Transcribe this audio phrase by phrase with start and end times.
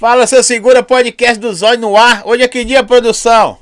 [0.00, 2.26] Fala, seu segura podcast do Zóio no ar.
[2.26, 3.58] Hoje é que dia, produção?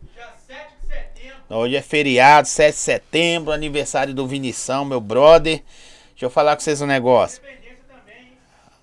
[0.00, 1.42] Dia 7 de setembro.
[1.50, 5.62] Hoje é feriado, 7 de setembro, aniversário do Vinição, meu brother.
[6.12, 7.42] Deixa eu falar com vocês um negócio.
[7.42, 8.38] Independência também, hein?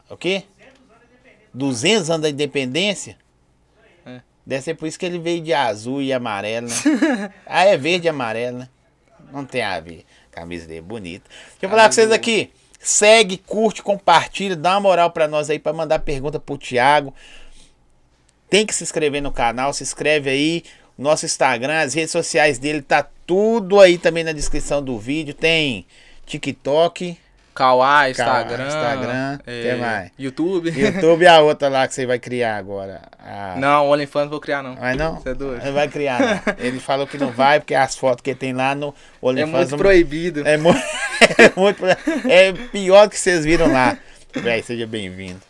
[0.07, 0.43] O quê?
[0.55, 3.17] 200 anos 200 anos da independência.
[4.05, 4.21] É.
[4.45, 7.33] Deve ser por isso que ele veio de azul e amarelo, né?
[7.47, 8.69] ah, é verde e amarelo, né?
[9.33, 10.05] Não tem a ver.
[10.29, 11.27] Camisa dele, bonita.
[11.27, 12.51] Deixa eu falar com vocês aqui.
[12.80, 17.13] Segue, curte, compartilha, dá uma moral pra nós aí pra mandar pergunta pro Thiago.
[18.49, 20.63] Tem que se inscrever no canal, se inscreve aí.
[20.97, 25.34] Nosso Instagram, as redes sociais dele, tá tudo aí também na descrição do vídeo.
[25.34, 25.85] Tem
[26.25, 27.17] TikTok,
[27.59, 28.68] Kawaii, Instagram.
[28.68, 30.12] Instagram, é, mais?
[30.18, 30.70] YouTube.
[30.70, 33.02] YouTube e a outra lá que você vai criar agora.
[33.20, 33.56] A...
[33.58, 34.78] Não, OnlyFans não vou criar, não.
[34.78, 35.16] Vai não?
[35.20, 35.66] Você é doido.
[35.66, 36.53] Não vai criar, não.
[36.58, 38.94] Ele falou que não vai, porque as fotos que tem lá no É
[39.25, 40.47] OnlyFans muito não- proibido.
[40.47, 40.70] É, mu-
[41.38, 41.84] é muito.
[41.86, 43.97] É pior do que vocês viram lá.
[44.34, 45.41] Véi, seja bem-vindo.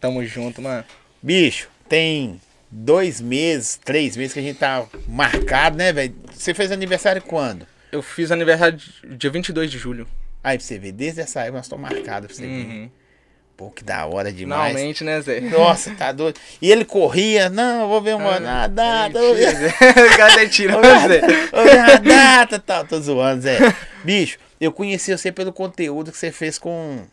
[0.00, 0.82] Tamo junto, mano.
[1.22, 2.40] Bicho, tem
[2.70, 6.14] dois meses, três meses que a gente tá marcado, né, velho?
[6.32, 7.66] Você fez aniversário quando?
[7.92, 10.06] Eu fiz aniversário dia 22 de julho.
[10.42, 12.66] Aí pra você ver, desde essa época nós estamos marcados pra você ver.
[12.66, 12.90] Uhum.
[13.60, 14.70] Pô, que da hora demais.
[14.72, 15.40] Finalmente, né, Zé?
[15.42, 16.40] Nossa, tá doido.
[16.62, 19.52] E ele corria, não, eu vou ver uma Ah, data, vou ver,
[20.16, 20.30] tá
[20.72, 21.28] vou ver, Zé.
[21.52, 22.86] vou ver a data tal.
[22.86, 23.58] Tô zoando, Zé.
[24.02, 27.04] Bicho, eu conheci você pelo conteúdo que você fez com.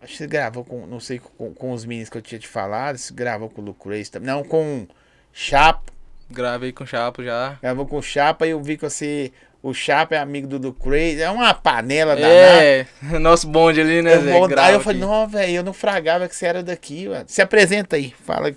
[0.00, 2.48] Acho que você gravou com, não sei, com, com os meninos que eu tinha te
[2.48, 2.96] falado.
[2.96, 4.26] Você gravou com o Lucrez também.
[4.26, 4.86] Não, com
[5.30, 5.92] Chapa.
[6.30, 7.58] Gravei com o Chapo já.
[7.60, 9.30] Gravou com o Chapa e eu vi que você.
[9.64, 11.18] O Chapa é amigo do Lucrez.
[11.18, 12.34] É uma panela danada.
[12.34, 12.86] É,
[13.18, 16.44] nosso bonde ali, né, Grava aí eu falei, não, velho, eu não fragava que você
[16.44, 17.24] era daqui, mano.
[17.26, 18.54] Se apresenta aí, fala.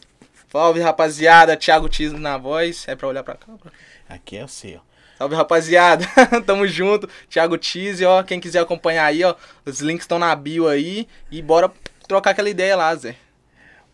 [0.52, 1.56] Salve, rapaziada.
[1.56, 2.84] Thiago Tisno na voz.
[2.90, 3.48] É pra olhar pra cá?
[4.10, 4.82] Aqui é o seu.
[5.18, 6.06] Salve, rapaziada.
[6.46, 7.08] Tamo junto.
[7.30, 8.22] Thiago Tise, ó.
[8.22, 9.34] Quem quiser acompanhar aí, ó.
[9.66, 11.08] Os links estão na bio aí.
[11.32, 11.72] E bora
[12.06, 13.16] trocar aquela ideia lá, Zé.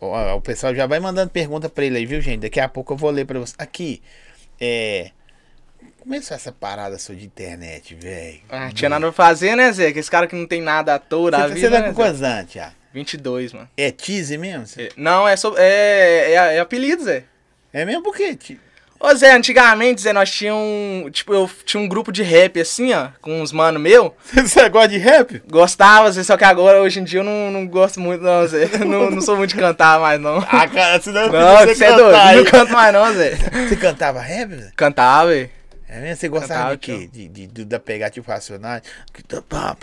[0.00, 2.40] Ó, o pessoal já vai mandando pergunta pra ele aí, viu, gente?
[2.40, 3.54] Daqui a pouco eu vou ler pra você.
[3.56, 4.02] Aqui,
[4.60, 5.12] é.
[6.04, 8.40] Começou essa parada sua de internet, velho.
[8.50, 9.90] Ah, tinha nada pra fazer, né, Zé?
[9.90, 11.82] Que esse cara que não tem nada à toa da Você, vida, você tá né,
[11.88, 11.94] com Zé?
[11.94, 12.72] quantos anos, Thiago?
[12.92, 13.68] 22, mano.
[13.76, 14.66] É tease mesmo?
[14.66, 15.54] Você- É, Não, é, so...
[15.56, 17.24] é, é, é apelido, Zé.
[17.72, 18.34] É mesmo porque.
[18.36, 18.60] ti-
[19.00, 21.10] Ô, Zé, antigamente, Zé, nós tínhamos...
[21.12, 23.08] Tipo, eu tinha um grupo de rap, assim, ó.
[23.20, 24.14] Com uns mano meu.
[24.32, 25.42] Você gosta de rap?
[25.50, 28.68] Gostava, Zé, só que agora, hoje em dia, eu não, não gosto muito, não, Zé.
[28.84, 30.38] não, não sou muito de cantar mais, não.
[30.48, 32.04] Ah, cara, senão eu Não, pedi você é doido.
[32.12, 32.44] cantar Não aí.
[32.44, 33.34] canto mais, não, Zé.
[33.68, 34.72] Você cantava rap, velho?
[34.76, 35.50] Cantava, velho.
[35.96, 36.16] É mesmo?
[36.16, 37.08] Você gostava de quê?
[37.12, 38.82] De, de, de- da pegar tipo racionais?
[39.48, 39.76] Tá-.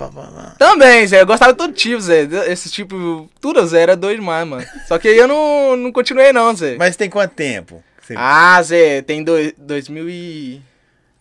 [0.59, 1.21] Também, Zé.
[1.21, 2.23] Eu gostava de todo tipo, Zé.
[2.47, 4.65] Esse tipo, tudo, Zé, era doido demais, mano.
[4.87, 6.75] Só que aí eu não, não continuei, não, Zé.
[6.77, 7.81] Mas tem quanto tempo?
[8.01, 10.61] Você- Ah, Zé, tem dois, 2000 e...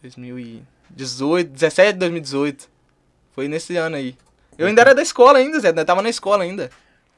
[0.03, 2.69] 2018, 17, 2018.
[3.33, 4.17] Foi nesse ano aí.
[4.59, 5.69] Eu ainda era da escola ainda, Zé.
[5.71, 6.71] Eu tava na escola ainda.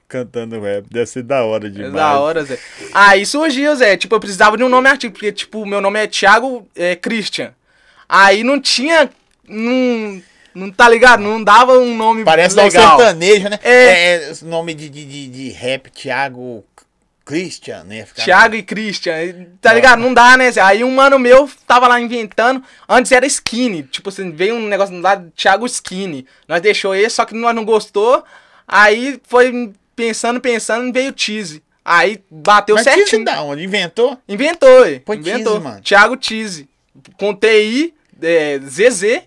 [0.08, 1.92] Cantando rap, deve ser da hora É demais.
[1.94, 2.58] da hora, Zé.
[2.92, 3.96] Aí surgiu, Zé.
[3.96, 7.54] Tipo, eu precisava de um nome artístico, porque, tipo, meu nome é Thiago é, Christian.
[8.12, 9.08] Aí não tinha.
[9.48, 10.22] Não.
[10.54, 11.22] Não tá ligado?
[11.22, 12.98] Não dava um nome Parece dar um legal.
[12.98, 13.58] sertanejo, né?
[13.62, 14.16] É.
[14.16, 16.62] É, o nome de, de, de, rap, Thiago
[17.24, 18.04] Christian, né?
[18.04, 20.00] Ficar- Thiago e Christian, tá ligado?
[20.00, 20.50] Não dá, né?
[20.62, 22.62] Aí um mano meu tava lá inventando.
[22.86, 23.84] Antes era skinny.
[23.84, 26.26] Tipo assim, veio um negócio lá, Thiago Skinny.
[26.46, 28.22] Nós deixou esse, só que nós não gostou.
[28.68, 31.62] Aí foi pensando, pensando, veio Cheese.
[31.82, 33.06] Aí bateu Mas certinho.
[33.06, 33.64] Tease da onde?
[33.64, 34.18] Inventou?
[34.28, 34.84] Inventou.
[35.02, 35.54] Põe Inventou.
[35.54, 35.80] Cheese, mano.
[35.80, 36.68] Thiago Cheese.
[37.16, 39.26] Com TI, é, ZZY.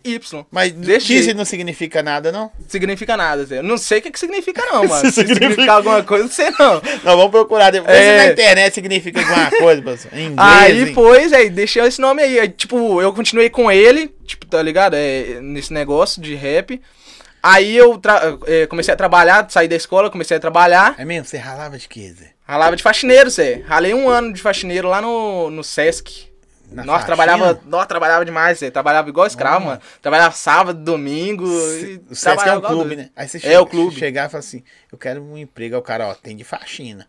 [0.52, 1.38] Mas jeito.
[1.38, 2.52] não significa nada, não?
[2.68, 3.60] Significa nada, Zé.
[3.60, 5.06] Eu Não sei o que, que significa, não, mano.
[5.12, 6.76] Se Significa- significa alguma coisa, não sei não.
[7.04, 7.96] Não, vamos procurar depois.
[7.96, 8.20] É.
[8.22, 10.14] Se na internet significa alguma coisa, pessoal.
[10.16, 10.38] Em inglês.
[10.40, 12.40] Aí em- foi, Zé, deixei esse nome aí.
[12.40, 14.96] Aí, tipo, eu continuei com ele, tipo, tá ligado?
[14.96, 16.82] É, nesse negócio de rap.
[17.44, 18.02] Aí eu
[18.48, 20.96] é, comecei a trabalhar, saí da escola, comecei a trabalhar.
[20.98, 21.26] É mesmo?
[21.28, 22.32] Você ralava de quê, Zé?
[22.48, 23.62] Ralava de faxineiro, Zé.
[23.68, 26.28] Ralei um ano de faxineiro lá no, no Sesc.
[26.84, 27.06] Nossa, faxina?
[27.16, 28.70] trabalhava, nossa, trabalhava demais, Zé.
[28.72, 29.82] Trabalhava igual escravo, mano.
[30.02, 31.46] Trabalhava sábado, domingo.
[31.46, 32.98] e O Sesc é igual clube, doido.
[33.00, 33.10] né?
[33.16, 33.96] Aí você É, chega, o clube.
[33.96, 35.76] chegar e fala assim: eu quero um emprego.
[35.76, 37.08] Aí o cara, ó, tem de faxina.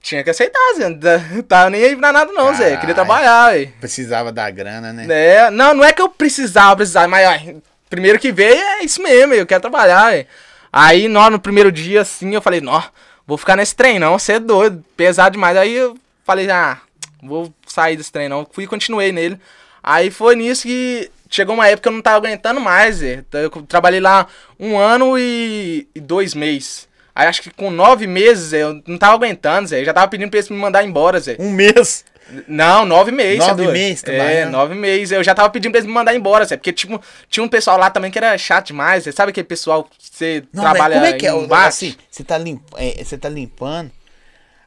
[0.00, 0.88] Tinha que aceitar, Zé.
[0.88, 2.76] Não tá- tava nem aí pra nada, não, Zé.
[2.76, 3.72] Queria trabalhar, velho.
[3.80, 5.06] Precisava da grana, né?
[5.08, 7.54] É, não, não é que eu precisava, precisava, mas ó,
[7.90, 10.26] primeiro que veio é isso mesmo, eu quero trabalhar, velho.
[10.72, 12.82] Aí, nó, no primeiro dia, assim, eu falei, nó,
[13.26, 15.56] vou ficar nesse trem, não, você é doido, pesado demais.
[15.56, 16.78] Aí eu falei, ah,
[17.22, 18.46] vou sair desse trem, não.
[18.50, 19.38] Fui e continuei nele.
[19.82, 23.24] Aí foi nisso que chegou uma época que eu não tava aguentando mais, Zé.
[23.32, 24.26] Eu trabalhei lá
[24.58, 26.88] um ano e, e dois meses.
[27.14, 29.80] Aí acho que com nove meses, Zé, eu não tava aguentando, Zé.
[29.80, 31.36] Eu já tava pedindo pra eles me mandar embora, Zé.
[31.38, 32.04] Um mês.
[32.48, 33.38] Não, nove meses.
[33.46, 34.50] Nove é meses É, trabalhando?
[34.50, 35.12] nove meses.
[35.12, 36.56] Eu já tava pedindo pra eles me mandar embora, Zé.
[36.56, 39.04] Porque, tipo, tinha um pessoal lá também que era chato demais.
[39.04, 41.32] Você sabe aquele pessoal que você Não, trabalha como é que é?
[41.32, 41.46] o-?
[41.54, 43.90] Assim, você tá, limp, é, você tá limpando,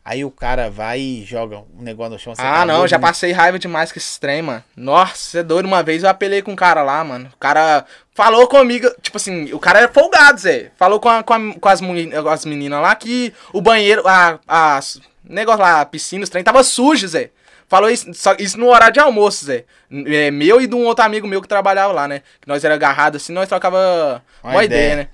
[0.09, 2.33] Aí o cara vai e joga um negócio no chão.
[2.35, 3.01] Ah, tá não, já né?
[3.01, 4.63] passei raiva demais com esse trem, mano.
[4.75, 5.67] Nossa, você é doido.
[5.67, 7.29] Uma vez eu apelei com um cara lá, mano.
[7.31, 7.85] O cara
[8.15, 10.71] falou comigo, tipo assim, o cara era folgado, Zé.
[10.77, 11.79] Falou com, a- com, a- com as,
[12.33, 14.79] as meninas lá que o banheiro, a, a
[15.23, 17.29] negócio lá, a piscina, os trem tava sujo, Zé.
[17.67, 19.63] Falou isso, só- isso no horário de almoço, Zé.
[20.07, 22.23] É, meu e de um outro amigo meu que trabalhava lá, né?
[22.41, 24.79] Que nós era agarrado assim, nós trocava Uma uma, ideia.
[24.79, 25.07] ideia, né?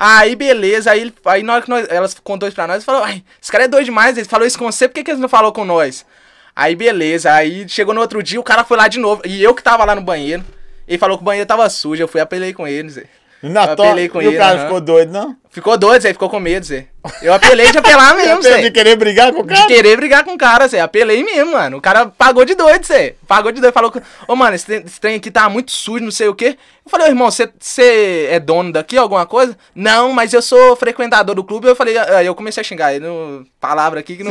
[0.00, 3.24] Aí, beleza, aí, aí na hora que nós, elas contou isso pra nós, falou, ai,
[3.42, 5.28] esse cara é doido demais, ele falou isso com você, por que, que ele não
[5.28, 6.06] falou com nós?
[6.54, 9.52] Aí, beleza, aí chegou no outro dia, o cara foi lá de novo, e eu
[9.52, 10.44] que tava lá no banheiro,
[10.86, 13.04] ele falou que o banheiro tava sujo, eu fui apelei com ele, Zé.
[13.42, 13.82] Na Eu to...
[13.82, 14.64] apelei com e o ele, cara aham.
[14.66, 15.36] ficou doido, não?
[15.50, 16.86] Ficou doido, Zé, ficou com medo, Zé.
[17.22, 18.70] Eu apelei de apelar mesmo, de Zé.
[18.70, 19.66] querer brigar com o De cara?
[19.66, 20.80] querer brigar com o cara, Zé.
[20.80, 21.78] Apelei mesmo, mano.
[21.78, 23.14] O cara pagou de doido, Zé.
[23.26, 23.72] Pagou de doido.
[23.72, 26.34] Falou que, ô, mano, esse trem, esse trem aqui tá muito sujo, não sei o
[26.34, 26.56] quê.
[26.84, 29.56] Eu falei, ô, irmão, você- é dono daqui, alguma coisa?
[29.74, 31.66] Não, mas eu sou frequentador do clube.
[31.66, 34.30] Eu falei, aí eu comecei a xingar ele, no palavra aqui que não.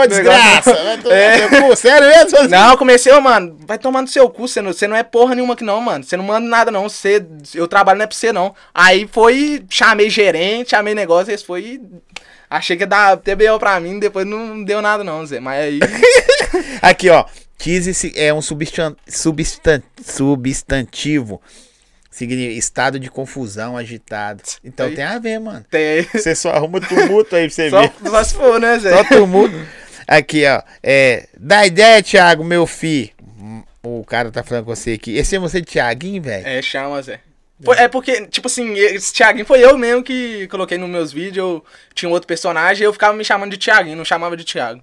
[0.00, 0.72] Ô, desgraça!
[0.72, 1.48] negócio- vai tomar É.
[1.48, 2.48] teu cu, Sério mesmo?
[2.48, 5.34] Não, eu comecei, ô, mano, vai tomar no seu cu, você não, não é porra
[5.34, 6.02] nenhuma aqui não, mano.
[6.04, 7.24] Você não manda nada não, você,
[7.54, 8.54] eu trabalho não é pra você não.
[8.74, 11.80] Aí foi, chamei gerente, chamei negócio, esse foi,
[12.48, 15.40] achei que ia dar TBO pra mim, depois não deu nada não, Zé.
[15.40, 15.80] Mas aí,
[16.80, 17.24] Aqui, ó.
[17.58, 18.94] Tise é um substan...
[19.08, 19.82] Substan...
[20.04, 21.40] substantivo.
[22.10, 24.42] Significa estado de confusão, agitado.
[24.64, 24.94] Então Aí.
[24.94, 25.64] tem a ver, mano.
[25.70, 27.92] tem Você só arruma tumulto aí pra você só, ver.
[28.08, 28.90] só se for, né, Zé?
[28.90, 29.54] Só tumulto.
[30.06, 30.62] Aqui, ó.
[30.82, 33.12] É, dá ideia, Thiago, meu fi.
[33.82, 35.14] O cara tá falando com você aqui.
[35.14, 36.46] Esse é você, Thiaguinho, velho?
[36.46, 37.20] É, chama, Zé.
[37.64, 41.36] Foi- é porque, tipo assim, esse Thiaguinho foi eu mesmo que coloquei nos meus vídeos,
[41.38, 41.64] eu
[41.94, 44.82] tinha um outro personagem e eu ficava me chamando de Thiaguinho, não chamava de Thiago.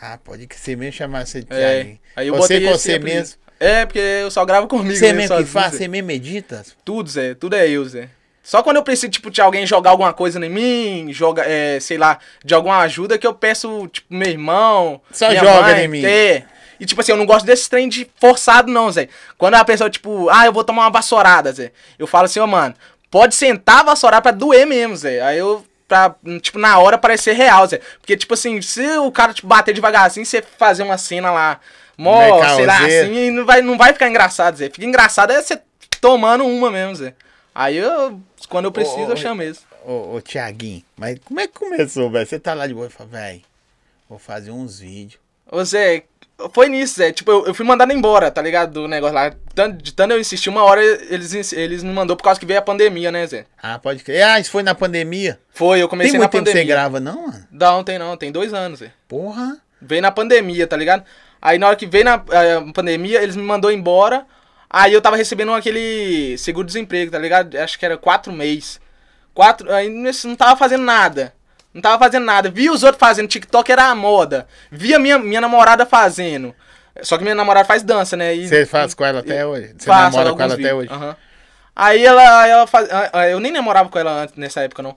[0.00, 1.98] Ah, pode que você mesmo chamar você de É, Thiaguinho.
[2.16, 3.36] aí eu você com você mesmo.
[3.60, 4.94] É, porque eu só gravo comigo.
[4.96, 6.64] Você mesmo que faz, você mesmo medita?
[6.84, 7.34] Tudo, Zé.
[7.34, 8.08] Tudo é eu, Zé.
[8.42, 11.98] Só quando eu preciso, tipo, de alguém jogar alguma coisa em mim, joga, é, sei
[11.98, 15.00] lá, de alguma ajuda que eu peço, tipo, meu irmão.
[15.12, 16.04] Só joga mãe, em mim.
[16.04, 16.44] É.
[16.80, 19.08] E, tipo assim, eu não gosto desse trem de forçado, não, Zé.
[19.36, 21.72] Quando a pessoa, tipo, ah, eu vou tomar uma vassourada, Zé.
[21.98, 22.74] Eu falo assim, ô, mano,
[23.10, 25.20] pode sentar, vassourar pra doer mesmo, Zé.
[25.20, 27.80] Aí eu, pra, tipo, na hora parecer real, Zé.
[28.00, 31.60] Porque, tipo assim, se o cara, tipo, bater devagarzinho, você fazer uma cena lá,
[31.96, 32.20] mó,
[32.54, 34.70] sei lá, assim, não vai, não vai ficar engraçado, Zé.
[34.70, 35.60] Fica engraçado é você
[36.00, 37.14] tomando uma mesmo, Zé.
[37.54, 39.64] Aí eu, quando eu preciso, Ô, eu chamo mesmo.
[39.84, 42.26] Ô, ô, Thiaguinho, mas como é que começou, velho?
[42.26, 43.42] Você tá lá de boa e fala, velho,
[44.08, 45.20] vou fazer uns vídeos.
[45.50, 46.04] Ô, Zé,
[46.52, 47.12] foi nisso, Zé.
[47.12, 48.72] Tipo, eu, eu fui mandado embora, tá ligado?
[48.72, 49.32] Do negócio lá.
[49.54, 52.60] Tanto, de tanto eu insistir, uma hora eles, eles me mandou por causa que veio
[52.60, 53.46] a pandemia, né, Zé?
[53.60, 54.22] Ah, pode crer.
[54.22, 55.40] Ah, isso foi na pandemia?
[55.50, 56.74] Foi, eu comecei Tem na muito tempo que pandemia.
[56.74, 57.46] você grava, não, mano?
[57.50, 58.92] Não, tem não, tem dois anos, Zé.
[59.08, 59.58] Porra.
[59.82, 61.04] Veio na pandemia, tá ligado?
[61.40, 64.26] Aí na hora que veio na eh, pandemia, eles me mandou embora.
[64.70, 67.56] Aí eu tava recebendo aquele seguro-desemprego, tá ligado?
[67.56, 68.80] Acho que era quatro meses.
[69.32, 69.72] Quatro.
[69.72, 71.32] Aí não tava fazendo nada.
[71.78, 72.50] Não tava fazendo nada.
[72.50, 74.48] Vi os outros fazendo TikTok, era a moda.
[74.68, 76.52] Via minha, minha namorada fazendo.
[77.02, 78.34] Só que minha namorada faz dança, né?
[78.34, 79.72] E, Você faz com ela até hoje?
[79.78, 80.78] Você Faço namora com ela até vídeos.
[80.78, 80.88] hoje?
[80.92, 81.16] Aham.
[81.76, 84.96] Aí ela, ela faz, ah, ah, eu nem namorava com ela antes nessa época não.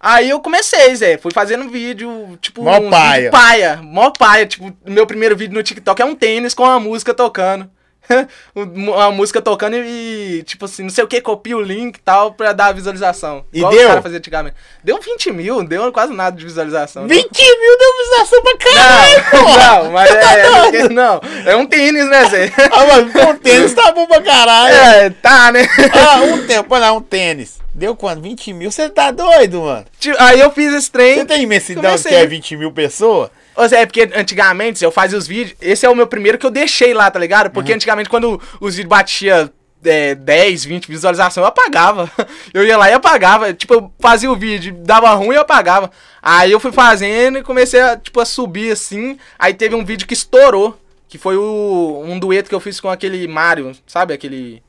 [0.00, 3.14] Aí eu comecei, Zé, fui fazendo vídeo, tipo, Mó uns paia.
[3.16, 6.80] vídeo paia, mó paia, tipo, meu primeiro vídeo no TikTok é um tênis com a
[6.80, 7.70] música tocando.
[8.98, 12.32] a música tocando e, tipo assim, não sei o que, copia o link e tal
[12.32, 13.44] pra dar visualização.
[13.52, 14.02] E Igual deu?
[14.02, 14.56] faziam antigamente.
[14.82, 17.02] Deu 20 mil, deu quase nada de visualização.
[17.02, 17.08] não.
[17.08, 19.82] 20 mil deu visualização pra caralho, Não, porra!
[19.84, 22.52] não, mas é, não, é um tênis, né, Zé?
[22.72, 24.74] Ah, mano, um tênis tá bom pra caralho.
[24.74, 25.66] É, tá, né?
[25.92, 27.58] Ah, um tempo, olha lá, um tênis.
[27.74, 28.22] Deu quanto?
[28.22, 28.70] 20 mil?
[28.72, 29.84] Você tá doido, mano?
[30.18, 31.14] Aí eu fiz esse trem.
[31.18, 33.30] Você tem imensidão que é 20 mil pessoas?
[33.58, 35.56] Ô Zé, é porque antigamente eu fazia os vídeos.
[35.60, 37.50] Esse é o meu primeiro que eu deixei lá, tá ligado?
[37.50, 39.50] Porque antigamente quando os vídeos batiam
[39.84, 42.08] é, 10, 20 visualizações, eu apagava.
[42.54, 43.52] Eu ia lá e apagava.
[43.52, 45.90] Tipo, eu fazia o vídeo, dava ruim e eu apagava.
[46.22, 49.18] Aí eu fui fazendo e comecei a, tipo, a subir assim.
[49.38, 50.78] Aí teve um vídeo que estourou.
[51.08, 54.14] Que foi o, um dueto que eu fiz com aquele Mario, sabe?
[54.14, 54.62] Aquele.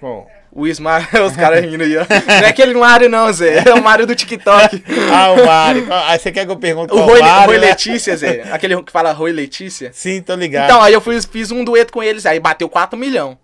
[0.00, 0.28] Bom.
[0.54, 2.06] O Ismael, os caras rindo aí, ó.
[2.08, 3.64] Não é aquele Mario, não, Zé.
[3.66, 4.84] É o Mario do TikTok.
[5.12, 5.86] Ah, o Mário.
[5.90, 7.68] Ah, você quer que eu pergunte O Roi, Mário, Roi né?
[7.68, 8.42] Letícia, Zé.
[8.52, 9.90] Aquele que fala Roi Letícia.
[9.92, 10.64] Sim, tô ligado.
[10.64, 13.36] Então, aí eu fiz, fiz um dueto com eles, aí bateu 4 milhões.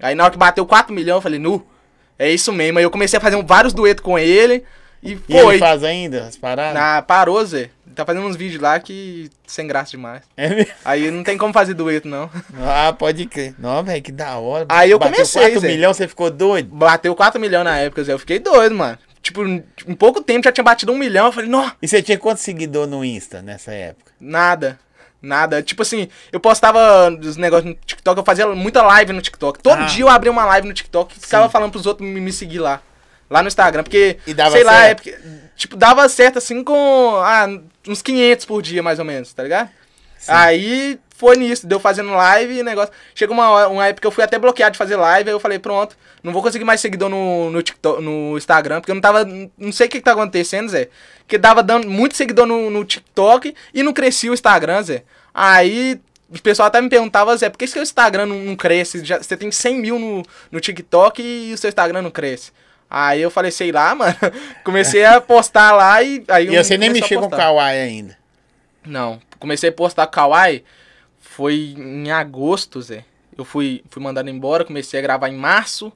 [0.00, 1.66] Aí na hora que bateu 4 milhões, eu falei, nu,
[2.18, 2.78] é isso mesmo.
[2.78, 4.64] Aí eu comecei a fazer vários duetos com ele
[5.02, 5.54] e e foi.
[5.54, 6.74] ele faz ainda as paradas?
[6.74, 7.70] Na, parou, Zé.
[7.94, 10.22] Tá fazendo uns vídeos lá que sem graça demais.
[10.36, 10.72] É mesmo?
[10.84, 12.30] Aí não tem como fazer dueto, não.
[12.60, 13.54] Ah, pode crer.
[13.58, 14.66] Não, velho, que da hora.
[14.68, 15.68] Aí eu Bateu comecei, 4 Zé.
[15.68, 16.74] milhões, você ficou doido?
[16.74, 18.12] Bateu 4 milhões na época, Zé.
[18.12, 18.98] Eu fiquei doido, mano.
[19.22, 21.26] Tipo, em pouco tempo já tinha batido um milhão.
[21.26, 24.10] Eu falei, não, E você tinha quantos seguidores no Insta nessa época?
[24.20, 24.78] Nada.
[25.20, 25.62] Nada.
[25.62, 29.60] Tipo assim, eu postava os negócios no TikTok, eu fazia muita live no TikTok.
[29.62, 29.86] Todo Ah.
[29.86, 31.52] dia eu abria uma live no TikTok e ficava Sim.
[31.52, 32.80] falando pros outros me, me seguir lá.
[33.32, 35.02] Lá no Instagram, porque, E dava sei lá, é certo?
[35.02, 35.18] porque,
[35.56, 37.48] tipo, dava certo assim com ah,
[37.88, 39.70] uns 500 por dia, mais ou menos, tá ligado?
[40.28, 42.92] Aí foi nisso, deu fazendo live e negócio.
[43.14, 45.40] Chegou uma, hora- uma época que eu fui até bloqueado de fazer live, aí eu
[45.40, 49.02] falei, pronto, não vou conseguir mais seguidor no, no, TikTok, no Instagram, porque eu não
[49.02, 49.24] tava.
[49.24, 50.88] Não sei o que, que tá acontecendo, Zé.
[51.20, 55.04] Porque dava dando muito seguidor no, no TikTok e não crescia o Instagram, Zé.
[55.32, 59.04] Aí o pessoal até me perguntava, Zé, por que seu Instagram não, não cresce?
[59.04, 62.52] Já, você tem 100 mil no, no TikTok e o seu Instagram não cresce.
[62.94, 64.14] Aí eu falei, sei lá, mano.
[64.62, 66.22] Comecei a postar lá e.
[66.28, 67.30] Aí E você nem mexeu com o.
[67.30, 68.18] Kawaii ainda.
[68.84, 70.62] Não, comecei a postar Kawaii
[71.18, 73.04] foi em agosto, Zé.
[73.38, 75.90] Eu fui, fui mandado embora, comecei a gravar em março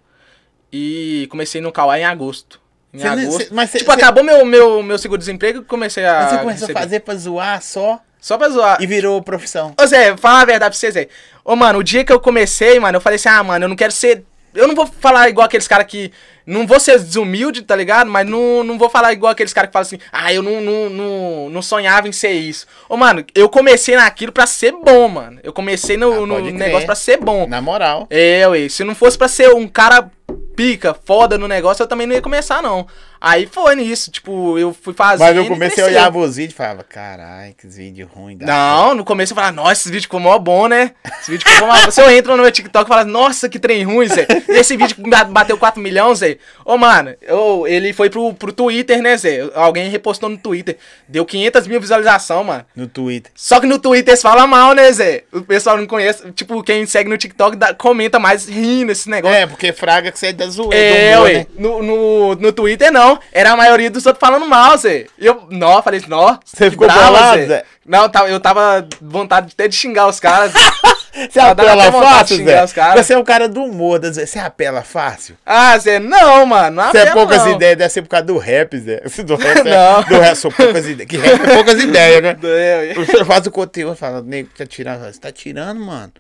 [0.72, 2.60] e comecei no Kawaii em agosto.
[2.94, 3.30] Em nem- agosto.
[3.44, 6.14] você- mas você- tipo, acabou meu, meu, meu seguro-desemprego e comecei a.
[6.20, 6.78] Mas você começou receber.
[6.78, 8.80] a fazer pra zoar só Só pra zoar.
[8.80, 9.74] e virou profissão.
[9.78, 11.08] Ô Zé, fala a verdade pra você, Zé.
[11.44, 13.76] Ô, mano, o dia que eu comecei, mano, eu falei assim, ah, mano, eu não
[13.76, 14.24] quero ser.
[14.56, 16.10] Eu não vou falar igual aqueles caras que.
[16.46, 18.08] Não vou ser desumilde, tá ligado?
[18.08, 20.88] Mas não, não vou falar igual aqueles caras que falam assim, ah, eu não, não,
[20.88, 22.66] não, não sonhava em ser isso.
[22.88, 25.40] Ô, mano, eu comecei naquilo pra ser bom, mano.
[25.42, 27.48] Eu comecei no, Ah, no negócio pra ser bom.
[27.48, 28.06] Na moral.
[28.10, 30.08] É, ué, se não fosse pra ser um cara
[30.54, 32.86] pica, foda no negócio, eu também não ia começar, não.
[33.20, 35.25] Aí foi nisso, tipo, eu fui fazer.
[35.25, 38.37] Mas no começo eu olhava os vídeos e falava, caralho, que vídeo ruim.
[38.40, 40.92] Não, no começo eu falava, nossa, esse vídeo ficou mó bom, né?
[41.20, 41.75] Esse vídeo ficou mó...
[41.90, 44.26] Se eu entro no meu TikTok e falo, nossa, que trem ruim, Zé.
[44.49, 46.38] E esse vídeo ba- bateu 4 milhões, Zé.
[46.64, 49.49] Ô, mano, eu, ele foi pro, pro Twitter, né, Zé?
[49.54, 50.76] Alguém repostou no Twitter.
[51.08, 52.64] Deu 500 mil visualizações, mano.
[52.76, 53.32] No Twitter.
[53.35, 55.25] Só que no Twitter eles falam mal, né, Zé?
[55.32, 56.30] O pessoal não conhece.
[56.32, 59.37] Tipo, quem segue no TikTok dá- comenta mais rindo esse negócio.
[59.37, 60.76] É, porque fraga que você é da zoeira.
[60.76, 61.32] É, ué.
[61.35, 61.46] né?
[61.58, 63.05] No, no, no Twitter não.
[63.32, 65.06] Era a maioria dos outros falando mal, Zé.
[65.18, 66.38] E eu, nó, falei nó.
[66.44, 67.64] Você ficou bravo, bolado, Zé?
[67.84, 70.52] Não, eu tava vontade até de xingar os caras.
[71.30, 72.66] Você apela fácil, Zé?
[72.94, 74.26] Você é um cara do humor, da zoeira.
[74.26, 75.34] você apela fácil?
[75.46, 76.82] ah, Zé, não, mano.
[76.82, 77.52] Não Você é poucas não.
[77.52, 79.00] ideias, deve ser por causa do rap, Zé.
[79.25, 80.00] Do rap, Não.
[80.00, 81.08] É, do rap são poucas ideias.
[81.08, 82.36] Que rap é poucas ideias, né?
[82.44, 82.94] É.
[82.94, 85.00] Você faz o conteúdo, fala, nego, tá tirando.
[85.10, 86.12] Você tá tirando, mano.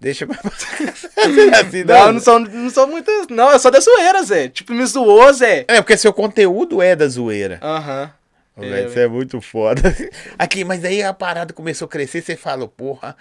[0.00, 0.38] Deixa pra.
[1.60, 3.10] assim, Não, não sou, não sou muito.
[3.30, 4.48] Não, eu sou da zoeira, Zé.
[4.48, 5.64] Tipo, me zoou, Zé.
[5.68, 7.58] É, porque seu conteúdo é da zoeira.
[7.62, 8.10] Aham.
[8.56, 8.90] Ô, É, velho, ué.
[8.92, 9.82] Você é muito foda.
[10.38, 13.16] Aqui, mas aí a parada começou a crescer, você falou, porra.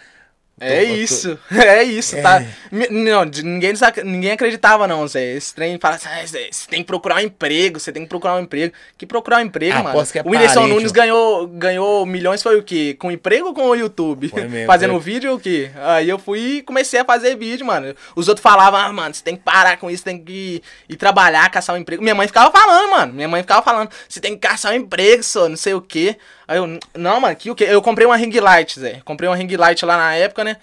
[0.63, 2.41] É tô- isso, é isso, tá?
[2.41, 2.48] É.
[2.72, 5.34] Mi- Não, ninguém, ninguém acreditava, não, Zé.
[5.36, 8.10] Esse trem fala assim, ah, Zé, você tem que procurar um emprego, você tem que
[8.10, 8.74] procurar um emprego.
[8.98, 9.89] Que procurar um emprego, mano?
[9.89, 12.96] Aposto que é o Whindersson Nunes ganhou, ganhou milhões, foi o quê?
[13.00, 14.32] Com emprego ou com o YouTube?
[14.34, 15.00] Mesmo, Fazendo foi.
[15.01, 15.70] vídeo ou o quê?
[15.75, 17.93] Aí eu fui e comecei a fazer vídeo, mano.
[18.15, 20.62] Os outros falavam, ah, mano, você tem que parar com isso, tem que ir,
[20.93, 22.01] ir trabalhar, caçar um emprego.
[22.01, 23.13] Minha mãe ficava falando, mano.
[23.13, 26.17] Minha mãe ficava falando, você tem que caçar um emprego, só, não sei o quê.
[26.47, 27.65] Aí eu, não, mano, que o quê?
[27.69, 29.01] Eu comprei uma ring light, Zé.
[29.05, 30.57] Comprei uma ring light lá na época, né?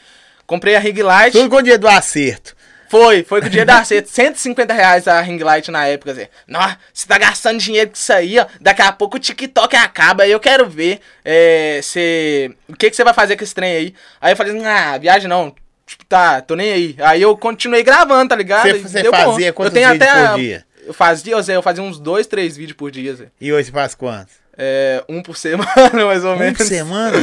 [0.46, 1.32] Comprei a ring light.
[1.32, 2.56] Tudo com o dia do acerto.
[2.90, 4.08] Foi, foi com o dia da acerto.
[4.10, 6.28] 150 reais a ring light na época, Zé.
[6.46, 8.46] Nossa, você tá gastando dinheiro com isso aí, ó.
[8.60, 10.25] Daqui a pouco o TikTok acaba.
[10.25, 13.76] Aí eu quero ver é, cê, o que, que você vai fazer com esse trem
[13.76, 13.94] aí.
[14.20, 15.54] Aí eu falei, ah, viagem não.
[15.87, 16.96] Tipo, tá, tô nem aí.
[16.99, 18.68] Aí eu continuei gravando, tá ligado?
[18.70, 19.32] Você- deu bom.
[19.32, 20.64] fazia Eu quantos tenho vídeos até por dia?
[20.84, 23.26] Eu fazia, Zé, eu fazia uns dois, três vídeos por dia, Zé.
[23.40, 24.39] E hoje você faz quantos?
[24.57, 25.66] É, um por semana,
[26.07, 26.59] mais ou Um menos.
[26.59, 27.16] por semana?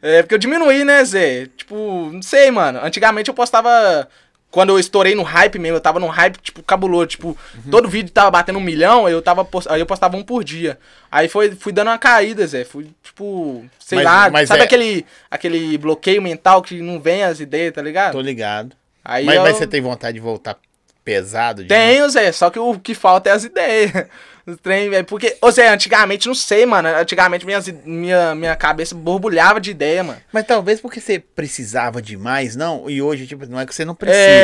[0.00, 1.46] É, porque eu diminuí, né, Zé?
[1.56, 2.80] Tipo, não sei, mano.
[2.82, 4.08] Antigamente eu postava.
[4.50, 7.06] Quando eu estourei no hype mesmo, eu tava num hype, tipo, cabuloso.
[7.08, 7.70] Tipo, Uhum.
[7.70, 9.70] todo vídeo tava batendo um milhão, eu tava post...
[9.70, 10.78] aí eu postava um por dia.
[11.12, 12.64] Aí foi, fui dando uma caída, Zé.
[12.64, 14.30] Fui, tipo, sei Mas- lá.
[14.30, 18.12] mas sabe é- aquele, aquele bloqueio mental que não vem as ideias, tá ligado?
[18.12, 18.74] Tô ligado.
[19.04, 19.42] Aí Mas, eu...
[19.42, 20.56] mas você tem vontade de voltar
[21.04, 21.62] pesado?
[21.62, 21.68] de?
[21.68, 24.06] Tenho, Zé, só que o que falta é as ideias.
[24.48, 26.88] Os trem, é porque, ô Zé, antigamente, não sei, mano.
[26.88, 30.18] Antigamente minhas, minha, minha cabeça borbulhava de ideia, mano.
[30.32, 32.88] Mas talvez porque você precisava demais, não?
[32.88, 33.96] E hoje, tipo, não é que você não É,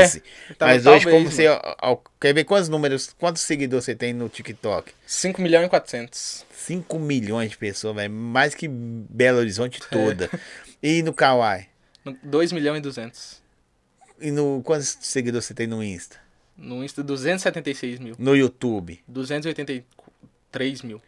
[0.02, 0.22] precise.
[0.58, 1.48] tal- mas hoje, talvez, como você.
[1.48, 4.92] ó, Quer ver quantos números, quantos seguidores você tem no TikTok?
[5.06, 6.44] 5 milhões e 400.
[6.54, 8.12] 5 milhões de pessoas, velho.
[8.12, 10.28] Mais que Belo Horizonte toda.
[10.82, 11.66] E no Kawaii?
[12.22, 13.42] 2 milhões e 200.
[14.20, 14.60] E no.
[14.62, 16.16] Quantos seguidores você tem no Insta?
[16.56, 18.14] No Insta, 276 mil.
[18.18, 19.02] No YouTube?
[20.58, 21.02] 283 mil.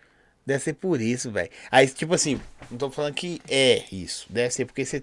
[0.44, 1.50] Deve ser por isso, velho.
[1.70, 4.26] Aí, tipo assim, não tô falando que é isso.
[4.30, 5.02] Deve ser porque você.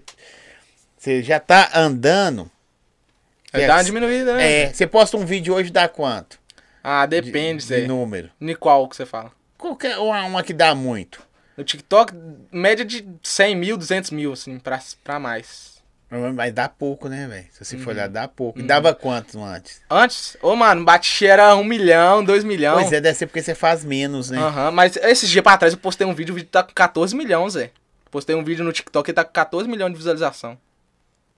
[0.96, 2.50] Você já tá andando.
[3.52, 4.62] É, dá uma diminuída, né?
[4.62, 6.40] É, você posta um vídeo hoje, dá quanto?
[6.82, 7.86] Ah, De- depende, de, Zé.
[7.86, 8.30] número.
[8.40, 9.30] Em qual que você fala?
[9.58, 11.22] Qualquer uma, uma que dá muito.
[11.56, 12.12] No TikTok,
[12.50, 15.73] média de 100 mil, 200 mil, assim, pra, pra mais.
[16.34, 17.44] Mas dá pouco, né, velho?
[17.52, 17.94] Se você for Uhum.
[17.96, 18.58] olhar, dá pouco.
[18.58, 19.80] E dava quanto antes?
[19.90, 22.82] Antes, ô, mano, bate era 1 milhão, 2 milhões.
[22.82, 24.38] Pois é, deve ser porque você faz menos, né?
[24.38, 27.16] Aham, mas esses dias pra trás eu postei um vídeo, o vídeo tá com 14
[27.16, 27.70] milhões, Zé.
[28.10, 30.56] Postei um vídeo no TikTok e tá com 14 milhões de visualização.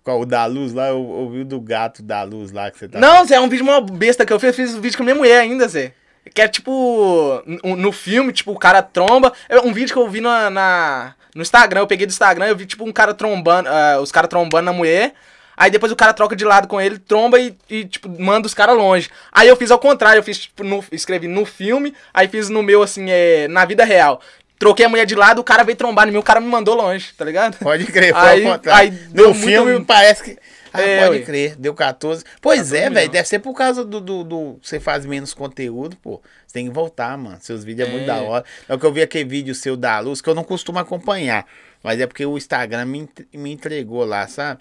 [0.05, 2.87] Qual, o da luz lá, eu ouvi o do gato da luz lá que você
[2.89, 3.01] tá.
[3.01, 4.49] Não, Zé, é um vídeo mó besta que eu fiz.
[4.51, 5.93] Eu fiz um vídeo com minha mulher ainda, Zé.
[6.35, 7.43] Que é tipo.
[7.65, 9.33] No, no filme, tipo, o cara tromba.
[9.49, 12.57] É um vídeo que eu vi na, na- no Instagram, eu peguei do Instagram, eu
[12.57, 13.69] vi tipo um cara trombando.
[13.69, 15.13] ah, os caras trombando na mulher.
[15.57, 18.53] Aí depois o cara troca de lado com ele, tromba e, e, tipo, manda os
[18.53, 19.09] caras longe.
[19.33, 22.63] Aí eu fiz ao contrário, eu fiz, tipo, no, escrevi no filme, aí fiz no
[22.63, 24.21] meu, assim, é, na vida real.
[24.59, 26.75] Troquei a mulher de lado, o cara veio trombar em mim, o cara me mandou
[26.75, 27.57] longe, tá ligado?
[27.59, 28.81] Pode crer, foi Aí- ao contrário.
[28.93, 30.39] aí no muito- filme parece que.
[30.83, 31.25] Ah, É, pode ué.
[31.25, 32.25] crer, deu 14.
[32.41, 35.97] Pois 14 é, velho, deve ser por causa do, do, do- Você faz menos conteúdo,
[35.97, 36.21] pô.
[36.47, 37.39] Você tem que voltar, mano.
[37.41, 38.07] Seus vídeos é, muito É.
[38.07, 38.45] da hora.
[38.69, 41.47] É o que eu vi aquele vídeo seu da luz, que eu não costumo acompanhar.
[41.83, 44.61] Mas é porque o Instagram me, me entregou lá, sabe?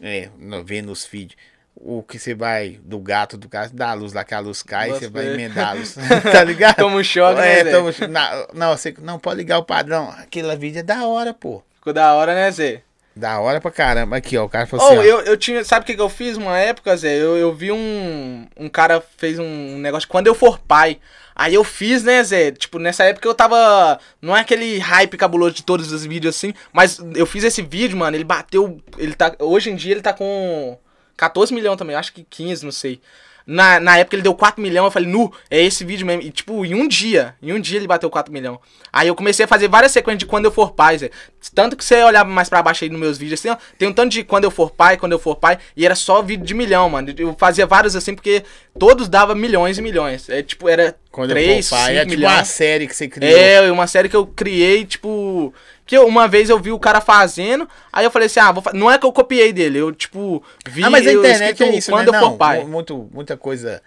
[0.00, 0.28] É,
[0.64, 1.36] vendo os feeds.
[1.76, 4.62] O que você vai do gato do gato, dá a luz lá, que a luz
[4.62, 5.96] cai, você vai emendar a luz.
[6.30, 6.76] tá ligado?
[6.76, 7.70] Toma um choque, né, É, Zé?
[7.72, 8.08] toma um.
[8.08, 10.08] Na- Não, você não pode ligar o padrão.
[10.18, 11.62] Aquele vídeo é da hora, pô.
[11.74, 12.82] Ficou da hora, né, Zé?
[13.16, 14.16] Da hora pra caramba.
[14.16, 14.44] Aqui, ó.
[14.44, 14.98] O cara falou Oh, assim.
[14.98, 15.62] ó, eu, eu tinha.
[15.64, 17.14] Sabe o que, que eu fiz uma época, Zé?
[17.16, 18.46] Eu, eu vi um.
[18.56, 20.08] Um cara fez um negócio.
[20.08, 20.98] Quando eu for pai.
[21.36, 22.50] Aí eu fiz, né, Zé?
[22.52, 23.98] Tipo, nessa época eu tava.
[24.20, 26.52] Não é aquele hype cabuloso de todos os vídeos assim.
[26.72, 28.16] Mas eu fiz esse vídeo, mano.
[28.16, 28.80] Ele bateu.
[28.98, 29.34] Ele tá.
[29.38, 30.76] Hoje em dia ele tá com
[31.16, 31.94] 14 milhões também.
[31.94, 33.00] Acho que 15, não sei.
[33.46, 36.22] Na, na época ele deu 4 milhões, eu falei, nu, é esse vídeo mesmo.
[36.22, 38.58] E tipo, em um dia, em um dia ele bateu 4 milhões.
[38.92, 41.10] Aí eu comecei a fazer várias sequências de quando eu for pai, Zé.
[41.54, 43.92] Tanto que você olhar mais pra baixo aí nos meus vídeos, assim, ó, tem um
[43.92, 46.54] tanto de quando eu for pai, quando eu for pai, e era só vídeo de
[46.54, 47.12] milhão, mano.
[47.18, 48.44] Eu fazia vários assim, porque
[48.78, 50.28] todos davam milhões e milhões.
[50.30, 52.34] É tipo, era quando 3, eu for pai, 5 é tipo milhões.
[52.34, 53.36] uma série que você criou.
[53.36, 55.52] É, uma série que eu criei, tipo.
[55.86, 58.62] Que eu- uma vez eu vi o cara fazendo, aí eu falei assim, ah, vou
[58.72, 61.72] não é que eu copiei dele, eu, tipo, vi ah, mas a eu internet escrito
[61.74, 62.16] é isso, quando né?
[62.18, 62.60] eu Não, for pai.
[62.60, 63.82] mu- muito, muita coisa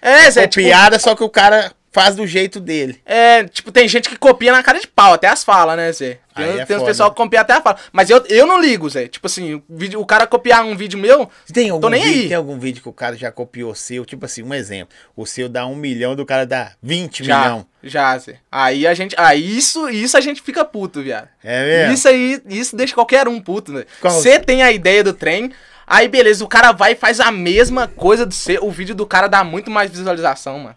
[0.00, 3.00] É, Zé, tipo, copiada, só que o cara faz do jeito dele.
[3.04, 6.18] É, tipo, tem gente que copia na cara de pau, até as falas, né, Zé?
[6.34, 6.88] Tem, Aí é tem foda.
[6.88, 7.76] pessoal que copia até a fala.
[7.92, 9.06] Mas eu, eu não ligo, Zé.
[9.06, 12.20] Tipo assim, o, vídeo, o cara copiar um vídeo meu, Tem algum, Tô nem vídeo,
[12.22, 12.28] aí.
[12.28, 14.06] tem algum vídeo que o cara já copiou seu?
[14.06, 14.94] Tipo assim, um exemplo.
[15.14, 17.66] O seu dá um milhão, do cara dá 20 já, milhão.
[17.82, 18.36] já, Zé.
[18.50, 21.28] Aí a gente, aí isso, isso a gente fica puto, viado.
[21.44, 21.94] É mesmo?
[21.94, 23.84] Isso aí, isso deixa qualquer um puto, né?
[24.02, 25.52] Você tem a ideia do trem,
[25.86, 29.04] aí beleza, o cara vai e faz a mesma coisa do seu, o vídeo do
[29.06, 30.76] cara dá muito mais visualização, mano.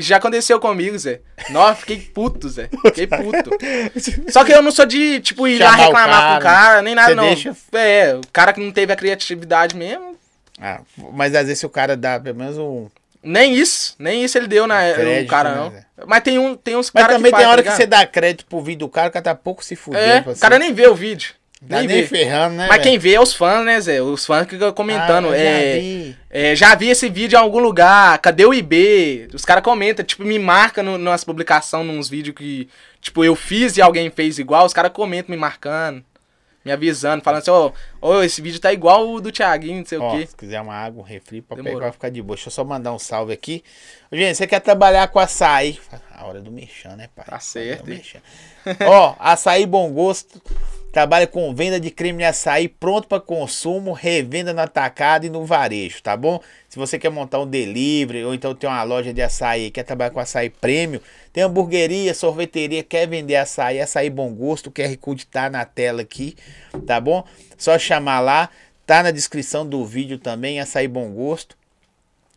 [0.00, 1.20] Isso já aconteceu comigo, Zé.
[1.50, 2.68] Nossa, fiquei puto, Zé.
[2.86, 3.50] Fiquei puto.
[4.32, 6.82] Só que eu não sou de, tipo, ir lá Chamar o reclamar cara, pro cara,
[6.82, 7.24] nem nada, não.
[7.24, 10.16] deixa- É, o cara que não teve a criatividade mesmo,
[10.60, 10.80] Ah,
[11.12, 12.88] mas às vezes o cara dá pelo menos um.
[13.22, 13.94] nem isso.
[13.98, 15.70] Nem isso ele deu na Crédito, o cara, né, não.
[15.70, 15.84] Zé?
[16.06, 17.86] Mas tem, um, tem uns Mas caras também que tem faz, hora tá que você
[17.86, 20.02] dá crédito pro vídeo do cara, o cara tá pouco se fudendo.
[20.02, 20.58] É, o cara você.
[20.58, 21.32] nem vê o vídeo.
[21.68, 22.66] Tá nem nem ferrando, né?
[22.66, 22.82] Mas velho?
[22.82, 24.00] quem vê é os fãs, né, Zé?
[24.00, 25.26] Os fãs que ficam comentando.
[25.26, 26.16] Ah, eu já é, vi.
[26.30, 28.18] é, já vi esse vídeo em algum lugar.
[28.18, 29.28] Cadê o IB?
[29.34, 32.66] Os caras comentam, tipo, me marca no, nas publicações, nos vídeos que,
[32.98, 34.64] tipo, eu fiz e alguém fez igual.
[34.64, 36.02] Os caras comentam me marcando,
[36.64, 39.98] me avisando, falando assim, ô, ô, esse vídeo tá igual o do Thiaguinho, não sei
[39.98, 40.26] Ó, o quê.
[40.26, 42.36] se quiser uma água, um refri, pra pegar, vai ficar de boa.
[42.36, 43.62] Deixa eu só mandar um salve aqui.
[44.10, 45.78] Gente, você quer trabalhar com açaí?
[46.10, 47.26] A hora do mexão, né, pai?
[47.26, 47.84] Tá certo.
[48.88, 50.40] Ó, açaí bom gosto.
[50.92, 55.44] Trabalha com venda de creme de açaí pronto para consumo, revenda no atacado e no
[55.44, 56.40] varejo, tá bom?
[56.68, 60.10] Se você quer montar um delivery ou então tem uma loja de açaí, quer trabalhar
[60.10, 61.00] com açaí prêmio,
[61.32, 66.02] tem hamburgueria, sorveteria, quer vender açaí, açaí bom gosto, o QR Code tá na tela
[66.02, 66.34] aqui,
[66.84, 67.24] tá bom?
[67.56, 68.50] Só chamar lá,
[68.84, 71.56] tá na descrição do vídeo também, açaí bom gosto.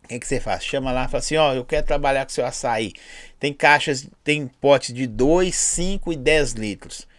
[0.04, 0.62] O que, que você faz?
[0.62, 2.92] Chama lá e fala assim, ó, eu quero trabalhar com seu açaí.
[3.40, 7.13] Tem caixas, tem potes de 2, 5 e 10 litros.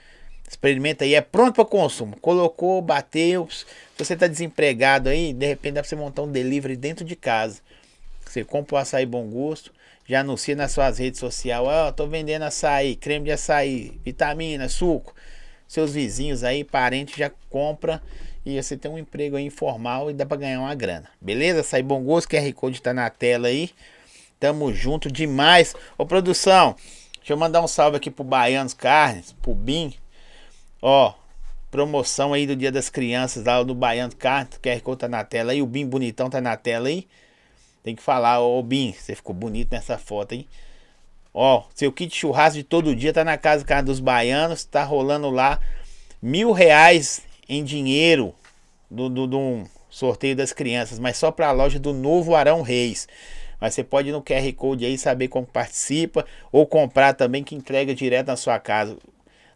[0.56, 2.16] Experimenta aí, é pronto para consumo.
[2.22, 3.46] Colocou, bateu.
[3.50, 3.66] Se
[3.98, 7.60] você tá desempregado aí, de repente dá pra você montar um delivery dentro de casa.
[8.26, 9.74] Você compra o açaí bom gosto,
[10.08, 15.14] já anuncia nas suas redes sociais, ó, tô vendendo açaí, creme de açaí, vitamina, suco.
[15.68, 18.02] Seus vizinhos aí, parentes já compra
[18.46, 21.10] e você tem um emprego aí informal e dá pra ganhar uma grana.
[21.20, 21.60] Beleza?
[21.60, 23.72] Açaí bom gosto, QR Code tá na tela aí.
[24.40, 25.76] Tamo junto demais.
[25.98, 26.78] Ô produção,
[27.18, 29.94] deixa eu mandar um salve aqui pro Baianos Carnes, pro Bim.
[30.88, 31.16] Ó,
[31.72, 34.16] promoção aí do Dia das Crianças lá no Baiano o
[34.60, 37.08] QR Code tá na tela aí, o Bim bonitão tá na tela aí.
[37.82, 40.48] Tem que falar, ô Bim, você ficou bonito nessa foto, hein?
[41.34, 45.32] Ó, seu kit churrasco de todo dia tá na casa Carne dos Baianos, tá rolando
[45.32, 45.60] lá
[46.22, 48.36] mil reais em dinheiro
[48.88, 53.08] do, do, do sorteio das crianças, mas só pra loja do Novo Arão Reis.
[53.60, 57.56] Mas você pode ir no QR Code aí saber como participa ou comprar também que
[57.56, 58.96] entrega direto na sua casa.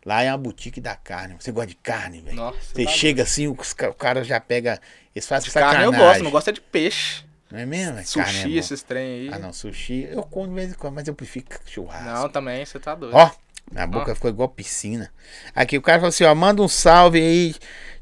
[0.10, 1.36] Lá é uma boutique da carne.
[1.39, 2.36] Você gosta de carne, velho?
[2.36, 3.56] Nossa, Você tá chega assim, o
[3.95, 4.82] cara já pega.
[5.15, 6.00] Eles fazem De carne sacanagem.
[6.00, 7.24] eu gosto, não gosto é de peixe.
[7.52, 8.00] Não é mesmo?
[8.00, 9.30] É carne é Sushi, esses trem aí.
[9.32, 12.10] Ah, não, sushi eu como de vez em quando, mas eu prefiro churrasco.
[12.10, 13.13] Não, também, você tá doido.
[13.15, 13.30] Ó,
[13.72, 15.13] minha boca ficou igual piscina.
[15.54, 17.56] Aqui o cara falou assim, ó, manda um salve aí,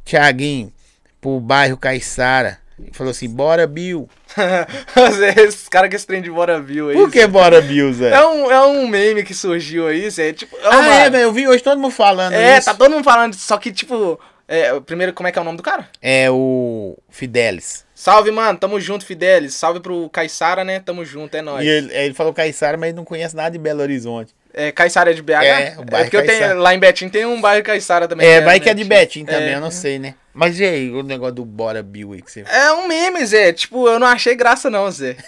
[0.05, 0.71] Tiaguinho,
[1.19, 2.57] pro bairro Caiçara.
[2.93, 4.07] Falou assim, bora Bill.
[5.37, 6.95] Esses caras que esse trem de bora viu aí.
[6.95, 7.27] Por que Zé.
[7.27, 8.11] bora Bill, Zé?
[8.11, 10.33] É um, é um meme que surgiu aí, Zé.
[10.33, 12.65] Tipo, ô, ah, mano, é, velho, eu vi hoje todo mundo falando É, isso.
[12.65, 15.57] tá todo mundo falando, só que, tipo, é, primeiro, como é que é o nome
[15.57, 15.89] do cara?
[16.01, 17.83] É o Fidelis.
[17.95, 19.55] Salve, mano, tamo junto, Fidelis.
[19.55, 20.79] Salve pro Caissara, né?
[20.79, 21.65] Tamo junto, é nóis.
[21.65, 24.35] E ele, ele falou Caiçara, mas ele não conhece nada de Belo Horizonte.
[24.53, 25.31] É, Caissara é de BH?
[25.43, 28.27] É, o bairro porque eu tenho, lá em Betim tem um bairro Caissara também.
[28.27, 29.25] É, vai que é de Betim É.
[29.25, 30.13] também, eu não sei, né?
[30.37, 32.45] Mas e aí, o negócio do Bora Bill aí que você...
[32.47, 33.51] É um meme, Zé.
[33.51, 35.17] Tipo, eu não achei graça, não, Zé.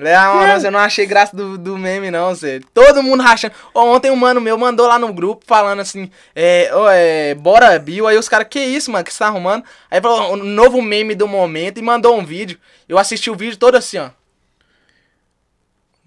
[0.00, 2.60] Não, não, eu não achei graça do, do meme, não, Zé.
[2.72, 3.52] Todo mundo rachando.
[3.74, 8.06] Ontem um mano meu mandou lá no grupo falando assim: é, ó, é, bora, Bill.
[8.06, 9.64] Aí os caras, que isso, mano, que você tá arrumando?
[9.90, 12.60] Aí falou, um novo meme do momento e mandou um vídeo.
[12.88, 14.10] Eu assisti o vídeo todo assim, ó.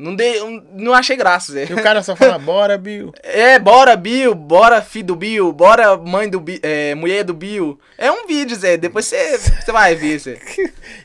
[0.02, 0.40] Não, dei,
[0.74, 1.68] não achei graça, Zé.
[1.70, 3.14] E o cara só fala, bora Bill.
[3.24, 7.80] É, bora Bill, bora filho do Bill, bora mãe do Bill, é, mulher do Bill.
[7.98, 8.78] É um vídeo, Zé.
[8.78, 9.38] Depois você
[9.72, 10.40] vai ver, Zé.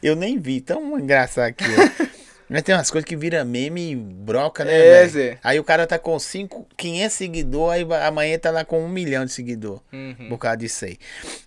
[0.02, 1.64] Eu nem vi, tão engraçado aqui.
[2.48, 5.08] Mas tem umas coisas que vira meme e broca, né, É?
[5.08, 5.38] Zé.
[5.42, 9.24] Aí o cara tá com 5, 500 seguidores, aí amanhã tá lá com um milhão
[9.24, 9.82] de seguidor.
[9.92, 10.28] Uhum.
[10.28, 10.96] Por causa disso aí.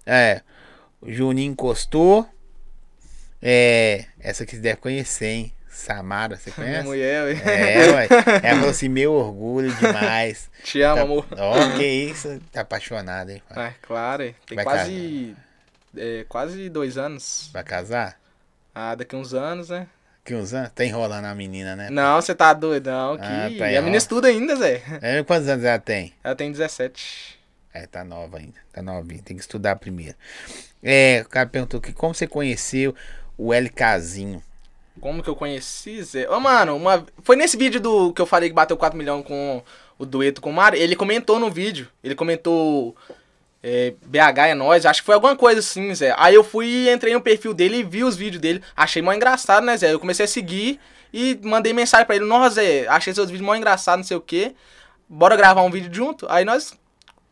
[0.06, 0.42] É,
[1.02, 2.28] o Juninho encostou.
[3.42, 5.54] É, essa que você deve conhecer, hein?
[5.80, 6.84] Samara, você Minha conhece?
[6.88, 7.42] mulher, ué.
[7.46, 8.08] É, ué.
[8.44, 10.50] Ela falou assim, meu orgulho demais.
[10.64, 11.26] Te amo, Tá- amor.
[11.38, 13.42] Ó, que isso, tá apaixonado, hein?
[13.56, 14.34] É, claro, é.
[14.46, 15.36] tem Vai quase.
[15.98, 17.50] É, quase dois anos.
[17.54, 18.20] Vai casar?
[18.76, 19.88] Ah, daqui uns anos, né?
[20.26, 20.70] Que uns anos?
[20.76, 21.90] Tá enrolando a menina, né?
[21.90, 23.18] Não, você tá doido, não.
[23.18, 23.24] Que...
[23.24, 24.84] Ah, tá e a menina estuda ainda, Zé.
[25.02, 26.14] É, quantos anos ela tem?
[26.24, 27.40] Ela tem 17.
[27.74, 28.60] É, tá nova ainda.
[28.74, 29.22] Tá novinha.
[29.24, 30.16] Tem que estudar primeiro.
[30.84, 32.94] É, o cara perguntou que como você conheceu
[33.38, 34.44] o LKzinho.
[35.00, 36.30] Como que eu conheci, Zé?
[36.30, 37.06] Ô, mano, uma...
[37.24, 39.64] foi nesse vídeo do que eu falei que bateu 4 milhões com
[39.98, 40.80] o dueto com o Mário.
[40.80, 41.88] Ele comentou no vídeo.
[42.04, 42.96] Ele comentou.
[43.62, 46.14] é, BH é nós, acho que foi alguma coisa assim, Zé.
[46.18, 48.62] Aí eu fui, entrei no perfil dele e vi os vídeos dele.
[48.76, 49.92] Achei mó engraçado, né, Zé?
[49.94, 50.80] Eu comecei a seguir
[51.14, 54.22] e mandei mensagem pra ele: Nossa, Zé, achei seus vídeos mó engraçados, não sei o
[54.22, 54.54] quê.
[55.08, 56.26] Bora gravar um vídeo junto?
[56.30, 56.74] Aí nós,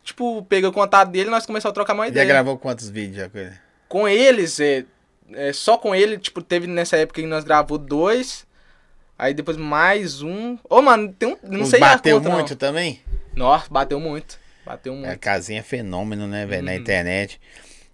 [0.03, 2.25] tipo, peguei o contato dele e nós começamos a trocar uma Já ideia.
[2.27, 3.53] gravou quantos vídeos já com ele?
[3.87, 4.83] Com eles, é,
[5.33, 8.45] é, só com ele, tipo, teve nessa época que nós gravou dois.
[9.17, 10.57] Aí depois mais um.
[10.69, 11.37] Ô, mano, tem um.
[11.43, 12.57] Não sei bateu conta, muito não.
[12.57, 13.01] também?
[13.35, 14.37] Nossa, bateu muito.
[14.65, 15.09] Bateu muito.
[15.09, 16.63] A casinha é fenômeno, né, velho?
[16.63, 16.77] Na Uhum.
[16.77, 17.39] internet.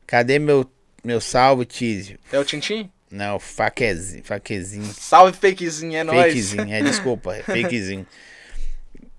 [0.05, 0.69] Cadê meu,
[1.03, 2.19] meu salve, Tísio?
[2.31, 2.91] É o Tintim?
[3.09, 4.23] Não, faquezinho.
[4.23, 4.85] Faquezinho.
[4.85, 6.19] Salve, fakezinho, é nóis.
[6.19, 6.73] Fakezinho.
[6.73, 8.05] É, desculpa, é fakezinho.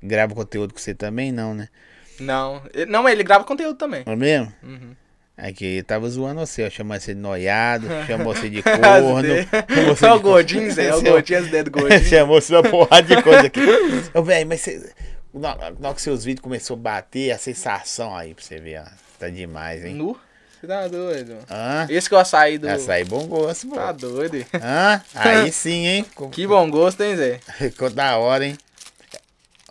[0.02, 1.68] Grava conteúdo com você também, não, né?
[2.20, 4.02] Não, não, mas ele grava conteúdo também.
[4.04, 4.52] É mesmo?
[4.62, 4.94] Uhum.
[5.36, 6.70] Aqui ele tava zoando você, ó.
[6.70, 8.80] Chamou você de noiado, chamou você de corno.
[9.74, 10.86] chamou você É o gordinho, Zé.
[10.86, 12.04] É o gordinho, as ideias do gordinho.
[12.04, 13.60] chamou você uma porrada de coisa aqui.
[14.14, 14.92] Ô, velho, mas você.
[15.32, 18.80] Na na hora que seus vídeos começou a bater, a sensação aí pra você ver,
[18.80, 18.84] ó.
[19.18, 19.94] Tá demais, hein?
[19.94, 20.16] Nu?
[20.60, 21.36] Você tá doido.
[21.50, 21.86] Hã?
[21.90, 22.68] Esse que eu açaí do.
[22.68, 23.74] Essa aí bom gosto, pô.
[23.74, 24.46] Tá doido.
[24.54, 25.02] Hã?
[25.14, 26.06] Aí sim, hein?
[26.30, 27.40] Que bom gosto, hein, Zé?
[27.58, 28.56] Ficou da hora, hein?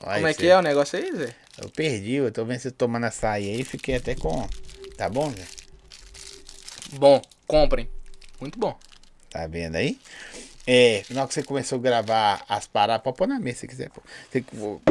[0.01, 0.39] Olha Como é você.
[0.39, 1.29] que é o negócio aí, Zé?
[1.61, 4.45] Eu perdi, eu tô vendo você tomando açaí aí, fiquei até com.
[4.97, 5.43] Tá bom, Zé?
[6.93, 7.89] Bom, comprem.
[8.39, 8.77] Muito bom.
[9.29, 9.97] Tá vendo aí?
[10.65, 13.67] É, na hora que você começou a gravar as paradas, pode pôr na mesa se
[13.67, 14.01] quiser, pô.
[14.31, 14.45] Você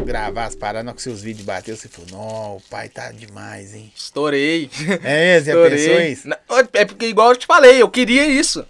[0.04, 3.10] gravar as paradas, na hora que seus vídeos bateu, você falou, não, o pai tá
[3.10, 3.90] demais, hein?
[3.96, 4.68] Estourei.
[5.02, 5.78] É, você Estourei.
[5.78, 6.28] pensou isso?
[6.74, 8.66] É porque, igual eu te falei, eu queria isso.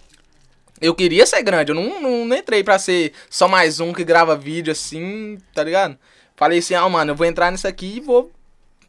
[0.79, 4.03] Eu queria ser grande, eu não, não, não entrei pra ser só mais um que
[4.03, 5.97] grava vídeo assim, tá ligado?
[6.35, 8.31] Falei assim, ah, mano, eu vou entrar nisso aqui e vou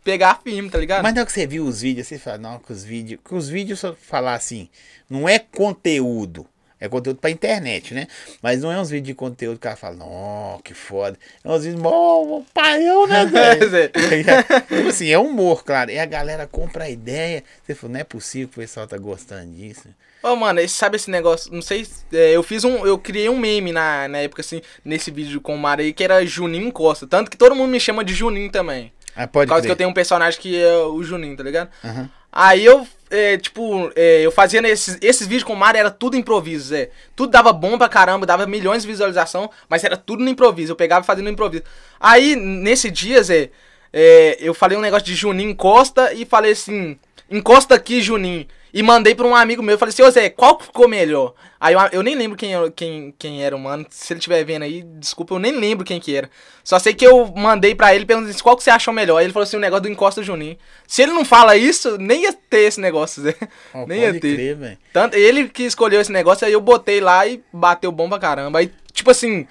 [0.04, 1.02] pegar firme, tá ligado?
[1.02, 3.20] Mas na hora que você viu os vídeos, você fala, não, que os vídeos.
[3.26, 4.68] Que os vídeos, só falar assim,
[5.10, 6.46] não é conteúdo.
[6.80, 8.06] É conteúdo pra internet, né?
[8.42, 11.18] Mas não é uns vídeos de conteúdo que o cara fala, não, que foda.
[11.42, 13.70] É uns vídeos, mó, paião, né, velho?
[13.70, 13.88] Zé.
[13.88, 15.90] tipo assim, é humor, claro.
[15.90, 17.42] E a galera compra a ideia.
[17.64, 19.88] Você falou, não é possível que o pessoal tá gostando disso.
[20.22, 21.50] Ô, mano, esse- sabe esse negócio?
[21.52, 21.84] Não sei.
[21.84, 22.84] se- é, eu fiz um.
[22.86, 26.02] Eu criei um meme na, na época, assim, nesse vídeo com o Mário aí, que
[26.04, 27.06] era Juninho Costa.
[27.06, 28.90] Tanto que todo mundo me chama de Juninho também.
[29.16, 29.72] Ah, Por pode causa que crer.
[29.72, 31.70] eu tenho um personagem que é o Juninho, tá ligado?
[31.85, 32.11] Aham.
[32.37, 36.16] Aí eu, é, tipo, é, eu fazia nesses, esses vídeos com o Mário, era tudo
[36.16, 36.90] improviso, Zé.
[37.14, 40.72] Tudo dava bom pra caramba, dava milhões de visualização, mas era tudo no improviso.
[40.72, 41.62] Eu pegava e fazia no improviso.
[42.00, 43.50] Aí, nesse dia, Zé,
[43.92, 46.98] é, eu falei um negócio de Juninho encosta e falei assim,
[47.31, 48.46] encosta aqui, Juninho.
[48.74, 51.34] E mandei pra um amigo meu, eu falei assim, ô Zé, qual que ficou melhor?
[51.60, 54.64] Aí eu, eu nem lembro quem, quem, quem era o mano, se ele estiver vendo
[54.64, 56.28] aí, desculpa, eu nem lembro quem que era.
[56.64, 59.18] Só sei que eu mandei pra ele perguntando assim, qual que você achou melhor?
[59.18, 60.58] Aí ele falou assim, o negócio do encosta Juninho.
[60.88, 63.37] Se ele não fala isso, nem ia ter esse negócio, Zé.
[63.72, 64.34] Ó, nem ia ter.
[64.34, 64.78] crer.
[64.92, 68.58] Tanto, ele que escolheu esse negócio, aí eu botei lá e bateu bom pra caramba.
[68.58, 69.46] Aí, tipo assim,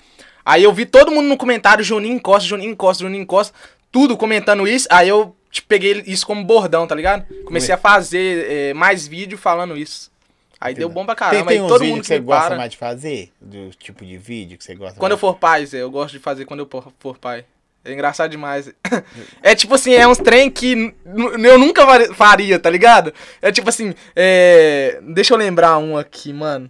[0.45, 3.53] aí eu vi todo mundo no comentário, Juninho encosta, Juninho encosta, Juninho encosta,
[3.89, 7.25] tudo comentando isso, aí eu tipo, peguei isso como bordão, tá ligado?
[7.45, 10.11] Comecei a fazer é, mais vídeo falando isso.
[10.59, 11.51] Aí deu bom pra Tem, caramba.
[11.51, 12.57] tem uns todo mundo que você gosta para.
[12.57, 13.31] mais de fazer?
[13.39, 15.21] Do tipo de vídeo que você gosta Quando eu mais?
[15.21, 17.45] for pai, Zé, eu gosto de fazer quando eu for, pai.
[17.85, 18.73] É engraçado demais.
[19.43, 23.13] É tipo assim, é uns trem que eu nunca faria, tá ligado?
[23.41, 24.99] É tipo assim, é...
[25.13, 26.69] Deixa eu lembrar um aqui, mano.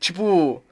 [0.00, 0.62] Tipo,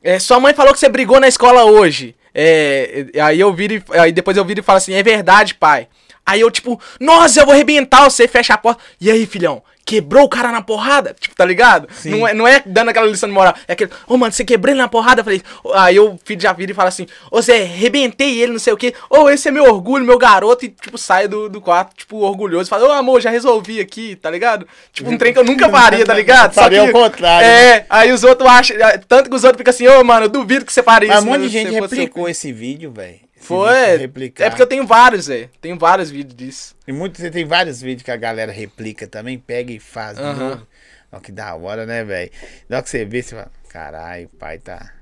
[0.00, 2.14] é, sua mãe falou que você brigou na escola hoje.
[2.34, 5.88] É, aí eu viro e, aí depois eu viro e falo assim, é verdade, pai.
[6.24, 8.82] Aí eu, tipo, nossa, eu vou arrebentar você, fecha a porta.
[9.00, 11.14] E aí, filhão, quebrou o cara na porrada?
[11.18, 11.88] Tipo, tá ligado?
[12.04, 13.54] Não é, não é dando aquela lição de moral.
[13.66, 15.20] É aquele, ô, mano, você quebrou ele na porrada?
[15.20, 15.42] Eu falei,
[15.74, 18.76] aí eu filho já vira e fala assim, ô, Zé, arrebentei ele, não sei o
[18.76, 18.94] quê.
[19.10, 20.64] Ô, esse é meu orgulho, meu garoto.
[20.64, 22.70] E, tipo, sai do, do quarto, tipo, orgulhoso.
[22.70, 24.66] Fala, ô, amor, já resolvi aqui, tá ligado?
[24.92, 26.54] Tipo, um trem que eu nunca faria, tá ligado?
[26.54, 28.76] Faria o contrário, É, aí os outros acham,
[29.08, 31.26] tanto que os outros ficam assim, ô, mano, eu duvido que você faria Mas isso.
[31.26, 33.31] um monte né, de gente replicou esse vídeo, velho.
[33.42, 33.96] Foi.
[33.96, 34.44] Replicar.
[34.44, 35.50] É porque eu tenho vários, Zé.
[35.60, 36.76] Tenho vários vídeos disso.
[36.86, 40.66] E muito, você tem vários vídeos que a galera replica também, pega e faz novo.
[41.10, 42.30] Ó, que da hora, né, velho?
[42.68, 44.92] Na hora que você vê, você fala, caralho, pai tá.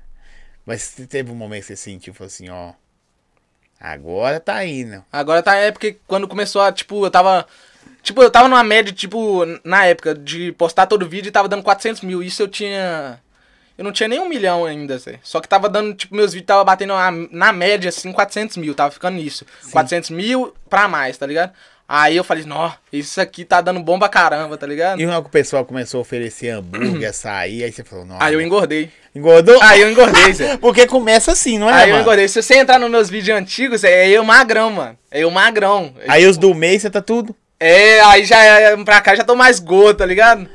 [0.65, 2.73] Mas teve um momento que você sentiu, falou assim, ó.
[3.79, 5.03] Agora tá indo.
[5.11, 7.47] Agora tá é porque quando começou a, tipo, eu tava.
[8.01, 11.63] Tipo, eu tava numa média, tipo, na época, de postar todo vídeo e tava dando
[11.63, 12.21] 400 mil.
[12.23, 13.19] Isso eu tinha.
[13.81, 15.15] Eu não tinha nem um milhão ainda, Zé.
[15.23, 18.75] Só que tava dando, tipo, meus vídeos tava batendo na, na média, assim, 400 mil.
[18.75, 19.43] Tava ficando nisso.
[19.71, 21.51] 400 mil pra mais, tá ligado?
[21.89, 25.01] Aí eu falei, nó, isso aqui tá dando bom pra caramba, tá ligado?
[25.01, 28.17] E que o pessoal começou a oferecer hambúrguer, açaí, aí você falou, não.
[28.19, 28.91] Aí eu engordei.
[29.15, 29.59] Engordou?
[29.63, 30.57] Aí eu engordei, Zé.
[30.61, 31.73] Porque começa assim, não é?
[31.73, 32.03] Aí eu mano?
[32.03, 32.27] engordei.
[32.27, 34.95] Se você entrar nos meus vídeos antigos, é eu magrão, mano.
[35.09, 35.95] É eu magrão.
[36.07, 37.35] Aí os do mês você tá tudo.
[37.59, 40.47] É, aí já é, pra cá já tô mais gordo, tá ligado?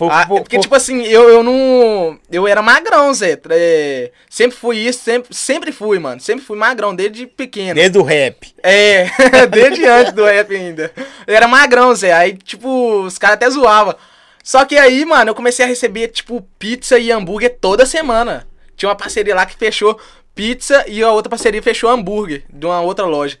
[0.00, 2.18] Ah, pô, porque, tipo assim, eu, eu não.
[2.30, 3.38] Eu era magrão, Zé.
[3.50, 6.20] É, sempre fui isso, sempre, sempre fui, mano.
[6.20, 7.74] Sempre fui magrão, desde pequeno.
[7.74, 8.54] desde o rap.
[8.62, 9.06] É,
[9.50, 10.92] desde antes do rap ainda.
[11.26, 12.12] Eu era magrão, Zé.
[12.12, 13.96] Aí, tipo, os caras até zoavam.
[14.44, 18.46] Só que aí, mano, eu comecei a receber, tipo, pizza e hambúrguer toda semana.
[18.76, 19.98] Tinha uma parceria lá que fechou
[20.34, 23.36] pizza e a outra parceria fechou hambúrguer de uma outra loja.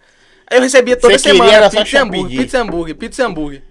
[0.50, 2.42] Aí eu recebia toda Você semana pizza e hambúrguer, pedir.
[2.42, 3.62] pizza e hambúrguer, pizza e hambúrguer.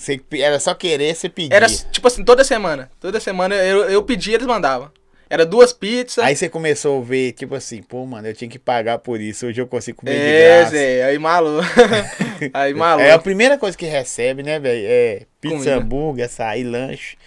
[0.00, 1.52] Você, era só querer, você pedir.
[1.52, 2.90] Era, tipo assim, toda semana.
[2.98, 4.90] Toda semana eu, eu pedia, eles mandavam.
[5.28, 6.24] Era duas pizzas.
[6.24, 9.46] Aí você começou a ver, tipo assim, pô, mano, eu tinha que pagar por isso,
[9.46, 10.70] hoje eu consigo comer de é, graça.
[10.70, 11.66] Zé, aí maluco.
[12.54, 13.06] aí maluco.
[13.06, 14.86] É a primeira coisa que recebe, né, velho?
[14.88, 15.76] É pizza, Comida.
[15.76, 17.18] hambúrguer, açaí, lanche.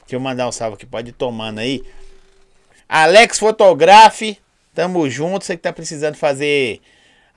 [0.00, 1.82] Deixa eu mandar um salve aqui, pode ir tomando aí.
[2.86, 4.36] Alex Fotografe,
[4.74, 5.46] tamo junto.
[5.46, 6.78] Você que tá precisando fazer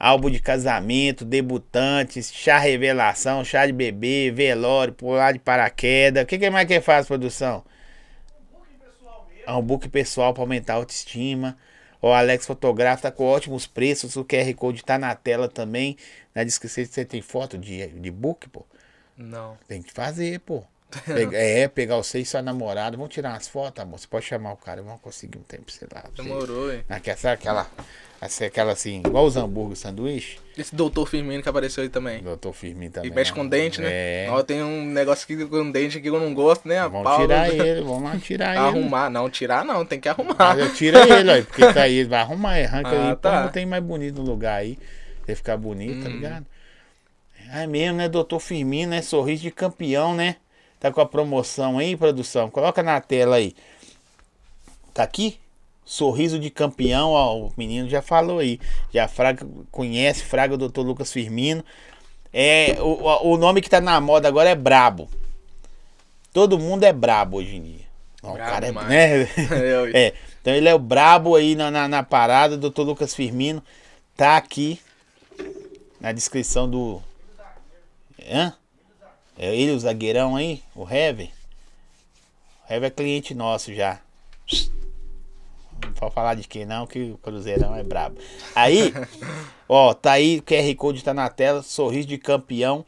[0.07, 6.23] álbum de casamento, debutantes, chá revelação, chá de bebê, velório, pular de paraquedas.
[6.23, 7.63] O que, que mais que faz, produção?
[9.45, 11.57] É um book pessoal pra aumentar a autoestima.
[12.01, 14.15] O Alex Fotografe tá com ótimos preços.
[14.15, 15.97] O QR Code tá na tela também.
[16.33, 18.65] Na descrição você tem foto de, de book, pô.
[19.17, 19.57] Não.
[19.67, 20.63] Tem que fazer, pô.
[21.05, 22.95] Pega- é, pegar você e sua namorada.
[22.95, 23.99] Vamos tirar umas fotos, amor.
[23.99, 24.81] Você pode chamar o cara.
[24.81, 26.03] Vamos conseguir um tempo, sei lá.
[26.15, 26.83] Demorou, hein?
[26.87, 27.69] Naquela, sabe aquela,
[28.21, 30.38] assim, aquela assim, igual os hambúrguer sanduíche.
[30.58, 32.23] Esse doutor Firmino que apareceu aí também.
[32.23, 33.12] Doutor Firmino E também.
[33.12, 33.36] mexe ó.
[33.36, 33.89] com dente, né?
[33.91, 34.43] É.
[34.47, 36.80] Tem um negócio aqui com dente aqui que eu não gosto, né?
[36.80, 37.58] A Vamos tirar né?
[37.58, 38.60] ele, vamos lá tirar ele.
[38.60, 39.10] Arrumar.
[39.10, 40.36] Não, tirar não, tem que arrumar.
[40.39, 43.38] Mas eu tiro ele, ó, porque tá aí, vai arrumar, arranca Ah, aí, tá.
[43.41, 44.78] como tem mais bonito no lugar aí,
[45.28, 46.13] ele ficar bonito, tá Hum.
[46.13, 46.45] ligado?
[47.54, 50.38] É mesmo, né, doutor Firmino, né, sorriso de campeão, né,
[50.80, 53.54] tá com a promoção aí, produção, coloca na tela aí,
[54.93, 55.38] tá aqui?
[55.86, 58.60] Sorriso de campeão, ó, o menino já falou aí,
[58.91, 61.63] já Fraga, conhece Fraga, doutor Lucas Firmino,
[62.34, 65.08] é, o, o o nome que tá na moda agora é Brabo,
[66.34, 67.86] todo mundo é brabo hoje em dia.
[68.21, 69.24] O cara é, né?
[69.93, 73.63] É, então ele é o brabo aí na, na, na parada, doutor Lucas Firmino.
[74.17, 74.80] Tá aqui
[76.00, 77.02] na descrição do.
[78.28, 78.54] Hã?
[79.38, 81.32] É ele, o zagueirão aí, o Heavy.
[82.67, 84.00] O Heavy é cliente nosso já.
[85.83, 88.17] Não pode falar de quem não, que o Cruzeirão é brabo.
[88.55, 88.93] Aí,
[89.67, 92.85] ó, tá aí, o QR Code tá na tela, sorriso de campeão.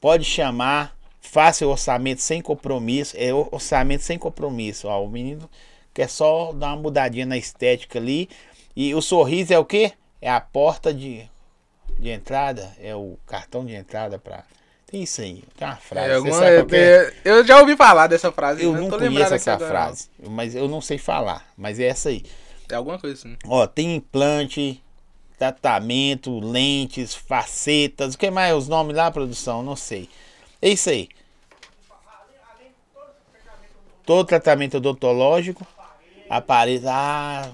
[0.00, 3.14] Pode chamar, faça o orçamento sem compromisso.
[3.18, 4.88] É orçamento sem compromisso.
[4.88, 5.48] Ó, o menino
[5.94, 8.28] quer só dar uma mudadinha na estética ali.
[8.74, 9.92] E o sorriso é o quê?
[10.20, 11.28] É a porta de,
[11.98, 14.44] de entrada, é o cartão de entrada pra.
[14.92, 16.10] Tem isso aí, tem uma frase.
[16.10, 17.14] É, alguma- que é?
[17.24, 18.62] eu já ouvi falar dessa frase.
[18.62, 22.22] Eu não conheço essa frase, mas eu não sei falar, mas é essa aí.
[22.70, 23.34] É alguma coisa assim.
[23.46, 24.82] Ó, tem implante,
[25.38, 29.62] tratamento, lentes, facetas, o que mais os nomes lá, produção?
[29.62, 30.10] Não sei.
[30.60, 31.08] É isso aí.
[34.04, 35.66] Todo tratamento odontológico,
[36.28, 37.50] aparelho, ah,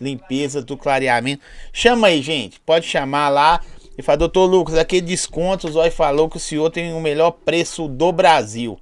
[0.00, 1.42] limpeza do clareamento.
[1.74, 2.58] Chama aí, gente.
[2.60, 3.60] Pode chamar lá
[4.00, 7.30] e fala, doutor Lucas, aquele desconto, o Zói falou que o senhor tem o melhor
[7.30, 8.78] preço do Brasil.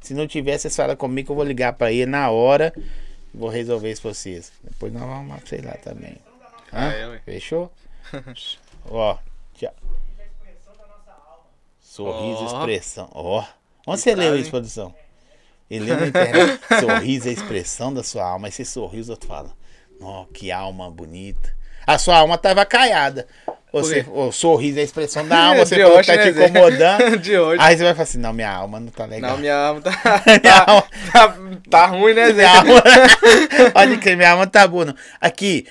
[0.00, 2.72] Se não tiver, vocês falam comigo que eu vou ligar pra ele na hora.
[2.76, 4.52] e Vou resolver isso pra vocês.
[4.62, 6.16] Depois nós vamos vocês lá também.
[6.72, 6.92] Hã?
[6.92, 7.20] É, ué.
[7.24, 7.72] Fechou?
[8.88, 9.18] Ó,
[9.54, 9.74] tchau.
[11.80, 13.10] Sorriso, expressão.
[13.12, 13.44] Ó.
[13.86, 14.94] Onde você leu isso, produção?
[15.70, 16.60] Ele leu na internet.
[16.80, 18.48] sorriso é a expressão da sua alma.
[18.48, 19.52] Aí você sorriu, os outros falam.
[20.00, 21.57] Ó, que alma bonita.
[21.88, 23.26] A sua alma tava caiada.
[23.72, 25.64] Você, o sorriso é a expressão da alma.
[25.64, 26.44] Você falou que tá te né, Zé?
[26.48, 27.16] incomodando.
[27.20, 27.62] De hoje.
[27.62, 29.30] Aí você vai falar assim: não, minha alma não tá legal.
[29.30, 29.92] Não, minha alma tá,
[30.42, 31.38] tá, alma- tá,
[31.70, 32.32] tá ruim, né, Zé?
[32.34, 32.82] Minha alma.
[33.74, 34.84] Olha que minha alma tá boa.
[34.84, 34.94] não.
[35.18, 35.66] Aqui,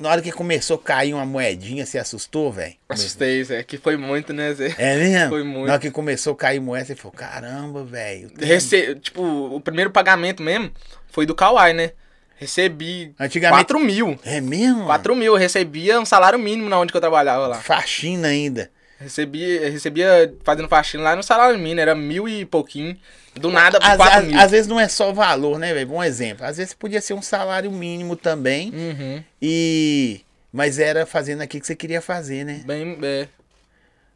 [0.00, 2.74] na hora que começou a cair uma moedinha, você assustou, velho?
[2.88, 4.74] Assustei, Zé, que foi muito, né, Zé?
[4.78, 5.28] É mesmo?
[5.28, 5.66] Foi muito.
[5.66, 8.30] Na hora que começou a cair moeda, você falou: caramba, velho.
[8.36, 8.96] Rece...
[8.96, 10.70] Tipo, o primeiro pagamento mesmo
[11.10, 11.92] foi do Kawaii, né?
[12.36, 14.18] Recebi Antigamente- 4 mil.
[14.24, 14.84] É mesmo?
[14.84, 17.56] 4 mil, eu recebia um salário mínimo na onde que eu trabalhava lá.
[17.60, 18.70] Faxina ainda.
[18.98, 22.96] Recebia, recebia fazendo faxina lá no salário mínimo, era mil e pouquinho.
[23.34, 24.38] Do nada, Às, 4 às- mil.
[24.40, 25.86] às vezes não é só valor, né, velho?
[25.88, 26.46] Bom exemplo.
[26.46, 28.70] Às vezes podia ser um salário mínimo também.
[28.70, 29.22] Uhum.
[29.42, 30.20] E.
[30.52, 32.62] Mas era fazendo aquilo que você queria fazer, né?
[32.64, 33.28] Bem, é.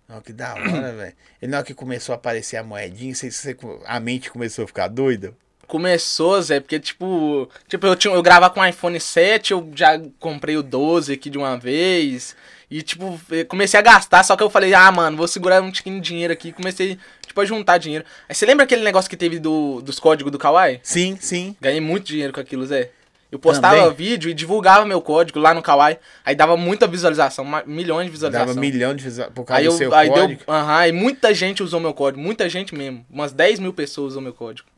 [0.09, 1.13] Ó, que da hora, velho.
[1.43, 4.67] E na hora que começou a aparecer a moedinha, você, você- a mente começou a
[4.67, 5.35] ficar doida?
[5.71, 10.01] Começou, Zé, porque, tipo, tipo eu, tinha, eu gravava com o iPhone 7, eu já
[10.19, 12.35] comprei o 12 aqui de uma vez.
[12.69, 16.01] E, tipo, comecei a gastar, só que eu falei, ah, mano, vou segurar um tiquinho
[16.01, 16.51] de dinheiro aqui.
[16.51, 18.05] Comecei, tipo, a juntar dinheiro.
[18.29, 20.81] Aí você lembra aquele negócio que teve do, dos códigos do Kawaii?
[20.83, 21.55] Sim, sim.
[21.61, 22.91] Ganhei muito dinheiro com aquilo, Zé.
[23.31, 23.95] Eu postava Também?
[23.95, 25.99] vídeo e divulgava meu código lá no Kawaii.
[26.25, 28.57] Aí dava muita visualização, milhões de visualizações.
[28.57, 30.43] Dava milhão de visualizações por causa Aí, do eu, seu aí código.
[30.49, 32.21] Aham, e muita gente usou meu código.
[32.21, 33.07] Muita gente mesmo.
[33.09, 34.69] Umas 10 mil pessoas usou meu código.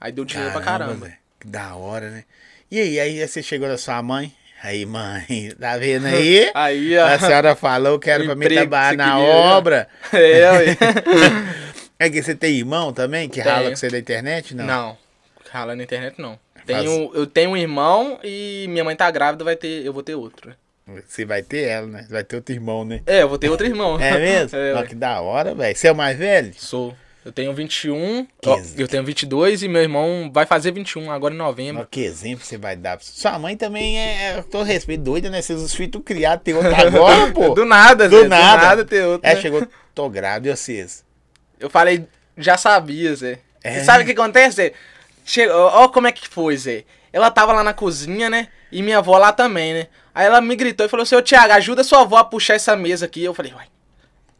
[0.00, 1.10] Aí deu dinheiro pra caramba.
[1.38, 2.24] Que da hora, né?
[2.70, 4.32] E aí, aí você chegou na sua mãe?
[4.62, 6.50] Aí, mãe, tá vendo aí?
[6.54, 7.06] Aí, ó.
[7.06, 9.28] A senhora falou que era pra mim trabalhar na queria.
[9.34, 9.88] obra.
[10.12, 10.76] É, ué.
[11.98, 13.54] É que você tem irmão também que Tenho.
[13.54, 14.54] rala com você da internet?
[14.54, 14.66] Não.
[14.66, 14.98] Não.
[15.50, 16.38] Rala na internet, não.
[16.54, 20.02] Faz- Tenho, eu tenho um irmão e minha mãe tá grávida, vai ter, eu vou
[20.02, 20.54] ter outro.
[20.86, 22.06] Você vai ter ela, né?
[22.10, 23.00] Vai ter outro irmão, né?
[23.06, 23.98] É, eu vou ter outro irmão.
[24.00, 24.58] É mesmo?
[24.58, 24.86] É, ué.
[24.86, 25.76] que da hora, velho.
[25.76, 26.52] Você é o mais velho?
[26.56, 26.94] Sou.
[27.24, 31.36] Eu tenho 21, ó, eu tenho 22 e meu irmão vai fazer 21 agora em
[31.36, 31.86] novembro.
[31.90, 32.98] Que exemplo você vai dar.
[33.02, 35.42] Sua mãe também é, é todo respeito, doida, né?
[35.42, 37.50] Seus os filhos criados, tem outro agora, pô.
[37.50, 38.56] Do nada, Do Zé, nada.
[38.56, 39.28] Do nada ter outro.
[39.28, 39.40] É, né?
[39.40, 41.04] chegou, tô grávida, e vocês?
[41.58, 42.06] Eu falei,
[42.38, 43.38] já sabia, Zé.
[43.62, 43.78] É?
[43.78, 44.72] E sabe o que acontece, Zé?
[45.22, 46.84] Chegou, ó como é que foi, Zé.
[47.12, 48.48] Ela tava lá na cozinha, né?
[48.72, 49.88] E minha avó lá também, né?
[50.14, 52.74] Aí ela me gritou e falou assim, ô Thiago, ajuda sua avó a puxar essa
[52.76, 53.22] mesa aqui.
[53.22, 53.66] Eu falei, uai,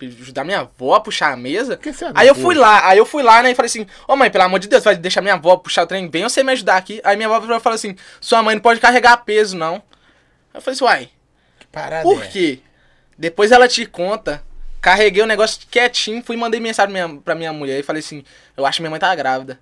[0.06, 1.78] ajudar minha avó a puxar a mesa?
[2.14, 2.60] Aí eu fui puxa?
[2.60, 4.84] lá, aí eu fui lá, né, e falei assim, ô mãe, pelo amor de Deus,
[4.84, 7.00] vai deixar minha avó puxar o trem bem ou você me ajudar aqui?
[7.04, 9.74] Aí minha avó falou assim, sua mãe não pode carregar peso, não.
[9.74, 9.80] Aí
[10.54, 11.10] eu falei assim, uai,
[11.58, 12.26] Que parada por é?
[12.26, 12.60] quê?
[13.18, 14.42] Depois ela te conta.
[14.80, 18.00] Carreguei o negócio quietinho, fui e mandei mensagem pra minha, pra minha mulher e falei
[18.00, 18.24] assim:
[18.56, 19.60] Eu acho que minha mãe tá grávida.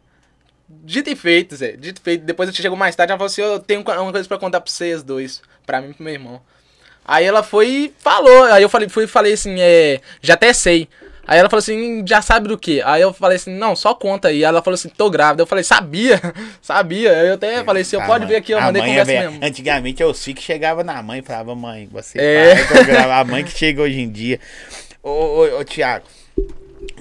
[0.69, 1.73] Dito e feito, Zé.
[1.73, 2.25] Dito e feito.
[2.25, 4.71] Depois eu chegou mais tarde, ela falou assim: Eu tenho uma coisa pra contar pra
[4.71, 5.43] vocês dois.
[5.67, 6.41] Pra mim e pro meu irmão.
[7.09, 8.45] Aí ela foi e falou.
[8.45, 10.87] Aí eu falei, fui falei assim: é, Já até sei.
[11.27, 12.83] Aí ela falou assim: Já sabe do que?
[12.83, 14.45] Aí eu falei assim: Não, só conta aí.
[14.45, 15.43] Ela falou assim: Tô grávida.
[15.43, 16.21] Eu falei: Sabia,
[16.61, 17.11] sabia.
[17.19, 19.31] Aí eu até falei assim: Eu pode mãe- ver aqui, eu mandei conversa velha.
[19.31, 19.45] mesmo.
[19.45, 22.55] Antigamente eu sei que chegava na mãe e falava, mãe, você É.
[22.55, 24.39] pai, tô grávida." a mãe que chega hoje em dia.
[25.03, 26.05] Ô, ô, ô Tiago,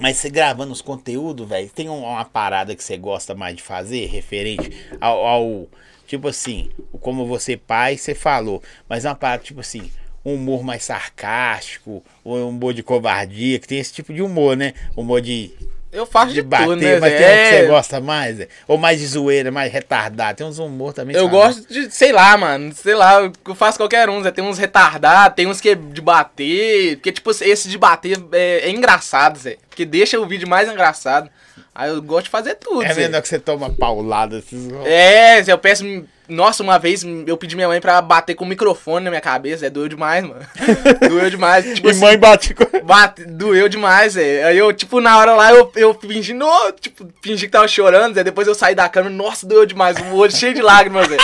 [0.00, 3.62] mas você gravando os conteúdos, velho, tem um- uma parada que você gosta mais de
[3.62, 5.66] fazer, referente ao, ao-
[6.08, 9.90] tipo assim, como você pai, você falou, mas é uma parada, tipo assim,
[10.24, 14.56] um humor mais sarcástico, ou um humor de covardia, que tem esse tipo de humor,
[14.56, 14.72] né?
[14.96, 15.52] Humor de
[15.92, 18.36] Eu faço de de, bater, tudo, né, mas tem um que você É, gosta mais,
[18.36, 18.48] Zé?
[18.66, 20.36] Ou mais de zoeira, mais retardado.
[20.36, 21.14] Tem uns humor também.
[21.14, 24.30] Eu fala, gosto de, sei lá, mano, sei lá, eu faço qualquer um, Zé.
[24.30, 28.68] Tem uns retardados, tem uns que é de bater, porque, tipo, esse de bater é,
[28.68, 29.56] é engraçado, Zé.
[29.68, 31.30] Porque deixa o vídeo mais engraçado.
[31.78, 33.02] Aí eu gosto de fazer tudo, É Zé.
[33.02, 34.38] vendo que você toma paulada.
[34.38, 34.68] Esses...
[34.84, 35.84] É, eu peço.
[36.28, 39.64] Nossa, uma vez eu pedi minha mãe pra bater com o microfone na minha cabeça,
[39.64, 40.44] é doeu demais, mano.
[41.08, 41.64] doeu demais.
[41.72, 42.64] Tipo e assim, mãe bate com...
[42.84, 44.42] Bate, doeu demais, Zé.
[44.42, 48.16] Aí eu, tipo, na hora lá, eu, eu fingi, no, tipo, fingi que tava chorando,
[48.16, 48.24] Zé.
[48.24, 49.96] Depois eu saí da câmera, nossa, doeu demais.
[50.10, 51.16] O olho cheio de lágrimas, Zé.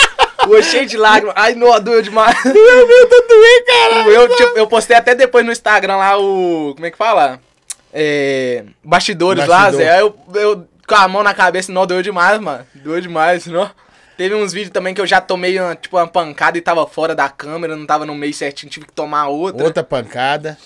[0.47, 1.35] O olho cheio de lágrimas.
[1.37, 2.41] Ai, não, doeu demais.
[2.43, 4.07] Doeu meu tatuê, cara.
[4.07, 6.71] Eu, tipo, eu postei até depois no Instagram lá o.
[6.75, 7.41] Como é que fala?
[7.97, 8.65] É.
[8.83, 9.71] Bastidores lá.
[9.71, 9.89] Zé.
[9.89, 12.65] Aí eu, eu com a mão na cabeça, não, doeu demais, mano.
[12.75, 13.71] Doeu demais, não.
[14.17, 17.15] Teve uns vídeos também que eu já tomei uma, tipo, uma pancada e tava fora
[17.15, 19.63] da câmera, não tava no meio certinho, tive que tomar outra.
[19.63, 20.57] Outra pancada.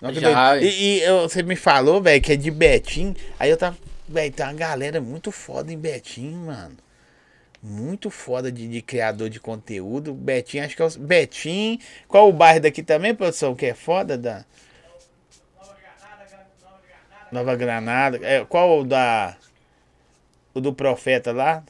[0.00, 0.66] Não, Já, e
[0.98, 3.14] e eu- você me falou, velho, que é de Betim.
[3.38, 3.76] Aí eu tava.
[4.08, 6.76] Velho, tem uma galera muito foda em Betim, mano.
[7.62, 10.12] Muito foda de, de criador de conteúdo.
[10.14, 10.90] Betim, acho que é o.
[10.98, 11.80] Betim.
[12.06, 13.54] Qual o bairro daqui também, produção?
[13.54, 14.44] Que é foda da.
[17.30, 18.18] Nova Granada.
[18.22, 19.36] É, qual o da.
[20.54, 21.62] O do profeta lá?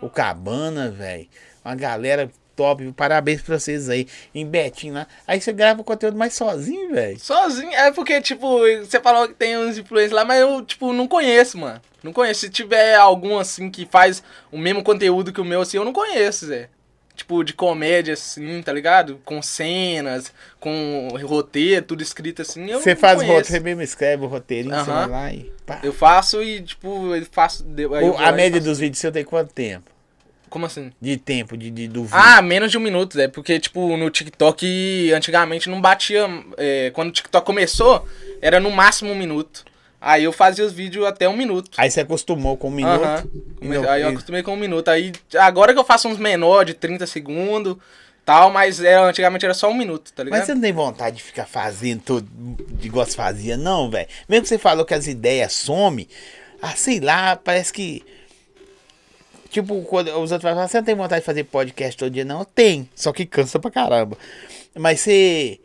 [0.00, 1.28] O Cabana, velho.
[1.64, 2.92] Uma galera top.
[2.92, 4.06] Parabéns pra vocês aí.
[4.34, 5.06] Em Betim lá.
[5.26, 7.18] Aí você grava o conteúdo mais sozinho, velho.
[7.18, 11.06] Sozinho, é porque, tipo, você falou que tem uns influencers lá, mas eu, tipo, não
[11.06, 11.80] conheço, mano.
[12.02, 12.40] Não conheço.
[12.40, 15.92] Se tiver algum, assim, que faz o mesmo conteúdo que o meu, assim, eu não
[15.92, 16.68] conheço, Zé.
[17.24, 19.18] Tipo, de comédia, assim, tá ligado?
[19.24, 24.26] Com cenas, com roteiro, tudo escrito assim, Você faz o roteiro, você mesmo escreve o
[24.26, 25.10] roteirinho, você vai Aham.
[25.10, 25.80] lá e pá.
[25.82, 27.64] Eu faço e, tipo, eu faço...
[27.66, 28.68] aí eu a média faço.
[28.68, 29.90] dos vídeos seu tem quanto tempo?
[30.50, 30.92] Como assim?
[31.00, 32.14] De tempo, de, de, do vídeo.
[32.14, 33.26] Ah, menos de um minuto, Zé.
[33.26, 36.26] Porque, tipo, no TikTok, antigamente não batia.
[36.58, 38.06] é, quando o TikTok começou,
[38.42, 39.64] era no máximo um minuto.
[40.06, 41.70] Aí eu fazia os vídeos até um minuto.
[41.78, 43.00] Aí você acostumou com um minuto.
[43.62, 44.88] E não- Aí eu acostumei com um minuto.
[44.88, 47.76] Aí agora que eu faço uns menor de 30 segundos,
[48.22, 50.38] tal, mas era, antigamente era só um minuto, tá ligado?
[50.40, 52.28] Mas você não tem vontade de ficar fazendo tudo
[52.82, 54.06] igual você fazia, não, velho?
[54.28, 56.06] Mesmo que você falou que as ideias somem,
[56.60, 58.04] ah, sei lá, parece que.
[59.48, 62.44] Tipo, quando os outros falam, você não tem vontade de fazer podcast todo dia, não?
[62.44, 64.18] Tem, só que cansa pra caramba.
[64.74, 65.60] Mas você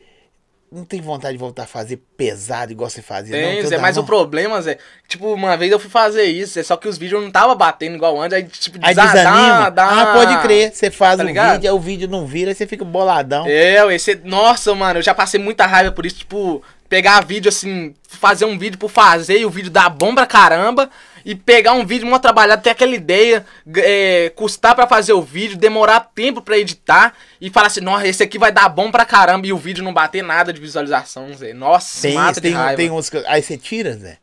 [0.72, 3.48] não tem vontade de voltar a fazer pesado igual você fazia, não?
[3.50, 4.08] Tem, Toda Zé, mas o hora?
[4.08, 7.32] problema, Zé, tipo, uma vez eu fui fazer isso, Zé, só que os vídeos não
[7.32, 9.70] tava batendo igual antes, aí, tipo, Aí desa- desanima.
[9.72, 10.72] dá- Ah, dá- pode crer.
[10.72, 11.54] Você faz Tá o ligado?
[11.54, 13.46] vídeo, aí o vídeo não vira, aí você fica boladão.
[13.48, 17.50] É, ué, cê- nossa, mano, eu já passei muita raiva por isso, tipo, pegar vídeo
[17.50, 20.90] assim, fazer um vídeo por fazer e o vídeo dar bom pra caramba,
[21.30, 23.46] e pegar um vídeo mó trabalhado, ter aquela ideia,
[23.78, 28.24] é, custar pra fazer o vídeo, demorar tempo pra editar, e falar assim, nossa, esse
[28.24, 31.54] aqui vai dar bom pra caramba, e o vídeo não bater nada de visualização, Zé.
[31.54, 32.78] Nossa, Tem, mata tem, raiva.
[32.78, 33.12] tem uns.
[33.28, 34.18] Aí você tira, Zé.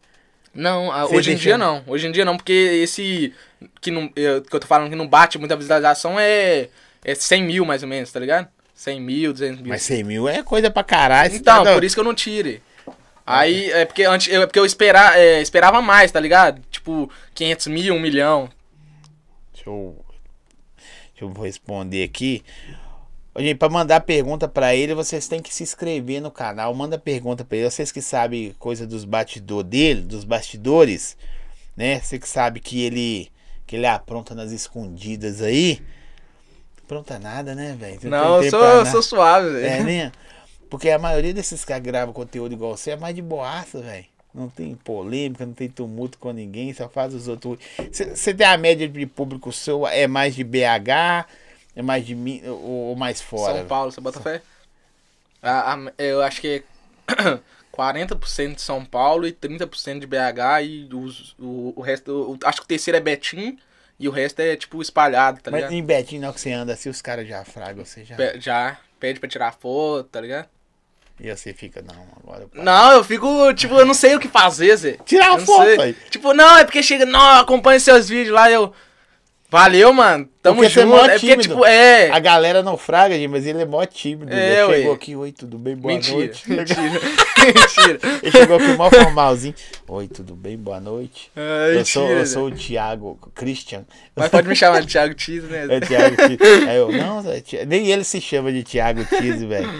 [0.53, 1.85] Não, ah, Você hoje em dia não.
[1.87, 3.33] Hoje em dia não, porque esse
[3.81, 6.71] que, não, eu, que eu tô falando que não bate muita visualização é,
[7.05, 8.49] é 100 mil mais ou menos, tá ligado?
[8.75, 9.69] 100 mil, 200 mil.
[9.69, 11.33] Mas 100 mil é coisa pra caralho.
[11.37, 12.61] Então, tá por isso que eu não tire.
[13.27, 16.63] Aí, é porque, antes, é porque eu esperar, é, esperava mais, tá ligado?
[16.71, 18.49] Tipo, 500 mil, 1 milhão.
[19.53, 20.05] Deixa eu,
[21.13, 22.45] deixa eu responder aqui.
[23.39, 26.73] Gente, pra mandar pergunta pra ele, vocês têm que se inscrever no canal.
[26.73, 27.71] Manda pergunta pra ele.
[27.71, 31.17] Vocês que sabem coisa dos bastidores dele, dos bastidores,
[31.77, 32.01] né?
[32.01, 33.31] Você que sabe que ele
[33.67, 35.83] que ele apronta nas escondidas aí.
[36.85, 37.99] Apronta nada, né, velho?
[38.05, 39.67] Não, eu sou, sou suave, velho.
[39.67, 40.13] É, né?
[40.77, 44.05] Porque a maioria desses caras que gravam conteúdo igual você é mais de boaça, velho.
[44.35, 47.59] Não tem polêmica, não tem tumulto com ninguém, só faz os outros.
[47.91, 51.27] Você tem a média de público seu, é mais de BH,
[51.75, 53.61] é mais de mim ou, ou mais fora?
[53.61, 54.43] São Paulo, você bota fé?
[55.97, 56.63] Eu acho que
[57.09, 57.39] é
[57.73, 62.13] 40% de São Paulo e 30% de BH e os, o, o resto.
[62.13, 63.59] o- acho que o terceiro é Betim
[63.99, 65.73] e o resto é tipo espalhado, tá Mas ligado?
[65.73, 68.17] em Betinho, não que você anda assim, os caras já fragam, você já.
[68.17, 70.49] Pe- Já pede pra tirar foto, tá ligado?
[71.19, 72.43] E você fica, não, agora.
[72.43, 72.63] eu paro.
[72.65, 74.97] Não, eu fico, tipo, eu não sei o que fazer, Zé.
[75.05, 75.81] Tirar uma não foto sei.
[75.81, 75.97] aí.
[76.11, 78.73] Tipo, não, é porque chega, não, acompanha seus vídeos lá, eu.
[79.49, 80.29] Valeu, mano.
[80.43, 80.89] Tamo Porque é junto.
[80.89, 82.11] mó É porque, tipo, é.
[82.11, 84.33] A galera não fraga, gente, mas ele é mó tímido.
[84.33, 84.77] É, Ele ué.
[84.77, 85.77] chegou aqui, oi, tudo bem?
[85.77, 86.17] Boa Mentira.
[86.17, 86.43] noite.
[86.51, 86.81] Mentira.
[87.47, 87.99] Mentira.
[88.23, 89.55] Ele chegou aqui mó formalzinho.
[89.89, 90.57] Oi, tudo bem?
[90.57, 91.31] Boa noite.
[91.37, 93.85] É, eu, sou, eu sou o Thiago Christian.
[94.17, 95.67] Mas pode me chamar de Thiago Tito, né?
[95.71, 96.69] É Thiago Tise.
[96.69, 97.23] Aí eu, não,
[97.69, 99.73] nem ele se chama de Thiago Tise, velho.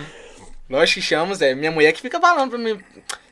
[0.69, 1.55] Nós que chamamos, é.
[1.55, 2.79] Minha mulher que fica falando pra mim.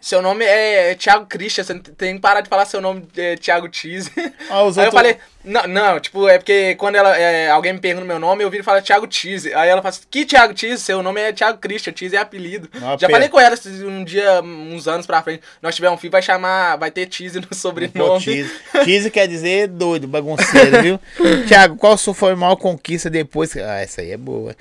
[0.00, 3.70] Seu nome é Thiago Christian, você tem que parar de falar seu nome é Thiago
[3.70, 4.10] Tise.
[4.50, 7.80] Ó, os Aí eu falei, não, não, tipo, é porque quando ela, é, alguém me
[7.80, 9.54] pergunta meu nome, eu viro e falo Thiago Tise.
[9.54, 10.82] Aí ela fala assim, que Thiago Tise?
[10.82, 12.68] Seu nome é Thiago Christian, Tise é apelido.
[12.74, 13.12] Não, Já pera.
[13.12, 13.56] falei com ela
[13.86, 17.40] um dia, uns anos pra frente, nós tiver um filho, vai chamar, vai ter Tise
[17.40, 18.20] no Pô, sobrenome.
[18.20, 18.52] Tise.
[18.84, 21.00] Tise quer dizer doido, bagunceiro, viu?
[21.48, 23.56] Thiago, qual sua foi a maior conquista depois?
[23.56, 24.54] Ah, essa aí é boa.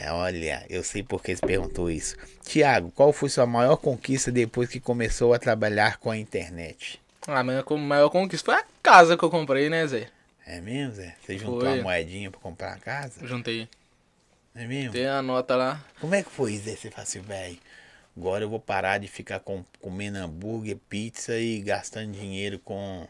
[0.00, 2.16] É, olha, eu sei por que você perguntou isso.
[2.42, 6.98] Tiago, qual foi sua maior conquista depois que começou a trabalhar com a internet?
[7.28, 10.08] Ah, a maior conquista foi a casa que eu comprei, né, Zé?
[10.46, 11.14] É mesmo, Zé?
[11.20, 11.74] Você juntou Foi.
[11.74, 13.26] uma moedinha pra comprar a casa?
[13.26, 13.68] Juntei.
[14.54, 14.92] É mesmo?
[14.92, 15.84] Tem a nota lá.
[16.00, 16.76] Como é que foi, Zé?
[16.76, 17.58] Você falou assim, velho,
[18.16, 23.06] agora eu vou parar de ficar com, comendo hambúrguer, pizza e gastando dinheiro com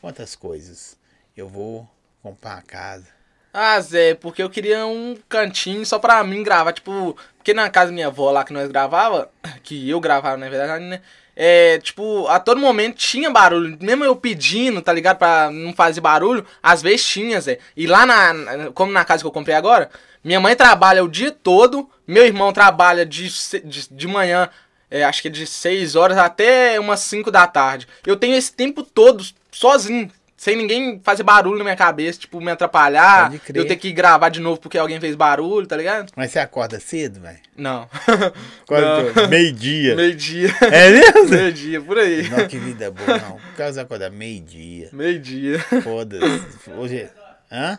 [0.00, 0.96] quantas coisas.
[1.36, 1.88] Eu vou
[2.20, 3.17] comprar uma casa.
[3.52, 7.86] Ah, Zé, porque eu queria um cantinho só pra mim gravar, tipo, porque na casa
[7.86, 9.30] da minha avó lá que nós gravava,
[9.64, 11.00] que eu gravava na verdade, né?
[11.34, 16.00] É, tipo, a todo momento tinha barulho, mesmo eu pedindo, tá ligado, pra não fazer
[16.00, 17.58] barulho, às vezes tinha, Zé.
[17.76, 19.88] E lá na, como na casa que eu comprei agora,
[20.22, 23.28] minha mãe trabalha o dia todo, meu irmão trabalha de,
[23.64, 24.50] de, de manhã,
[24.90, 27.86] é, acho que de 6 horas até umas 5 da tarde.
[28.04, 32.52] Eu tenho esse tempo todo sozinho, sem ninguém fazer barulho na minha cabeça, tipo, me
[32.52, 33.32] atrapalhar.
[33.52, 36.12] Eu ter que gravar de novo porque alguém fez barulho, tá ligado?
[36.14, 37.40] Mas você acorda cedo, velho?
[37.56, 37.90] Não.
[38.62, 39.96] Acorda Meio-dia.
[39.96, 40.54] Meio-dia.
[40.60, 41.28] É mesmo?
[41.28, 42.28] Meio-dia, por aí.
[42.28, 43.32] Não, que vida boa, não.
[43.32, 44.90] Por causa acordar meio-dia.
[44.92, 45.58] Meio-dia.
[45.82, 46.70] Foda-se.
[46.70, 47.10] Hoje é.
[47.50, 47.78] Hã?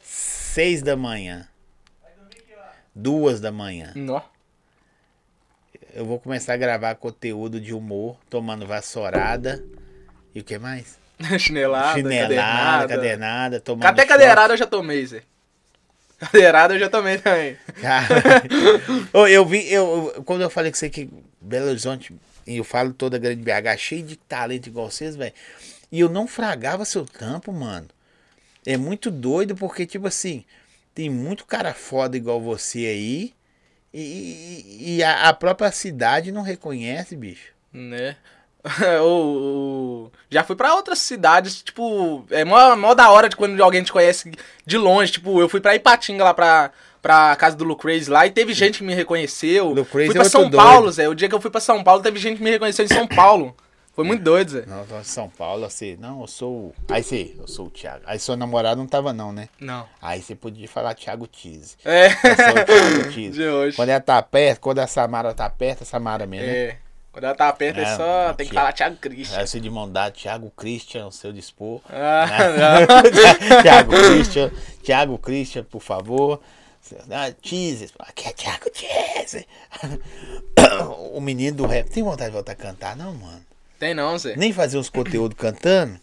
[0.00, 1.48] Seis da manhã.
[2.94, 3.90] Duas da manhã.
[3.96, 4.20] Nó.
[5.92, 9.64] Eu vou começar a gravar conteúdo de humor, tomando vassourada.
[10.32, 11.07] E o que mais?
[11.38, 12.88] Chinelada, Chinelada, cadernada.
[12.88, 13.86] cadernada, tomando.
[13.86, 15.22] Até cadeirada eu já tomei, Zé.
[16.18, 17.56] Cadeirada eu já tomei também.
[17.80, 18.08] Cara,
[19.30, 21.08] eu vi, eu, quando eu falei que você que
[21.40, 22.14] Belo Horizonte,
[22.46, 25.32] e eu falo toda a grande BH, cheio de talento igual vocês, velho.
[25.90, 27.88] E eu não fragava seu tampo, mano.
[28.66, 30.44] É muito doido porque, tipo assim,
[30.94, 33.32] tem muito cara foda igual você aí.
[33.94, 37.52] E, e- e a, a própria cidade não reconhece, bicho.
[37.72, 38.16] Né?
[39.02, 43.60] o, o- Já fui pra outras cidades, tipo, é mó, mó da hora de quando
[43.62, 44.30] alguém te conhece
[44.66, 45.12] de longe.
[45.12, 48.78] Tipo, eu fui pra Ipatinga lá pra, pra casa do Lucraze lá e teve gente
[48.78, 49.70] que me reconheceu.
[49.70, 50.56] Lu Crazy fui é pra outro São doido.
[50.56, 51.08] Paulo, Zé.
[51.08, 53.06] O dia que eu fui pra São Paulo, teve gente que me reconheceu em São
[53.06, 53.56] Paulo.
[53.94, 54.64] Foi muito doido, Zé.
[54.66, 56.50] Não, São Paulo, assim, não, eu sou.
[56.52, 58.04] o- Aí você, eu sou o Thiago.
[58.06, 59.48] Aí seu namorado não tava, não, né?
[59.58, 59.86] Não.
[60.00, 61.74] Aí você podia falar Thiago Tise.
[61.84, 62.06] É.
[62.06, 63.30] Eu sou o Thiago Tise.
[63.42, 63.74] De hoje.
[63.76, 66.76] Quando ela tá perto, quando a Samara tá perto, a Samara mesmo, né?
[67.18, 67.20] É.
[67.20, 68.28] Quando ela tá perto, é, É, só.
[68.28, 69.38] não, Tem que falar Thiago Christian.
[69.38, 71.80] Aí você de mão dada, Thiago Christian, ao seu dispor.
[71.88, 72.26] Ah,
[72.86, 73.62] não.
[73.62, 74.50] Thiago Christian,
[74.82, 76.40] Thiago Christian, por favor.
[77.10, 79.46] Ah, Tise, aqui é Thiago Tise.
[81.12, 83.40] O menino do rap tem vontade de voltar a cantar, não, mano?
[83.78, 84.34] Tem não, Zé.
[84.36, 85.98] Nem fazer uns conteúdos cantando?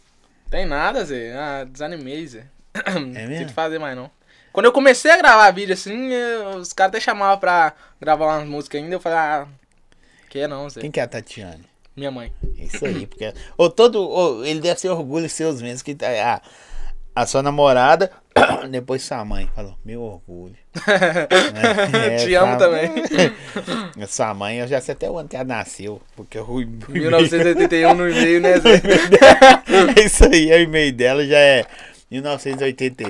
[0.50, 1.34] Tem nada, Zé.
[1.36, 2.46] Ah, desanimei, Zé.
[2.74, 3.48] É Não mesmo?
[3.48, 4.10] que fazer mais, não.
[4.52, 8.48] Quando eu comecei a gravar vídeo assim, eu- os caras até chamavam pra gravar umas
[8.48, 8.96] músicas ainda.
[8.96, 9.48] Eu falei, ah,
[10.30, 10.82] que não, Zé.
[10.82, 11.64] Quem que é a Tatiane?
[11.96, 12.32] Minha mãe.
[12.58, 13.34] Isso aí, porque.
[13.58, 14.02] Ou todo.
[14.02, 16.08] ou ele deve ser orgulho seus mesmo, que tá-
[17.16, 18.12] a, a sua namorada,
[18.70, 19.50] depois sua mãe.
[19.56, 20.56] Falou, meu orgulho.
[21.94, 22.90] É, Te amo sua- também.
[24.08, 26.02] Sua mãe, eu já sei até o ano que ela nasceu.
[26.18, 28.82] Porque e-mail- 1981 no e-mail, né, Zé?
[30.06, 31.66] Isso aí, é o e-mail dela já é
[32.12, 33.10] 1981.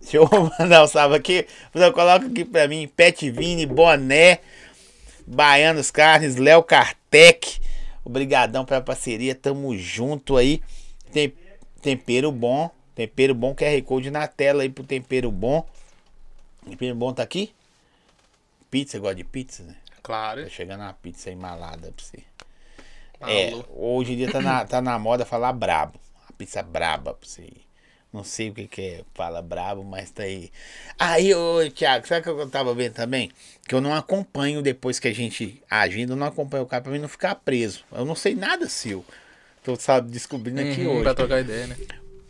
[0.00, 1.46] Deixa eu mandar um salve aqui.
[1.72, 4.38] Coloca aqui pra mim: Pet Vini, Boné,
[5.26, 7.60] Baianos Carnes, Léo Kartek.
[8.04, 10.62] Obrigadão pela parceria, tamo junto aí.
[11.12, 11.32] Tem
[11.82, 15.66] tempero bom, tempero bom, QR Code na tela aí pro tempero bom.
[16.68, 17.52] Tempero bom tá aqui?
[18.70, 19.74] Pizza, gosta de pizza, né?
[20.02, 20.44] Claro.
[20.44, 22.22] Tá chegando uma pizza embalada pra você.
[23.20, 23.32] Alô.
[23.32, 25.98] É, hoje em dia tá na, tá na moda falar brabo.
[26.28, 27.65] A pizza braba pra você.
[28.16, 30.50] Não sei o que que é, fala brabo, mas tá aí.
[30.98, 33.30] Aí, ô, Thiago, sabe o que eu tava vendo também?
[33.68, 36.92] Que eu não acompanho depois que a gente agindo, eu não acompanho o cara pra
[36.92, 37.84] mim não ficar preso.
[37.92, 39.04] Eu não sei nada seu.
[39.62, 41.02] Tô, sabe, descobrindo aqui Uhum, hoje.
[41.02, 41.76] Pra trocar ideia, né?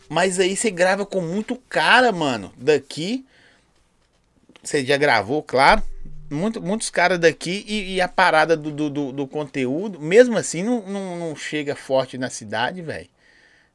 [0.09, 2.53] Mas aí você grava com muito cara, mano.
[2.57, 3.25] Daqui.
[4.63, 5.83] Você já gravou, claro.
[6.29, 10.65] Muito, muitos caras daqui e, e a parada do, do, do- do conteúdo, mesmo assim,
[10.65, 13.09] não, não, não chega forte na cidade, velho.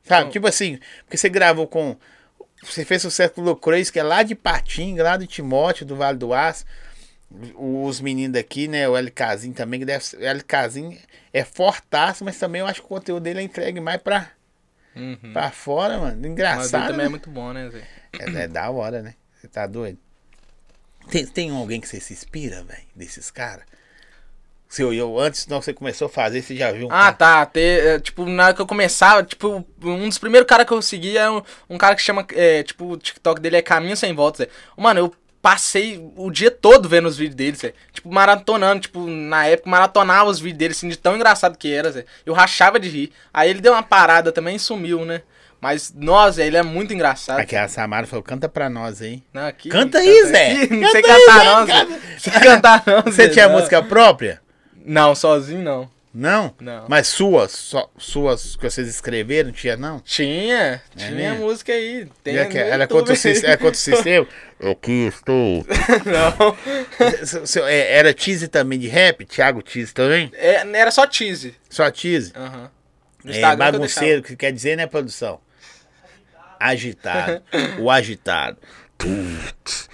[0.03, 0.25] Sabe?
[0.25, 0.31] Não.
[0.31, 1.95] Tipo assim, porque você gravou com.
[2.63, 5.95] Você fez sucesso com o Locreis, que é lá de Patinga, lá do Timóteo, do
[5.95, 6.65] Vale do Aço.
[7.55, 8.87] Os meninos daqui, né?
[8.89, 10.17] O LKzinho também, que deve ser.
[10.17, 10.97] O LKzinho
[11.33, 14.29] é fortaço, mas também eu acho que o conteúdo dele é entregue mais pra,
[14.95, 15.31] Uhum.
[15.31, 16.07] pra fora, mano.
[16.07, 16.81] Mas ele Engraçado.
[16.87, 17.05] também né?
[17.05, 17.87] é muito bom, né, Zé?
[18.19, 19.15] É, é da hora, né?
[19.39, 19.97] Você tá doido?
[21.09, 23.65] Tem, tem alguém que você se inspira, velho, desses caras?
[24.71, 27.45] Você olhou antes, não, você começou a fazer, você já viu um Ah, cara- tá.
[27.45, 30.81] Ter, é, tipo, na hora que eu começava, tipo, um dos primeiros caras que eu
[30.81, 31.41] seguia é um,
[31.71, 34.49] um cara que chama, é, tipo, o TikTok dele é Caminho Sem Volta, Zé.
[34.77, 37.73] Mano, eu passei o dia todo vendo os vídeos dele, Zé.
[37.91, 41.91] Tipo, maratonando, tipo, na época, maratonava os vídeos dele, assim, de tão engraçado que era,
[41.91, 42.05] Zé.
[42.25, 43.11] Eu rachava de rir.
[43.33, 45.21] Aí ele deu uma parada também e sumiu, né?
[45.59, 47.39] Mas, nossa, ele é muito engraçado.
[47.41, 49.21] Aqui a Samara falou, canta pra nós aí.
[49.33, 50.51] Não, aqui- Canta aí, Zé.
[50.53, 51.73] aqui, Não Canta sei cantar, não, Zé.
[51.73, 52.39] canta.
[52.39, 53.55] Cantar, não, Você Zé, tinha não.
[53.57, 54.39] música própria?
[54.85, 55.89] Não, sozinho não.
[56.13, 56.53] Não?
[56.59, 56.85] Não.
[56.89, 60.01] Mas suas, só, suas que vocês escreveram, tinha não?
[60.01, 61.45] Tinha, É tinha mesmo?
[61.45, 62.05] música aí.
[62.21, 63.17] Tem E aqui, no era contra o?
[63.45, 64.27] Era contra o sistema?
[64.71, 65.65] Aqui estou.
[66.05, 66.57] Não.
[67.67, 69.25] É, Era tease também de rap?
[69.25, 70.29] Thiago Tease também?
[70.33, 71.55] É, era só tease.
[71.69, 72.33] Só tease?
[72.35, 72.69] Aham.
[73.23, 75.39] No É que bagunceiro, que quer dizer, né, produção?
[76.59, 77.41] Agitado.
[77.79, 78.57] o agitado.
[78.97, 79.89] Putz.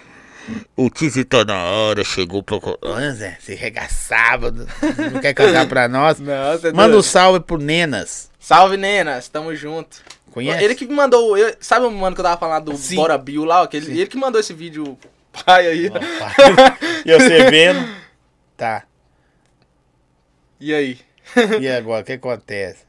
[0.75, 2.57] O Tizi tá na hora, chegou pra.
[2.83, 4.51] Ah, Zé, você regaçava.
[4.51, 4.65] Não
[5.13, 6.19] não quer cantar pra nós?
[6.21, 7.03] Nossa, Manda um doido.
[7.03, 8.29] salve pro Nenas.
[8.39, 9.97] Salve, Nenas, tamo junto.
[10.31, 10.63] Conhece?
[10.63, 11.37] Ele que me mandou.
[11.37, 12.95] eu- sabe o mano que eu tava falando do Sim.
[12.95, 13.63] Bora Bill lá?
[13.63, 14.97] Aquele, ele que mandou esse vídeo
[15.45, 15.89] pai aí.
[15.89, 15.93] Ó,
[17.05, 17.87] e você vendo?
[18.55, 18.83] Tá.
[20.59, 20.99] E aí?
[21.59, 22.83] E agora, o que acontece?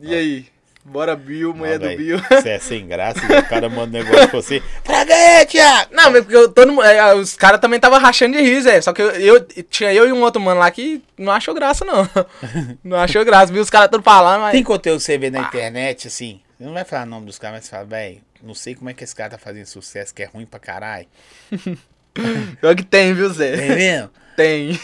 [0.00, 0.46] E aí?
[0.84, 2.18] Bora, Bill, mulher do Não, Bill.
[2.18, 4.60] Você é sem graça, o cara manda um negócio pra você.
[4.82, 5.90] Traga aí, Thiago!
[5.94, 8.80] Não, mas porque eu, todo, é, os caras também tava rachando de rir, Zé.
[8.80, 11.84] Só que eu, eu- tinha eu e um outro mano lá que não achou graça,
[11.84, 12.08] não.
[12.82, 13.52] Não achou graça.
[13.52, 14.52] Viu os caras tudo falando, mas.
[14.52, 17.38] Tem conteúdo que você vê na internet, assim, você não vai falar o nome dos
[17.38, 20.12] caras, mas você fala, velho, não sei como é que esse cara tá fazendo sucesso,
[20.12, 21.06] que é ruim pra caralho.
[22.60, 23.56] Pior que tem, viu, Zé?
[23.56, 24.10] Tem mesmo?
[24.36, 24.78] Tem.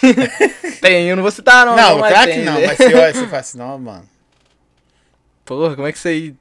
[0.81, 1.75] tem, eu não vou citar, não.
[1.77, 2.67] Não, mas claro que tem, não, Zé.
[2.69, 4.09] mas você olha e você fala assim, não, mano.
[5.49, 6.37] Porra, como é que isso aí.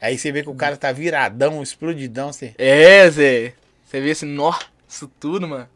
[0.00, 2.54] Aí você vê que o cara tá viradão, explodidão, você.
[2.56, 3.52] É, Zé.
[3.84, 4.58] Você vê assim, nó,
[4.88, 5.68] isso tudo, mano.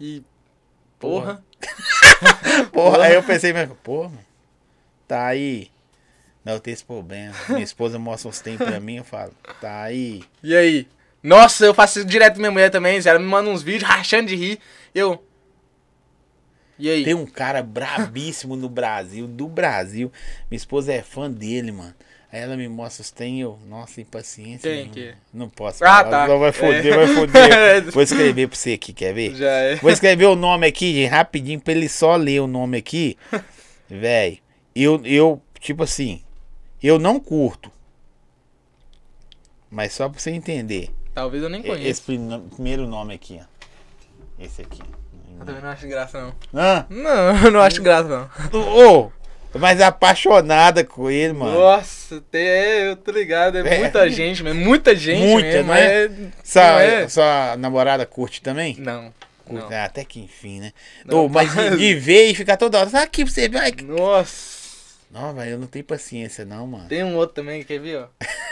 [0.00, 0.22] E.
[0.96, 1.42] Porra.
[2.72, 4.24] Porra, aí eu pensei, mas, porra, mano,
[5.08, 5.72] tá aí.
[6.44, 7.34] Não, eu tenho esse problema.
[7.48, 10.22] Minha esposa mostra uns tempos pra mim, eu falo, tá aí.
[10.40, 10.86] E aí?
[11.20, 13.10] Nossa, eu faço isso direto com minha mulher também, Zé.
[13.10, 14.60] Ela me manda uns vídeos rachando de rir.
[14.94, 15.20] Eu.
[16.78, 17.04] E aí?
[17.04, 20.12] Tem um cara brabíssimo no Brasil, do Brasil.
[20.50, 21.94] Minha esposa é fã dele, mano.
[22.30, 23.58] Aí ela me mostra os tem eu.
[23.66, 24.70] Nossa, impaciência.
[24.70, 25.14] Quem não, que é?
[25.32, 26.28] Não posso Ah, falar, tá.
[26.28, 26.96] Não vai foder, É.
[26.96, 27.84] vai foder.
[27.90, 29.34] Vou escrever pra você aqui, quer ver?
[29.34, 29.74] Já é.
[29.76, 33.16] Vou escrever o nome aqui, gente, rapidinho, pra ele só ler o nome aqui.
[33.88, 34.40] Véi,
[34.76, 36.22] eu, eu, tipo assim,
[36.82, 37.72] eu não curto.
[39.70, 40.90] Mas só pra você entender.
[41.14, 41.88] Talvez eu nem conheça.
[41.88, 44.42] Esse prim- primeiro nome aqui, ó.
[44.42, 44.80] Esse aqui.
[45.40, 46.34] Eu também não acho graça, não.
[46.54, 48.60] Ah, Não, eu não acho graça, não.
[48.60, 49.12] ô,
[49.54, 51.52] mas apaixonada com ele, mano.
[51.58, 53.56] Nossa, tem, é, eu tô ligado.
[53.58, 53.78] É, É.
[53.78, 55.66] muita gente, mas muita gente Muita, mesmo.
[55.68, 56.10] não é?
[56.44, 57.08] Sua, é?
[57.08, 58.76] sua namorada curte também?
[58.78, 59.12] Não.
[59.44, 59.72] Curte.
[59.72, 60.72] Ah, até que enfim, né?
[61.06, 62.90] Não, Ô, mas de, de ver e ficar toda hora.
[62.92, 63.58] "Ah, Aqui pra você ver.
[63.58, 64.58] ai, que-" Nossa.
[65.10, 66.86] Não, velho, eu não tenho paciência, não, mano.
[66.86, 68.06] Tem um outro também, quer ver, ó?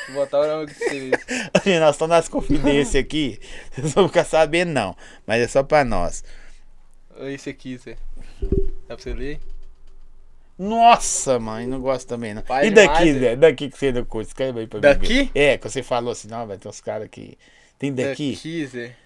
[0.08, 1.10] Vou botar o nome que você
[1.80, 3.38] nós estamos nas confidências aqui.
[3.74, 4.96] Vocês não vão ficar sabendo, não.
[5.26, 6.24] Mas é só pra nós.
[7.20, 7.96] Esse aqui, Zé.
[8.88, 9.40] Dá pra você ler?
[10.58, 12.42] Nossa, mãe, não gosto também, não.
[12.42, 13.36] Pai e daqui, demais, Zé?
[13.36, 14.28] Daqui que você não curte?
[14.28, 14.82] Escreve aí pra mim.
[14.82, 15.30] Daqui?
[15.34, 17.36] É, que você falou assim, não, vai ter uns caras aqui.
[17.78, 18.34] Tem daqui?
[18.34, 18.96] Daqui, Zé.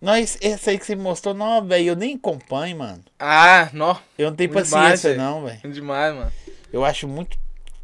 [0.00, 3.04] Nós, esse aí que você mostrou, não, velho, eu nem acompanho, mano.
[3.18, 3.96] Ah, nó.
[4.16, 5.72] Eu não tenho Demais, paciência, não, velho.
[5.72, 6.32] Demais, mano.
[6.72, 7.36] Eu acho muito.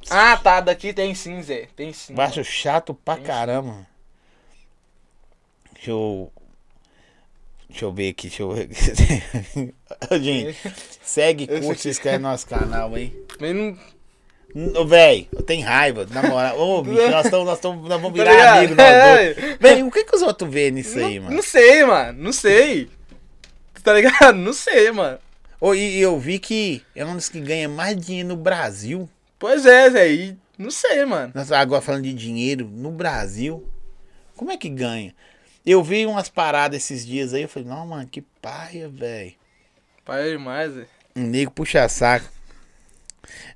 [0.09, 0.61] Ah, tá.
[0.61, 1.69] Daqui tem sim, Zé.
[1.75, 2.15] Tem sim.
[2.15, 3.87] Eu acho chato pra Tem caramba.
[5.73, 6.33] Deixa eu.
[7.75, 8.69] Deixa eu ver aqui, deixa eu ver.
[10.23, 10.57] Gente,
[11.03, 13.13] segue, curte, se inscreve no nosso canal, hein?
[13.41, 13.77] Mas não.
[14.81, 16.57] Ô, véi, eu tenho raiva, na moral.
[16.61, 18.57] Ô, bicho, nós, tamo, nós, tamo, nós vamos Tá virar ligado?
[18.59, 19.35] amigos, nós É.
[19.35, 19.59] dois.
[19.59, 21.35] Véi, o que que os outros vê nisso aí, não, mano?
[21.37, 22.23] não sei, mano.
[22.23, 22.89] Não sei.
[23.83, 24.37] Tá ligado?
[24.37, 25.19] Não sei, mano.
[25.61, 29.09] Ô, e e eu vi que é um dos que ganha mais dinheiro no Brasil.
[29.37, 30.13] Pois é.
[30.13, 31.33] E não sei, mano.
[31.35, 33.67] Nós agora falando de dinheiro no Brasil.
[34.37, 35.13] Como é que ganha?
[35.67, 39.33] Eu vi umas paradas esses dias aí, eu falei, não, mano, que paia, velho.
[40.05, 40.87] Pai é demais, Zé.
[41.17, 42.29] Um nego puxa saco.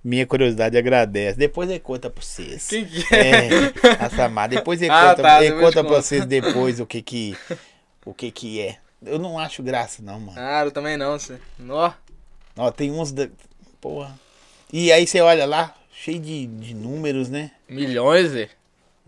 [0.03, 1.39] Minha curiosidade agradece.
[1.39, 2.69] Depois ele conta pra vocês.
[2.69, 3.31] Quem que é?
[3.31, 4.49] É, a Samara.
[4.49, 7.37] Depois ele Ah, conta, tá, ele conta pra vocês depois o que que,
[8.07, 8.79] o que que é.
[9.05, 10.39] Eu não acho graça não, mano.
[10.41, 11.39] Ah, eu também não, Zé.
[11.59, 11.93] Nó.
[12.57, 13.29] Ó, tem uns da...
[13.81, 14.19] Porra.
[14.73, 17.51] E aí você olha lá, cheio de, de números, né?
[17.69, 18.49] Milhões, Zé.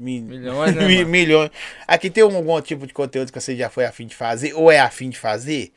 [0.01, 1.05] Mi- Milhões, né, Mi-?
[1.05, 1.51] Milhões.
[1.87, 4.55] Aqui tem algum, tipo de conteúdo que você já foi afim de fazer?
[4.55, 5.73] Ou é afim de fazer?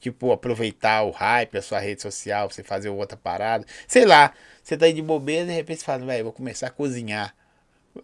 [0.00, 3.66] Tipo, aproveitar o hype, a sua rede social, pra você fazer outra parada.
[3.86, 6.68] Sei lá, você tá aí de bobeira e de repente você fala, velho, vou começar
[6.68, 7.34] a cozinhar.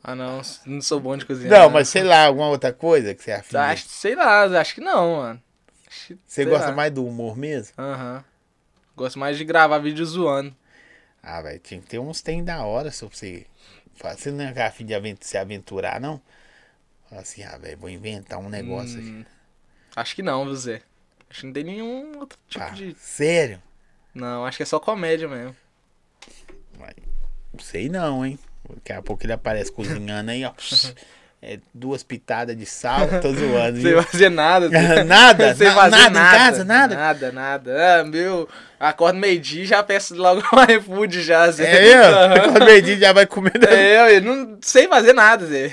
[0.02, 0.42] Ah, não.
[0.66, 1.52] Não sou bom de cozinhar.
[1.58, 3.50] Não, mas sei lá, alguma outra coisa que você é afim.
[3.50, 5.42] de- Acho, sei lá, acho que não, mano.
[5.88, 6.74] Acho Você gosta lá.
[6.74, 7.72] mais do humor mesmo?
[7.78, 8.24] Aham.
[8.96, 10.54] Gosto mais de gravar vídeo zoando.
[11.22, 13.46] Ah, velho, tinha que ter uns tem da hora pra você.
[13.96, 16.20] Você não é afim de avent- se aventurar, não?
[17.08, 19.08] Fala assim, ah, velho, vou inventar um negócio aqui.
[19.08, 19.24] Hum,
[19.96, 20.82] acho que não, viu, Zé?
[21.30, 22.94] Acho que não tem nenhum outro tipo Ah, de.
[22.98, 23.62] Sério?
[24.14, 25.56] Não, acho que é só comédia mesmo.
[26.78, 26.94] Mas,
[27.52, 28.38] Não sei não, hein?
[28.68, 30.52] Daqui a pouco ele aparece cozinhando aí, ó.
[31.46, 34.02] É, duas pitadas de sal, tô zoando, Sem viu?
[34.02, 34.70] fazer nada.
[35.04, 35.54] Nada?
[35.54, 36.64] Sem Na- fazer nada nada, em casa?
[36.64, 36.94] Nada?
[36.96, 38.00] Nada, nada.
[38.00, 38.48] Ah, meu,
[38.80, 41.64] acordo meio-dia e já peço logo um iFood já, Zé.
[41.70, 42.14] É mesmo?
[42.14, 42.52] Aham.
[42.52, 43.52] Quando meio-dia já vai comer.
[43.68, 45.70] É, eu não sei fazer nada, Zé.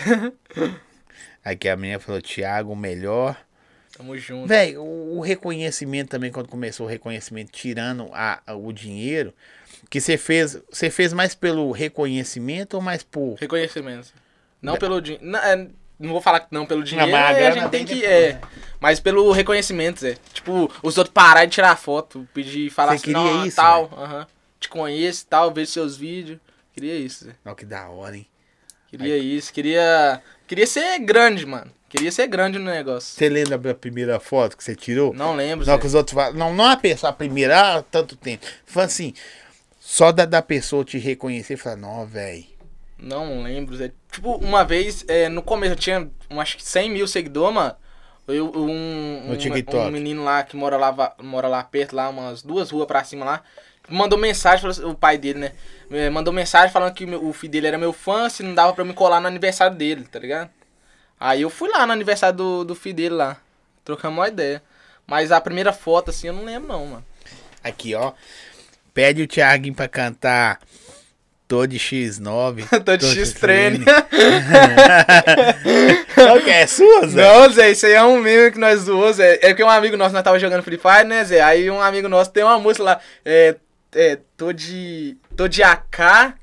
[1.44, 3.36] Aqui a menina falou, Thiago, o melhor.
[3.98, 4.48] Tamo junto.
[4.48, 9.34] Véi, o, o reconhecimento também, quando começou o reconhecimento, tirando a, a- o dinheiro,
[9.90, 13.36] que você fez, você fez mais pelo reconhecimento ou mais por...
[13.40, 14.10] Reconhecimento.
[14.62, 15.26] Não pelo dinheiro.
[15.26, 15.68] Não, é,
[16.00, 18.06] não vou falar que não pelo dinheiro, mas a é, a gente tem que.
[18.06, 18.40] É,
[18.80, 20.18] mas pelo reconhecimento, Zé.
[20.34, 24.28] Tipo, os outros parar de tirar foto, pedir, falar Você assim, não, isso, tal, aham.
[24.60, 26.40] Te conheço tal, vejo seus vídeos.
[26.74, 27.32] Queria isso, Zé.
[27.44, 28.28] Não, que da hora, hein?
[28.88, 30.22] Queria isso, queria.
[30.48, 31.72] Queria ser grande, mano.
[31.88, 33.16] Queria ser grande no negócio.
[33.16, 35.14] Você lembra da primeira foto que você tirou?
[35.14, 35.80] Não lembro, Não, Zé.
[35.80, 36.34] que os outros falam.
[36.34, 38.46] Não, não a pessoa, a primeira, ah, tanto tempo.
[38.66, 39.14] Fala assim,
[39.80, 42.46] só da, da pessoa te reconhecer e falar, não, velho.
[43.02, 43.92] Não lembro, Zé.
[44.12, 47.76] Tipo, uma vez, é, no começo, eu tinha acho que 100 mil seguidores, mano.
[48.28, 49.32] Eu, um, um,
[49.88, 53.26] um menino lá que mora lá, mora lá perto, lá, umas duas ruas pra cima
[53.26, 53.44] lá,
[53.90, 55.52] mandou mensagem, o pai dele, né?
[55.92, 58.84] eh, Mandou mensagem falando que o filho dele era meu fã, se não dava pra
[58.84, 60.50] eu me colar no aniversário dele, tá ligado?
[61.20, 63.38] Aí eu fui lá no aniversário do, do filho dele lá.
[63.84, 64.62] Trocamos uma ideia.
[65.06, 67.06] Mas a primeira foto, assim, eu não lembro não, mano.
[67.64, 68.14] Aqui, ó.
[68.94, 70.60] Pede o Thiaguinho pra cantar
[71.52, 72.64] Tô de X9.
[72.86, 73.84] Tô de X-Treine.
[76.16, 76.62] Qual que é?
[76.62, 77.22] É sua, Zé?
[77.22, 79.38] Não, Zé, isso aí é um meme que nós zoamos, Zé.
[79.42, 81.42] É porque um amigo nosso, nós tava jogando Free Fire, né, Zé?
[81.42, 83.58] Aí um amigo nosso tem uma música lá, é,
[83.94, 86.36] é, tô de, tô de AK,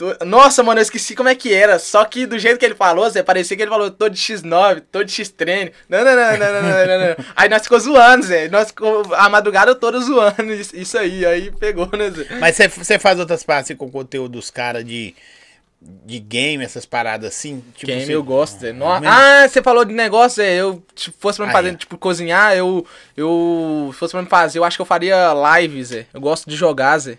[0.00, 0.16] Tô...
[0.24, 1.78] Nossa, mano, eu esqueci como é que era.
[1.78, 4.82] Só que do jeito que ele falou, Zé, parecia que ele falou todo de X9,
[4.90, 5.72] todo de X-Treino.
[5.90, 8.48] Não, não, não, não, não, não, não, Aí nós ficamos zoando, Zé.
[8.48, 11.26] Nós ficou a madrugada toda zoando isso aí.
[11.26, 12.26] Aí pegou, né, Zé?
[12.40, 15.14] Mas você faz outras partes assim, com o conteúdo dos caras de
[15.82, 17.62] de game, essas paradas assim?
[17.74, 18.64] Tipo, game assim, eu gosto.
[18.64, 19.44] Ah, é.
[19.44, 21.76] Ah, você falou de negócio, é, eu tipo, fosse pra me ah, fazer, ah, é.
[21.76, 22.86] tipo, cozinhar, eu.
[23.14, 23.90] Eu.
[23.94, 26.06] Fosse pra me fazer, eu acho que eu faria lives, é.
[26.12, 27.18] Eu gosto de jogar, Zé.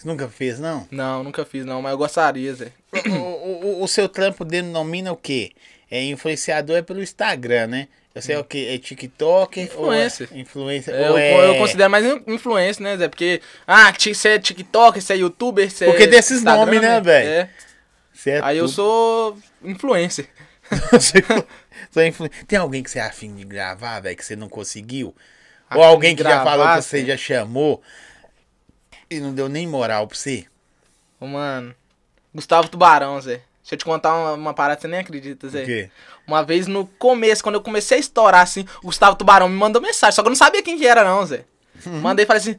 [0.00, 0.88] Você nunca fez, não?
[0.90, 2.72] Não, nunca fiz, não, mas eu gostaria, Zé.
[3.06, 5.52] o, o- o seu trampo denomina o quê?
[5.90, 7.88] É influenciador é pelo Instagram, né?
[8.14, 10.28] Eu sei o que é TikTok Influencer.
[10.32, 11.48] ou é influencer Eu, ou é...
[11.50, 13.08] eu considero mais in- influência, né, Zé?
[13.08, 13.42] Porque.
[13.66, 16.06] Ah, você é TikTok, você é youtuber, você Porque é.
[16.06, 17.28] desses Instagram, nomes, né, velho?
[17.28, 17.50] É.
[18.12, 20.26] Você é Aí eu sou influencer.
[21.92, 25.14] Sou influ- Tem alguém que você é afim de gravar, velho, que você não conseguiu?
[25.74, 27.06] Ou alguém que já falou gravar, que você sim.
[27.06, 27.82] já chamou
[29.10, 30.46] e não deu nem moral pra você?
[31.18, 31.74] Ô, Mano.
[32.32, 33.42] Gustavo Tubarão, Zé.
[33.60, 35.62] Deixa eu te contar uma, uma parada, você nem acredita, Zé.
[35.62, 35.90] O quê?
[36.26, 39.82] Uma vez no começo, quando eu comecei a estourar assim, o Gustavo Tubarão me mandou
[39.82, 41.44] mensagem, só que eu não sabia quem que era, não, Zé.
[41.86, 42.56] Mandei e falei assim,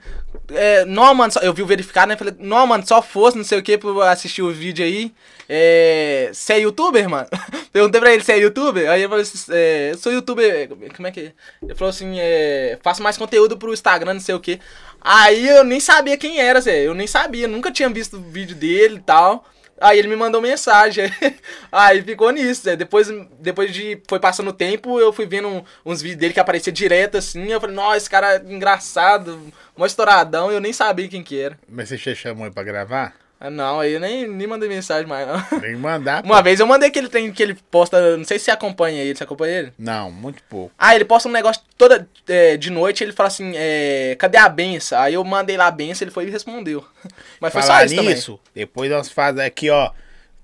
[0.50, 2.16] é, não, mano, eu vi o verificar, né?
[2.16, 5.14] Falei, não, mano, só fosse, não sei o que, pra eu assistir o vídeo aí.
[5.48, 7.28] É, você é youtuber, mano?
[7.72, 8.90] Perguntei pra ele se é youtuber.
[8.90, 10.70] Aí ele falou assim, é, sou youtuber.
[10.96, 11.34] Como é que é?
[11.62, 14.60] Ele falou assim, é, faço mais conteúdo pro Instagram, não sei o que.
[15.02, 16.86] Aí eu nem sabia quem era, Zé.
[16.86, 19.46] Eu nem sabia, nunca tinha visto o vídeo dele e tal.
[19.80, 21.12] Aí ele me mandou mensagem.
[21.72, 22.76] Aí ficou nisso, Zé.
[22.76, 23.08] Depois,
[23.40, 24.00] depois de.
[24.08, 27.52] Foi passando o tempo, eu fui vendo uns vídeos dele que aparecia direto assim.
[27.52, 30.52] Eu falei, nossa, esse cara é engraçado, mó estouradão.
[30.52, 31.58] Eu nem sabia quem que era.
[31.68, 33.21] Mas você chamou ele pra gravar?
[33.44, 35.42] Ah, não, aí eu nem, nem mandei mensagem mais, não.
[35.60, 36.24] Tem que mandar.
[36.24, 38.16] Uma vez eu mandei aquele trem que ele posta.
[38.16, 39.18] Não sei se você acompanha ele.
[39.18, 39.74] Você acompanha ele?
[39.80, 40.72] Não, muito pouco.
[40.78, 44.48] Ah, ele posta um negócio toda é, de noite, ele fala assim, é, cadê a
[44.48, 45.00] benção?
[45.00, 46.86] Aí eu mandei lá a benção, ele foi e respondeu.
[47.42, 48.14] Mas foi Falar só isso também.
[48.14, 49.92] nisso, depois nós fazemos aqui, ó.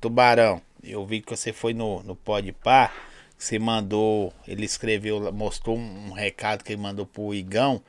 [0.02, 2.92] Tubarão, eu vi que você foi no, no Par,
[3.38, 7.80] você mandou, ele escreveu, mostrou um, um recado que ele mandou pro Igão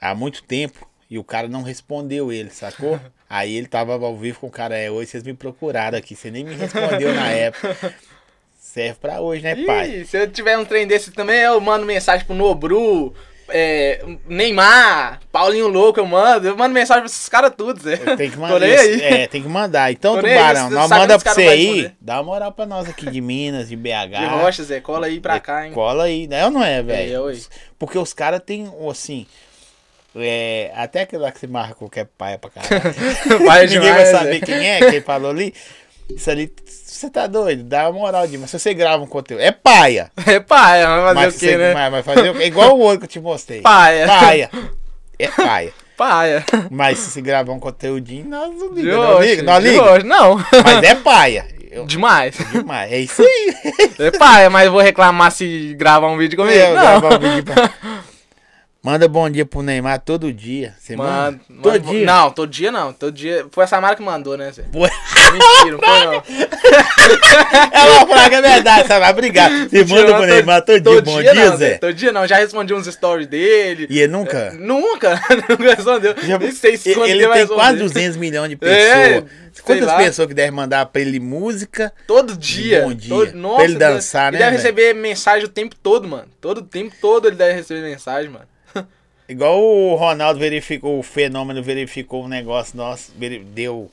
[0.00, 2.98] há muito tempo e o cara não respondeu ele, sacou?
[3.28, 6.30] Aí ele tava ao vivo com o cara, é, hoje vocês me procuraram aqui, você
[6.30, 7.94] nem me respondeu na época.
[8.58, 10.00] Serve pra hoje, né, pai?
[10.00, 13.14] Ih, se eu tiver um trem desse também, eu mando mensagem pro Nobru,
[13.48, 16.48] é, Neymar, Paulinho Louco, eu mando.
[16.48, 17.96] Eu mando mensagem pra esses caras tudo, Zé.
[18.16, 18.62] Tem que mandar.
[18.64, 19.02] aí.
[19.02, 19.92] É, tem que mandar.
[19.92, 21.92] Então, Tubarão, nós manda pra você aí.
[22.00, 24.18] Dá uma moral pra nós aqui de Minas, de BH.
[24.18, 25.72] De rocha, Zé, cola aí pra cá, hein.
[25.72, 26.44] Cola aí, né?
[26.46, 27.30] Ou não é, velho?
[27.30, 27.36] É.
[27.78, 29.26] Porque os caras têm, assim.
[30.16, 32.94] É, até aquele lá que você marca qualquer paia pra caralho.
[33.38, 35.52] Ninguém demais, vai saber quem é, quem falou ali.
[36.08, 37.64] Isso ali, você tá doido?
[37.64, 38.36] Dá uma moral de.
[38.38, 39.40] Mas se você grava um conteúdo.
[39.42, 40.10] É paia.
[40.26, 41.74] É paia, vai fazer Mas, o quê, você, né?
[41.74, 42.44] mas, mas fazer quê?
[42.44, 43.60] Igual o outro que eu te mostrei.
[43.60, 44.06] Paia.
[44.06, 44.50] Paia.
[45.16, 45.72] É paia.
[45.96, 46.44] Paia.
[46.72, 48.96] Mas se você gravar um conteúdinho, nós não De liga.
[48.96, 49.82] Não hoje, liga, não liga.
[49.92, 50.36] hoje, não.
[50.64, 51.46] Mas é paia.
[51.70, 52.36] Eu- Demais.
[52.50, 52.92] demais.
[52.92, 53.54] É isso aí.
[54.00, 56.58] É paia, mas eu vou reclamar se gravar um vídeo comigo?
[56.58, 57.00] Eu não.
[57.00, 57.70] gravo um vídeo pra-
[58.84, 60.74] Manda bom dia pro Neymar todo dia.
[60.78, 61.62] Você Mano, manda?
[61.62, 62.04] Todo mano, dia.
[62.06, 62.92] Não, todo dia não.
[62.92, 63.46] Todo dia.
[63.50, 64.64] Foi a Samara que mandou, né, Zé?
[64.70, 66.22] Pô, Mentira, não foi não.
[67.72, 69.06] Ela vai falar que é verdade, sabe?
[69.10, 69.70] Obrigado.
[69.70, 71.02] Você manda pro Todo- Neymar todo dia.
[71.02, 71.78] Bom dia, não, Zé.
[71.78, 72.26] Todo dia não.
[72.26, 73.86] Já respondi uns stories dele.
[73.88, 74.52] E ele nunca.
[74.52, 75.18] Nunca.
[75.48, 76.14] Nunca respondeu.
[76.22, 77.78] Já- Nem sei se ele ele tem quase responder.
[77.78, 79.30] 200 milhões de É, pessoas.
[79.54, 81.90] sei Quantas pessoas que devem mandar pra ele música?
[82.06, 82.82] Todo dia.
[82.82, 83.08] Bom dia.
[83.08, 84.62] Todo, Pra nossa, ele dançar, ele né, deve velho?
[84.62, 86.28] receber mensagem o tempo todo, mano.
[86.38, 88.44] Todo o tempo todo ele deve receber mensagem, mano.
[89.28, 93.12] Igual o Ronaldo verificou, o fenômeno verificou um negócio nosso,
[93.54, 93.90] deu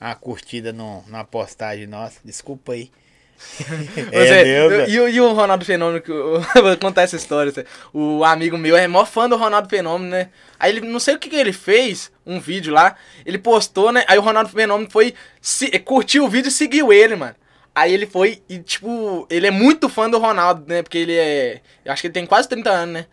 [0.00, 2.18] uma curtida no, na postagem nossa.
[2.24, 2.90] Desculpa aí.
[4.12, 7.52] É, e, o- e o Ronaldo Fenômeno, que eu vou contar essa história.
[7.92, 10.30] O amigo meu é mó fã do Ronaldo Fenômeno, né?
[10.58, 14.04] Aí ele, não sei o que, que ele fez, um vídeo lá, ele postou, né?
[14.08, 17.34] Aí o Ronaldo Fenômeno foi, se, curtiu o vídeo e seguiu ele, mano.
[17.74, 20.82] Aí ele foi e, tipo, ele é muito fã do Ronaldo, né?
[20.82, 21.60] Porque ele é.
[21.84, 23.06] Eu acho que ele tem quase 30 anos, né?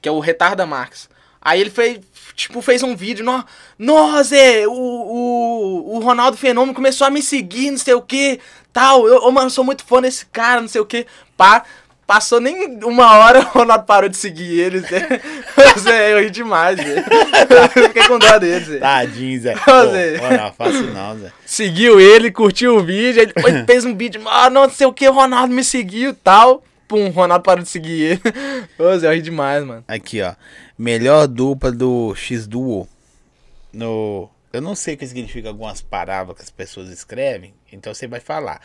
[0.00, 1.08] Que é o Retarda Marx.
[1.40, 2.00] Aí ele fez,
[2.34, 3.42] tipo, fez um vídeo, nó,
[3.78, 8.40] nossa, Zé, o, o, o Ronaldo Fenômeno começou a me seguir, não sei o que,
[8.72, 11.64] tal, eu, ô, mano, sou muito fã desse cara, não sei o que, pá.
[12.06, 15.20] Passou nem uma hora, o Ronaldo parou de seguir ele, Zé.
[15.78, 17.04] Zé, eu ri demais, Zé.
[17.04, 18.78] Eu Fiquei com dó dele, Zé.
[18.78, 19.54] Tadinho, Zé.
[19.62, 20.36] Pô, Zé.
[20.38, 21.30] não, faço não, Zé.
[21.44, 25.12] Seguiu ele, curtiu o vídeo, ele fez um vídeo, ah, não sei o que, o
[25.12, 26.62] Ronaldo me seguiu e tal.
[26.88, 28.20] Pum, o Ronaldo parou de seguir ele.
[28.78, 29.84] Ô, Zé, eu ri demais, mano.
[29.86, 30.34] Aqui, ó.
[30.78, 32.88] Melhor dupla do X-Duo.
[33.72, 34.28] No.
[34.50, 38.18] Eu não sei o que significa algumas palavras que as pessoas escrevem, então você vai
[38.18, 38.62] falar.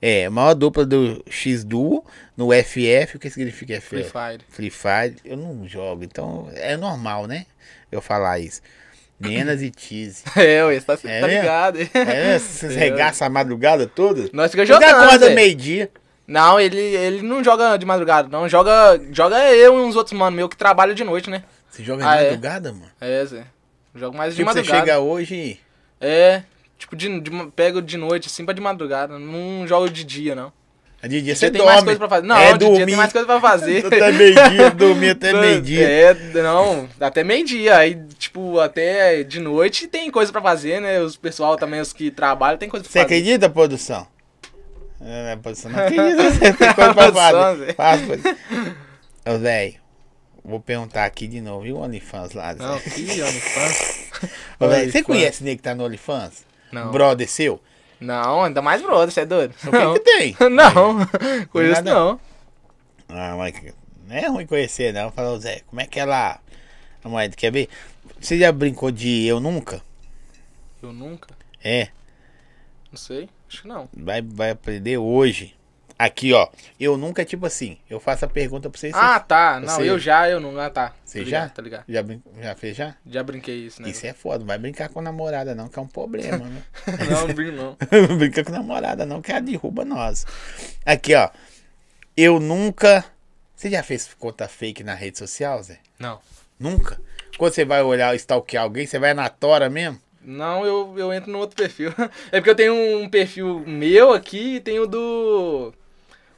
[0.00, 2.04] É, maior dupla do X-Duo
[2.36, 3.88] no FF, o que significa FF?
[3.88, 4.44] Free Fire.
[4.50, 7.46] Free Fire, eu não jogo, então é normal, né?
[7.90, 8.60] Eu falar isso.
[9.18, 10.24] Menas e Tease.
[10.36, 11.78] É, ué, você tá, É tá ligado.
[11.94, 14.28] É, vocês regaçam a madrugada toda?
[14.30, 15.34] Nós ficamos Você jogando, acorda Zé.
[15.34, 15.90] meio-dia.
[16.26, 18.48] Não, ele, ele não joga de madrugada, não.
[18.48, 21.42] Joga, joga eu e uns outros mano meu que trabalham de noite, né?
[21.70, 22.24] Você joga de Ah, é?
[22.26, 22.86] madrugada, mano?
[23.00, 23.44] É, Zé.
[23.94, 24.80] Jogo mais de Tipo, você madrugada.
[24.86, 25.60] chega hoje.
[26.00, 26.42] É,
[26.78, 29.18] tipo, de, de, pego de noite, assim, pra de madrugada.
[29.18, 30.52] Não jogo de dia, não.
[31.02, 31.72] De dia De você dia tem dorme.
[31.74, 32.26] mais coisa pra fazer.
[32.26, 32.86] Não, é de dia dormir.
[32.86, 33.84] tem mais coisa pra fazer.
[33.86, 35.86] Até meio-dia, dormir até meio-dia.
[35.86, 37.76] É, não, até meio-dia.
[37.76, 41.00] Aí, tipo, até de noite tem coisa pra fazer, né?
[41.00, 43.04] Os pessoal também, os que trabalham, tem coisa pra Você fazer.
[43.14, 44.06] acredita, produção?
[45.06, 47.74] É, a produção não acredita, você tem coisa pra fazer.
[47.74, 48.00] Faz.
[49.26, 49.74] Ô, velho,
[50.42, 52.54] vou perguntar aqui de novo, e o OnlyFans lá?
[52.54, 54.10] Não, que OnlyFans.
[54.58, 56.44] Ô, velho, você conhece nego que tá no OnlyFans?
[56.72, 56.90] Não.
[56.90, 57.60] Brother seu?
[58.00, 59.54] Não, ainda mais brother, você é doido?
[59.64, 59.94] O que Não.
[59.94, 60.36] que tem?
[60.50, 61.06] Não,
[61.52, 61.94] conheço Nada.
[61.94, 62.20] não.
[63.08, 63.54] Ah, mas
[64.08, 65.10] não é ruim conhecer, não.
[65.12, 66.38] Falou, Zé, como é que ela...
[67.02, 67.68] A moeda, quer ver?
[68.20, 69.82] Você já brincou de Eu Nunca?
[70.82, 71.28] Eu nunca,
[71.62, 71.88] É.
[72.90, 73.88] não sei, acho que não.
[73.96, 75.54] Vai, vai aprender hoje.
[75.96, 76.48] Aqui, ó.
[76.78, 78.90] Eu nunca, é tipo assim, eu faço a pergunta pra você.
[78.92, 80.92] Ah, tá, não, você- eu já, eu não, ah, tá.
[81.04, 81.48] Você Tá já?
[81.48, 81.84] Tá ligado.
[81.88, 82.96] Já, brin- já fez já?
[83.06, 83.88] Já brinquei isso, né?
[83.88, 84.40] Isso é foda.
[84.40, 86.62] Não vai brincar com namorada, não, que é um problema, né?
[87.08, 87.76] Não, não brinco não.
[88.08, 90.26] não brinca com namorada, não, que ela derruba nós.
[90.84, 91.30] Aqui, ó.
[92.16, 93.04] Eu nunca.
[93.54, 95.78] Você já fez conta fake na rede social, Zé?
[95.98, 96.20] Não.
[96.58, 97.00] Nunca?
[97.38, 100.00] Quando você vai olhar, stalkear alguém, você vai na tora mesmo?
[100.24, 101.92] Não, eu, eu entro no outro perfil.
[102.32, 105.72] É porque eu tenho um perfil meu aqui e tenho do.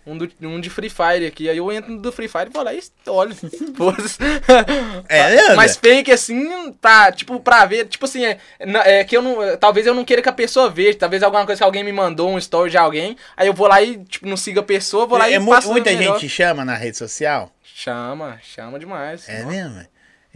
[0.09, 1.49] Um, do, um de Free Fire aqui.
[1.51, 3.34] Aí eu entro no do Free Fire e vou lá e olho.
[5.09, 7.87] É, Mas fake assim, pra, tipo, pra ver.
[7.87, 9.57] Tipo assim, é, é que eu não.
[9.57, 10.99] Talvez eu não queira que a pessoa veja.
[10.99, 13.16] Talvez alguma coisa que alguém me mandou, um story de alguém.
[13.37, 15.53] Aí eu vou lá e, tipo, não siga a pessoa, vou lá É, e mu-
[15.53, 16.18] faço muita melhor.
[16.18, 17.51] gente chama na rede social?
[17.64, 19.28] Chama, chama demais.
[19.28, 19.84] É mesmo?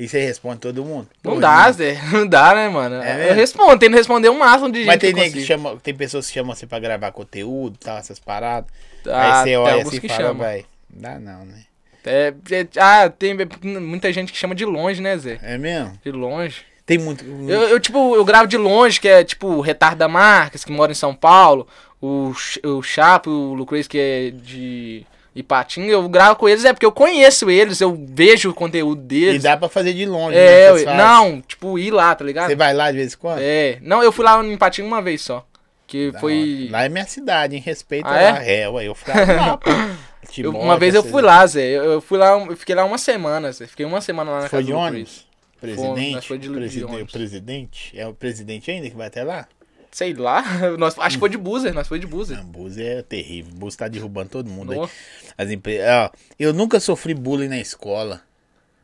[0.00, 1.08] E você responde todo mundo?
[1.22, 2.00] Não Pô, dá, Zé.
[2.10, 3.02] Não dá, né, mano?
[3.02, 5.94] É eu respondo, tento responder o máximo de gente Mas tem, que que chama, tem
[5.94, 8.70] pessoas que chamam você pra gravar conteúdo, tal, essas paradas.
[9.06, 10.64] Ah, Aí você tem olha alguns assim e que fala.
[10.88, 11.64] Dá não, né?
[12.06, 15.38] É, é, ah, tem muita gente que chama de longe, né, Zé?
[15.42, 15.92] É mesmo?
[16.02, 16.62] De longe.
[16.86, 17.22] Tem muito.
[17.22, 20.72] Eu, eu, tipo, eu gravo de longe, que é, tipo, o Retardo da Marques, que
[20.72, 21.68] mora em São Paulo,
[22.00, 22.32] o,
[22.64, 25.04] o Chapo, o Lucrez, que é de
[25.34, 29.04] Ipatinga, eu gravo com eles, é porque eu conheço eles, eu vejo o conteúdo E
[29.06, 29.42] deles.
[29.44, 30.36] dá pra fazer de longe.
[30.36, 30.96] É, né, fazem.
[30.96, 32.48] não, tipo, ir lá, tá ligado?
[32.48, 33.38] Você vai lá de vez em quando?
[33.40, 35.46] É, não, eu fui lá em Ipatinga uma vez só,
[35.86, 36.62] que Da foi...
[36.64, 36.72] hora.
[36.72, 37.62] Lá é minha cidade, hein?
[37.64, 38.44] Respeita Ah, lá.
[38.44, 39.56] É, ué, eu fui lá.
[39.56, 39.70] pô.
[40.36, 42.98] Eu- uma vez eu fui lá, Zé, eu, eu fui lá, eu fiquei lá uma
[42.98, 45.26] semana, Zé, fiquei uma semana lá na Foi casa de ônibus?
[45.60, 46.12] Presidente?
[46.14, 47.02] nós foi de- de Preside- ônibus.
[47.02, 47.98] o presidente?
[47.98, 49.48] É o presidente ainda que vai até lá?
[49.90, 50.44] Sei lá,
[50.78, 52.36] nós, acho que foi de Buzer, nós foi de Buzer.
[52.38, 53.52] Não, Bus é terrível.
[53.54, 54.88] Bus tá derrubando todo mundo aí.
[55.36, 55.86] As empresas.
[55.88, 58.20] Ó, eu nunca sofri bullying na escola.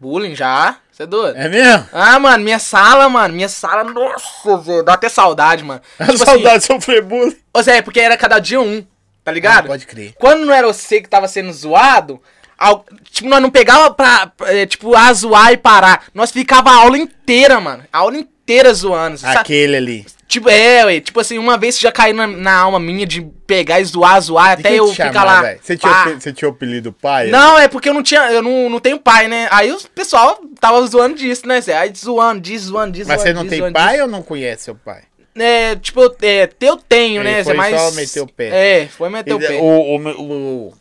[0.01, 0.77] Bullying já?
[0.93, 1.37] Você é doido?
[1.37, 1.87] É mesmo?
[1.93, 5.81] Ah, mano, minha sala, mano, minha sala, nossa, Zé, dá até saudade, mano.
[5.99, 7.29] A Tipo saudade de sofrer bullying.
[7.29, 8.85] assim, ô Zé, porque era cada dia um,
[9.25, 9.65] tá ligado?
[9.67, 10.15] Ah, pode crer.
[10.19, 12.21] Quando não era você que tava sendo zoado,
[12.59, 16.05] al- tipo, nós não pegava pra, é, tipo, a zoar e parar.
[16.13, 18.36] Nós ficava a aula inteira, mano, a aula inteira
[18.73, 19.19] zoando.
[19.19, 19.39] sabe?
[19.39, 20.07] Aquele ali.
[20.29, 23.81] Tipo, é, ué, tipo assim, uma vez já caiu na, na alma minha de pegar
[23.81, 25.55] e zoar, zoar, até eu ficar lá.
[25.63, 26.11] Você tinha, pá.
[26.19, 27.29] você tinha o apelido pai?
[27.29, 29.47] Não, é porque eu não tinha, eu não, não tenho pai, né?
[29.53, 31.77] Aí o pessoal tava zoando disso, né, Zé?
[31.77, 34.21] Aí zoando, disso, zoando, disso, Mas você zoando, não disso, tem zoando, pai ou não
[34.23, 35.03] conhece seu pai?
[35.37, 37.81] É, tipo, eu- é, eu tenho, Ele né, foi Mas.
[37.81, 38.49] só meter o pé.
[38.83, 39.55] É, foi meter o Ele- pé.
[39.61, 40.75] o, o, o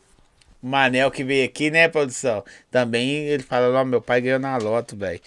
[0.64, 2.44] Manel que veio aqui, né, produção?
[2.72, 5.20] Também ele fala, ó, meu pai ganhou na loto, velho.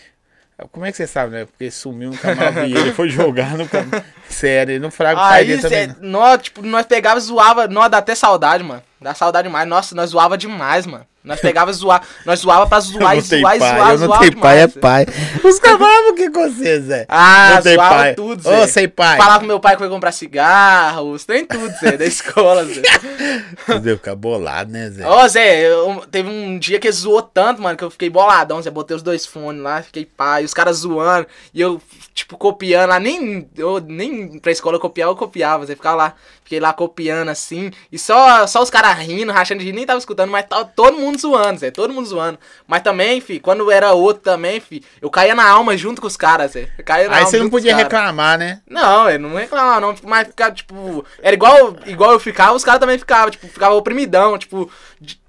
[0.73, 1.45] Como é que você sabe, né?
[1.45, 2.93] Porque sumiu, nunca mais vi ele.
[2.93, 3.87] foi jogar no cam...
[4.29, 5.87] Sério, ele não fraga o Aí, dele também.
[5.87, 8.83] Zé, nós, tipo, nós pegava e zoava, nós dá até saudade, mano.
[9.01, 9.69] Dá saudade demais.
[9.69, 11.07] Nossa, nós zoava demais, mano.
[11.23, 12.03] Nós pegava e zoar.
[12.25, 14.81] Nós zoava pra zoar e zoar e zoar, eu não zoava tenho pai, é demais.
[14.81, 15.07] pai.
[15.45, 17.07] Os o que com você, Zé?
[17.11, 18.15] Ah, não zoava pai.
[18.15, 18.67] tudo, Ô, Zé.
[18.67, 19.19] sem pai.
[19.19, 22.83] Falava com meu pai que foi comprar cigarros, tem tudo, Zé, da escola, Zé.
[23.83, 25.07] Zé ficar bolado, né, Zé?
[25.07, 28.71] Ô, Zé, eu- teve um dia que zoou tanto, mano, que eu fiquei boladão, Zé.
[28.71, 31.81] Botei os dois fones lá, fiquei pai, os caras zoando, e eu,
[32.15, 35.75] tipo, copiando lá, nem, eu, nem pra escola eu copiava, eu copiava, Zé.
[35.75, 36.15] Ficava lá,
[36.49, 39.99] fiquei lá copiando assim, e só, só os caras rindo, rachando de rir, nem tava
[39.99, 42.39] escutando, mas tava todo mundo zoando, Zé, todo mundo zoando.
[42.67, 46.17] Mas também, fi, quando era outro também, fi, eu caía na alma junto com os
[46.17, 46.71] caras, Zé.
[46.79, 48.63] Eu caía na Aí você não podia reclamar, né?
[48.67, 52.81] Não, eu não reclamava não, mas ficava, tipo, era igual, igual eu ficava, os caras
[52.81, 54.71] também ficavam, tipo, ficava oprimidão, tipo,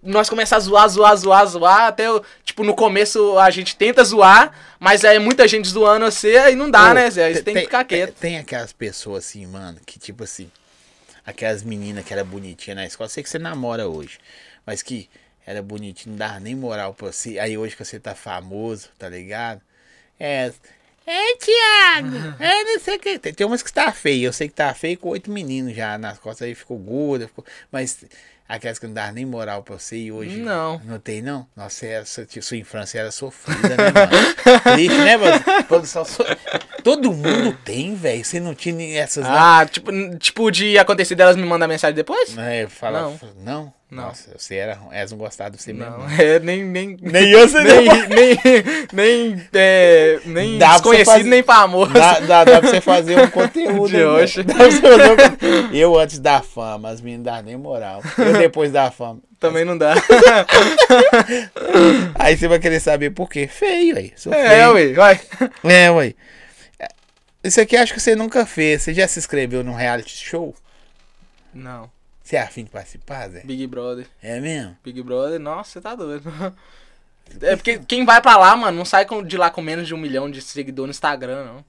[0.02, 4.04] nós começamos a zoar, zoar, zoar, zoar, até, eu- tipo, no começo a gente tenta
[4.06, 7.54] zoar, mas aí muita gente zoando você, aí não dá, né, Zé, aí você tem
[7.54, 8.14] que ficar quieto.
[8.14, 10.50] Tem aquelas pessoas assim, mano, que tipo assim,
[11.30, 14.20] aquelas meninas que era bonitinha na escola, sei que você namora hoje,
[14.66, 15.10] mas que
[15.46, 19.10] era bonitinha, não dava nem moral pra você, aí hoje que você tá famoso, tá
[19.10, 19.62] ligado?
[20.20, 20.52] É.
[21.06, 23.18] É, Thiago, é não sei o que.
[23.18, 25.98] Tem, tem umas que tá feia, eu sei que tá feio com oito meninos já
[25.98, 27.44] nas costas aí, ficou gorda, ficou...
[27.72, 28.06] mas
[28.50, 30.38] aquelas que não dava nem moral pra você e hoje.
[30.38, 30.82] Não.
[30.84, 31.48] Não tem, não?
[31.56, 34.66] Nossa, essa, sua infância era sofrida, né, mano?
[34.76, 35.40] Triste, né, mano?
[35.68, 36.26] Produção, so-
[36.84, 38.26] Todo mundo tem, velho.
[38.26, 39.26] Você não tinha essas.
[39.26, 42.34] Ah, tipo, tipo de acontecer delas me mandar mensagem depois?
[42.34, 43.20] Não, é, fala, Não.
[43.38, 43.79] não.
[43.92, 44.04] Não.
[44.04, 44.78] Nossa, você era.
[44.92, 45.98] Elas não gostavam de você mesmo.
[45.98, 46.12] Não, não.
[46.22, 48.38] é, nem, nem, Nem eu sei nem, nem,
[48.94, 51.92] nem, é, nem Dá você desconhecido, fazer- nem famoso.
[51.92, 53.90] Dá, dá, dá pra você fazer um conteúdo.
[53.90, 54.44] De hein, hoje.
[54.44, 54.48] velho?
[54.48, 55.74] Dá pra você fazer um.
[55.76, 58.04] Eu antes da fama, as meninas não davam nem moral.
[58.18, 59.20] Eu depois da fama.
[59.40, 59.96] Também não dá.
[62.16, 63.48] Aí você vai querer saber por quê.
[63.48, 64.12] Feio, aí.
[64.16, 64.74] Sou É, feio.
[64.74, 65.20] ué, vai.
[65.64, 66.14] É, ué.
[67.44, 68.82] Isso aqui acho que você nunca fez.
[68.84, 70.54] Você já se inscreveu num reality show?
[71.54, 71.90] Não,
[72.30, 73.42] Você é afim de participar, Zé?
[73.44, 74.06] Big Brother.
[74.22, 74.78] É mesmo?
[74.84, 76.32] Big Brother, nossa, você tá doido.
[77.42, 79.98] É porque quem vai pra lá, mano, não sai de lá com menos de um
[79.98, 81.66] milhão de seguidores no Instagram, não.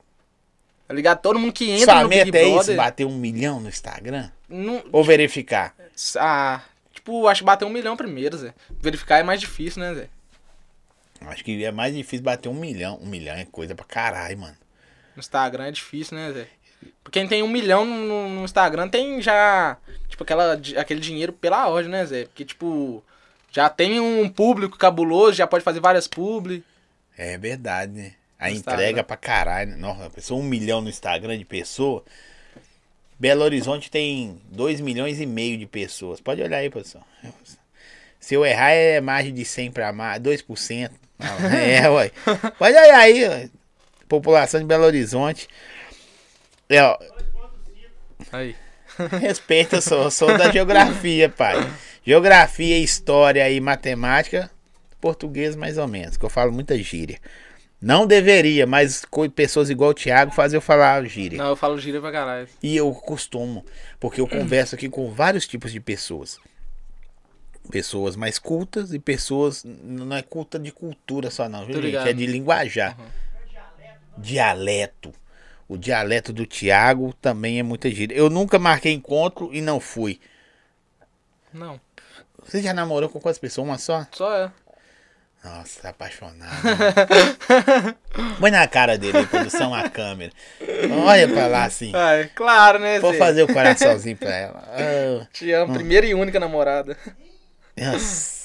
[0.86, 1.22] Tá ligado?
[1.22, 2.54] Todo mundo que entra Sua no Big meta é isso?
[2.56, 2.76] Brother.
[2.76, 4.30] Bater um milhão no Instagram?
[4.50, 5.74] não, Ou verificar?
[6.18, 8.52] ah, tipo, acho que bater um milhão primeiro, Zé.
[8.82, 10.08] Verificar é mais difícil, né, Zé?
[11.22, 12.98] Acho que é mais difícil bater um milhão.
[13.00, 14.56] Um milhão é coisa pra caralho, mano.
[15.16, 16.46] No Instagram é difícil, né, Zé?
[17.02, 19.76] Porque quem tem um milhão no, no Instagram tem já,
[20.08, 22.24] tipo, aquela, aquele dinheiro pela ordem, né, Zé?
[22.26, 23.02] Porque, tipo,
[23.50, 26.62] já tem um público cabuloso, já pode fazer várias publi.
[27.16, 28.12] É verdade, né?
[28.38, 29.04] A No entrega Instagram.
[29.04, 29.76] pra caralho.
[29.76, 32.02] Nossa, a pessoa, um milhão no Instagram de pessoa.
[33.18, 36.20] Belo Horizonte tem dois milhões e meio de pessoas.
[36.20, 37.04] Pode olhar aí, pessoal.
[38.18, 40.90] Se eu errar, é margem de 100 pra mais, 2%.
[41.18, 42.10] Não, é, ué.
[42.58, 43.50] Pode olhar aí, ué.
[44.08, 45.48] População de Belo Horizonte.
[46.70, 46.96] É, ó,
[48.32, 48.54] Aí.
[49.20, 51.56] Respeita, eu sou, sou da geografia, pai.
[52.04, 54.50] Geografia, história e matemática,
[55.00, 57.18] português mais ou menos, que eu falo muita gíria.
[57.80, 61.38] Não deveria, mas com pessoas igual o Thiago fazer eu falar gíria.
[61.38, 62.48] Não, eu falo gira pra caralho.
[62.62, 63.64] E eu costumo,
[63.98, 66.38] porque eu converso aqui com vários tipos de pessoas.
[67.70, 69.64] Pessoas mais cultas e pessoas.
[69.64, 71.96] Não é culta de cultura só, não, gente?
[71.96, 72.98] É de linguajar.
[74.18, 75.12] Dialeto.
[75.70, 78.12] O dialeto do Tiago também é muita gíria.
[78.16, 80.18] Eu nunca marquei encontro e não fui.
[81.54, 81.80] Não,
[82.44, 83.68] Você já namorou com quantas pessoas?
[83.68, 84.04] Uma só?
[84.10, 84.50] só é.
[85.44, 86.50] Nossa, tá apaixonado.
[88.40, 90.32] Põe na cara dele, aí, produção, a câmera.
[91.06, 91.92] Olha pra lá assim.
[91.94, 93.18] É claro, né, Vou Zé?
[93.18, 95.28] fazer o coraçãozinho pra ela.
[95.32, 96.96] Te amo, primeira e única namorada.
[97.78, 98.39] Nossa,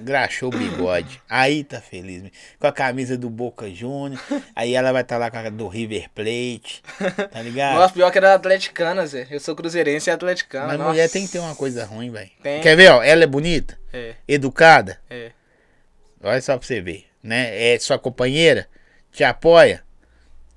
[0.00, 1.20] engraxou o bigode.
[1.28, 2.30] Aí tá feliz.
[2.58, 4.20] Com a camisa do Boca Júnior.
[4.54, 6.82] Aí ela vai estar lá com a do River Plate.
[7.30, 7.76] Tá ligado?
[7.76, 9.26] Nossa, pior que era atleticana, Zé.
[9.30, 10.66] Eu sou cruzeirense e atleticana.
[10.68, 10.90] Mas nossa.
[10.90, 12.30] mulher tem que ter uma coisa ruim, velho.
[12.42, 13.02] Quer ver, ó?
[13.02, 14.98] Ela é bonita, É, educada.
[15.10, 15.32] é.
[16.22, 17.06] Olha só pra você ver.
[17.22, 17.74] Né?
[17.74, 18.66] É sua companheira,
[19.10, 19.82] te apoia.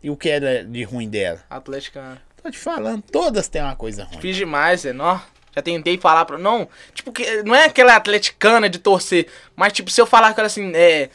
[0.01, 1.41] E o que é de ruim dela?
[1.49, 2.21] Atleticana.
[2.41, 4.19] Tô te falando, todas têm uma coisa ruim.
[4.19, 4.91] Fiz demais, Zé.
[4.91, 5.19] Nó.
[5.55, 6.37] Já tentei falar pra.
[6.37, 9.27] Não, tipo, que não é aquela atleticana de torcer.
[9.55, 11.09] Mas, tipo, se eu falar com ela assim, é.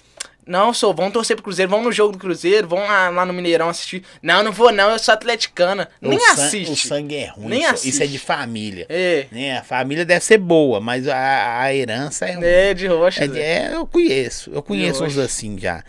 [0.46, 3.34] Não, sou, vamos torcer pro Cruzeiro, vamos no jogo do Cruzeiro, vamos lá, lá no
[3.34, 4.02] Mineirão assistir.
[4.22, 5.90] Não, não vou não, eu sou atleticana.
[6.00, 6.72] Nem o san- assiste.
[6.72, 7.48] O sangue é ruim.
[7.48, 8.86] Nem isso, isso é de família.
[8.88, 9.58] É, Né?
[9.58, 12.46] A família deve ser boa, mas a, a herança é ruim.
[12.46, 13.40] é de roxa, É, Zé.
[13.40, 14.50] é, eu conheço.
[14.50, 15.84] Eu conheço uns assim já.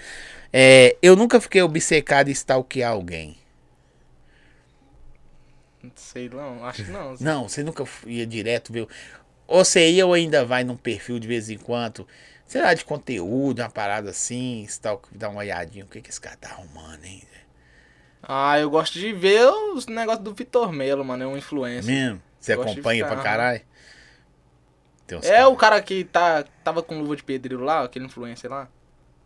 [0.51, 3.37] É, eu nunca fiquei obcecado em stalkear alguém.
[5.81, 7.15] Não sei não, acho que não.
[7.21, 8.87] Não, você nunca ia direto ver.
[9.47, 12.07] Ou você ia ou ainda vai num perfil de vez em quando.
[12.45, 15.85] Sei lá, de conteúdo, uma parada assim, stalk, dá uma olhadinha.
[15.85, 17.23] O que, que esse cara tá arrumando, hein?
[18.21, 21.93] Ah, eu gosto de ver os negócios do Vitor Melo, mano, é um influencer.
[21.93, 22.21] Mesmo?
[22.39, 23.61] Você acompanha ficar, pra caralho?
[25.23, 28.67] É o cara que tá, tava com luva de pedreiro lá, aquele influencer lá.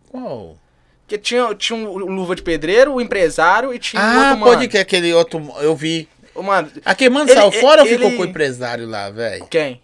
[0.09, 0.57] Qual?
[1.01, 4.55] Porque tinha, tinha um luva de pedreiro, o empresário e tinha um Ah, outro pode
[4.57, 4.69] mano.
[4.69, 5.39] que aquele outro.
[5.59, 6.07] Eu vi.
[6.35, 9.45] Mano, Aquele mano Ele- saiu fora ou ficou ele- com o empresário lá, velho?
[9.47, 9.81] quem?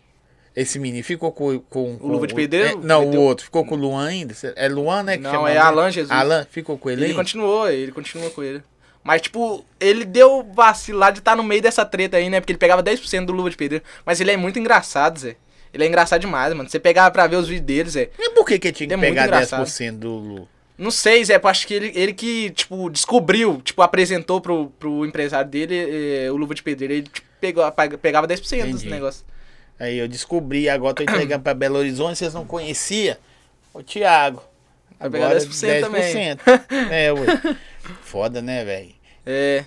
[0.55, 1.59] Esse menino ficou com.
[1.69, 2.79] com, com Luva de pedreiro?
[2.81, 3.45] é, não, Meteu- o outro.
[3.45, 4.35] Ficou com o Luan ainda?
[4.55, 5.15] É Luan, né?
[5.17, 5.59] que Não, é ele?
[5.59, 6.11] Alan Jesus.
[6.11, 8.61] Alan, ficou com ele Ele continuou, ele continua com ele.
[9.03, 12.41] Mas, tipo, ele deu vacilo lá de estar no meio dessa treta aí, né?
[12.41, 13.85] Porque ele pegava 10% do luva de pedreiro.
[14.05, 15.35] Mas ele é muito engraçado, Zé.
[15.73, 16.67] Ele é engraçado demais, mano.
[16.69, 18.09] Você pegava pra ver os vídeos dele, Zé.
[18.19, 19.63] E por que, que tinha que Ele é pegar engraçado.
[19.65, 20.47] 10% do Lu?
[20.79, 25.05] Não sei, Zé, eu acho que ele, ele que, tipo, descobriu, tipo, apresentou pro, pro
[25.05, 26.93] empresário dele eh, o luva de pedreiro.
[26.93, 27.69] Ele tipo, pegou,
[28.01, 28.89] pegava 10% dos Entendi.
[28.89, 29.25] negócios.
[29.77, 33.17] Aí eu descobri, agora tô entregando pra Belo Horizonte, vocês não conheciam.
[33.73, 34.41] O Thiago.
[34.97, 36.13] Vai pegar 10% também.
[36.37, 36.39] 10%.
[36.89, 37.57] É, ué.
[38.01, 38.93] Foda, né, velho?
[39.25, 39.65] É,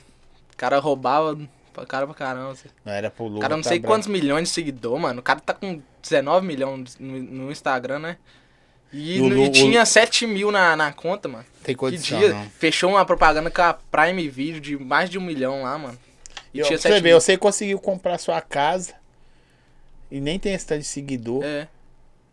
[0.53, 1.39] o cara roubava
[1.75, 2.55] pra cara pra caramba.
[2.85, 3.37] Não era pro Lu.
[3.37, 3.95] O cara não tá sei bravo.
[3.95, 5.21] quantos milhões de seguidor, mano.
[5.21, 8.17] O cara tá com 19 milhões no, no Instagram, né?
[8.93, 11.45] E, E o no- Lu- e tinha 7 mil na, na conta, mano.
[11.63, 12.29] Tem Que condição, dia?
[12.35, 12.51] não.
[12.59, 15.99] Fechou uma propaganda com a Prime Video de mais de um milhão lá, mano.
[16.53, 17.21] E Eu, tinha pra você 7 ver, mil.
[17.21, 18.95] você conseguiu comprar sua casa
[20.11, 21.43] e nem tem esse tanto de seguidor.
[21.45, 21.67] É.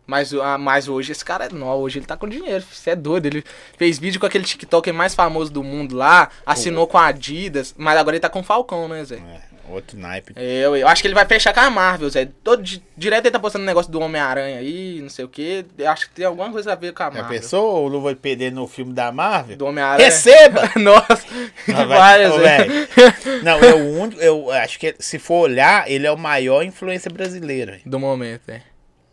[0.06, 2.96] Mas, ah, mas hoje esse cara é nó, hoje ele tá com dinheiro, você é
[2.96, 3.26] doido.
[3.26, 3.44] Ele
[3.78, 7.96] fez vídeo com aquele TikToker mais famoso do mundo lá, assinou com a Adidas, mas
[7.96, 9.16] agora ele tá com o Falcão, né, Zé?
[9.16, 9.40] É,
[9.70, 10.32] outro naipe.
[10.36, 12.28] É, Eu, eu acho que ele vai fechar com a Marvel, Zé.
[12.44, 15.64] Todo, di- direto ele tá postando negócio do Homem-Aranha aí, não sei o que.
[15.86, 17.40] Acho que tem alguma coisa a ver com a Já Marvel.
[17.40, 19.56] pensou o Luva de PD no filme da Marvel?
[19.56, 20.04] Do Homem-Aranha.
[20.04, 20.70] Receba!
[20.76, 21.24] Nossa,
[21.68, 22.58] Não, vai- várias, Ô, Zé.
[22.64, 22.88] velho.
[23.44, 24.20] Não, é o único.
[24.20, 27.72] Eu acho que se for olhar, ele é o maior influência brasileiro.
[27.72, 27.82] velho.
[27.86, 28.62] Do momento, é.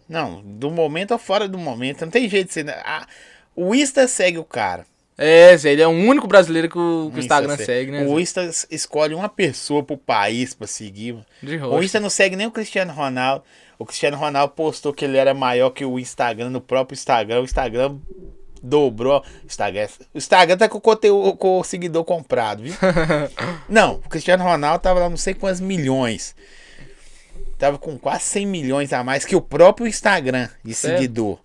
[0.10, 2.02] Não, do momento ou fora do momento.
[2.02, 2.70] Não tem jeito de ser.
[2.70, 3.06] Ah,
[3.56, 4.86] o Insta segue o cara.
[5.18, 8.06] É, Zé, ele é o único brasileiro que o, que o Instagram Insta segue, né?
[8.06, 8.20] O?
[8.20, 11.14] Insta escolhe uma pessoa pro país pra seguir.
[11.14, 11.26] mano.
[11.42, 11.82] De O.
[11.82, 13.44] Insta não segue nem o Cristiano Ronaldo.
[13.80, 17.42] O Cristiano Ronaldo postou que ele era maior que o Instagram no próprio Instagram.
[17.42, 17.98] O Instagram
[18.62, 19.24] dobrou.
[19.44, 22.74] Instagram, o Instagram tá com o conteúdo com o seguidor comprado, viu?
[23.68, 26.36] não, o Cristiano Ronaldo tava lá não sei quantos milhões.
[27.58, 30.98] Tava com quase 100 milhões a mais que o próprio Instagram de Sério?
[30.98, 31.40] seguidor.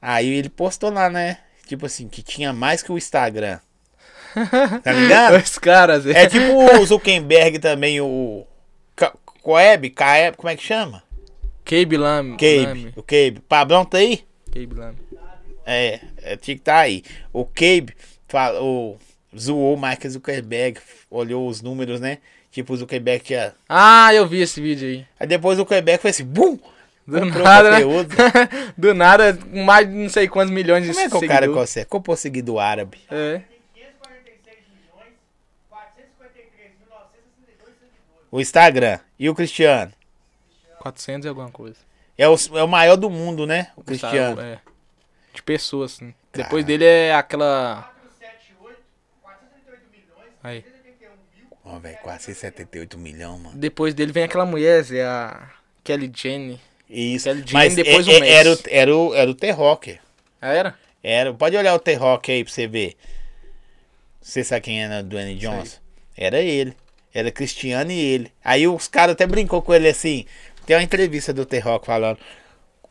[0.00, 1.38] Aí ele postou lá, né?
[1.66, 3.58] Tipo assim, que tinha mais que o Instagram.
[4.82, 5.36] Tá ligado?
[5.36, 6.06] Os caras.
[6.06, 8.46] É tipo o Zuckerberg também, o
[9.42, 11.02] Coeb, Caeb, como é que chama?
[11.64, 12.36] Cabe Lame.
[12.36, 13.42] Cabe, o Cabe.
[13.48, 14.24] Pablão tá aí?
[14.50, 14.96] Cabe Lame.
[15.66, 17.02] É, é, tinha que tá aí.
[17.32, 17.94] O Cabe
[18.28, 18.98] falou,
[19.36, 22.18] zoou o Mark Zuckerberg, olhou os números, né?
[22.50, 23.54] Tipo, o Zuckerberg tinha...
[23.68, 25.06] Ah, eu vi esse vídeo aí.
[25.18, 26.58] Aí depois o Zuckerberg foi assim, bum!
[27.06, 27.80] Do Comprou nada, né?
[28.78, 31.86] Do nada, mais de não sei quantos milhões de Como é que o cara consegue?
[31.86, 32.98] Comprou seguidor árabe.
[33.10, 33.42] É.
[33.74, 35.14] 546 milhões,
[35.68, 38.28] 453 mil 962 seguidores.
[38.30, 39.00] O Instagram.
[39.18, 39.92] E o Cristiano?
[40.78, 41.76] 400 e alguma coisa.
[42.16, 43.72] É o, é o maior do mundo, né?
[43.74, 44.40] O Cristiano.
[44.40, 44.60] É.
[45.34, 46.14] De pessoas, assim.
[46.30, 46.44] Cara.
[46.44, 47.90] Depois dele é aquela.
[48.20, 48.80] 478,
[49.22, 50.62] 438 milhões, Aí.
[50.62, 51.56] 381 mil.
[51.64, 53.58] Ó, velho, quase 78 milhões, mano.
[53.58, 55.50] Depois dele vem aquela mulher, Zé, a
[55.82, 56.60] Kelly Jenny.
[56.92, 57.24] Isso.
[57.24, 58.32] Kelly Jean, Mas depois é- o é- Messi.
[58.32, 59.98] era, o, era, o, era o T-Rocker.
[60.40, 60.74] Ah, era?
[61.02, 62.96] Era, pode olhar o T-Rock aí pra você ver.
[64.20, 65.78] Você sabe quem era Dwayne Johnson?
[66.16, 66.76] Era ele.
[67.14, 68.32] Era Cristiano e ele.
[68.44, 70.24] Aí os caras até brincou com ele assim.
[70.64, 72.18] Tem uma entrevista do T-Rock falando.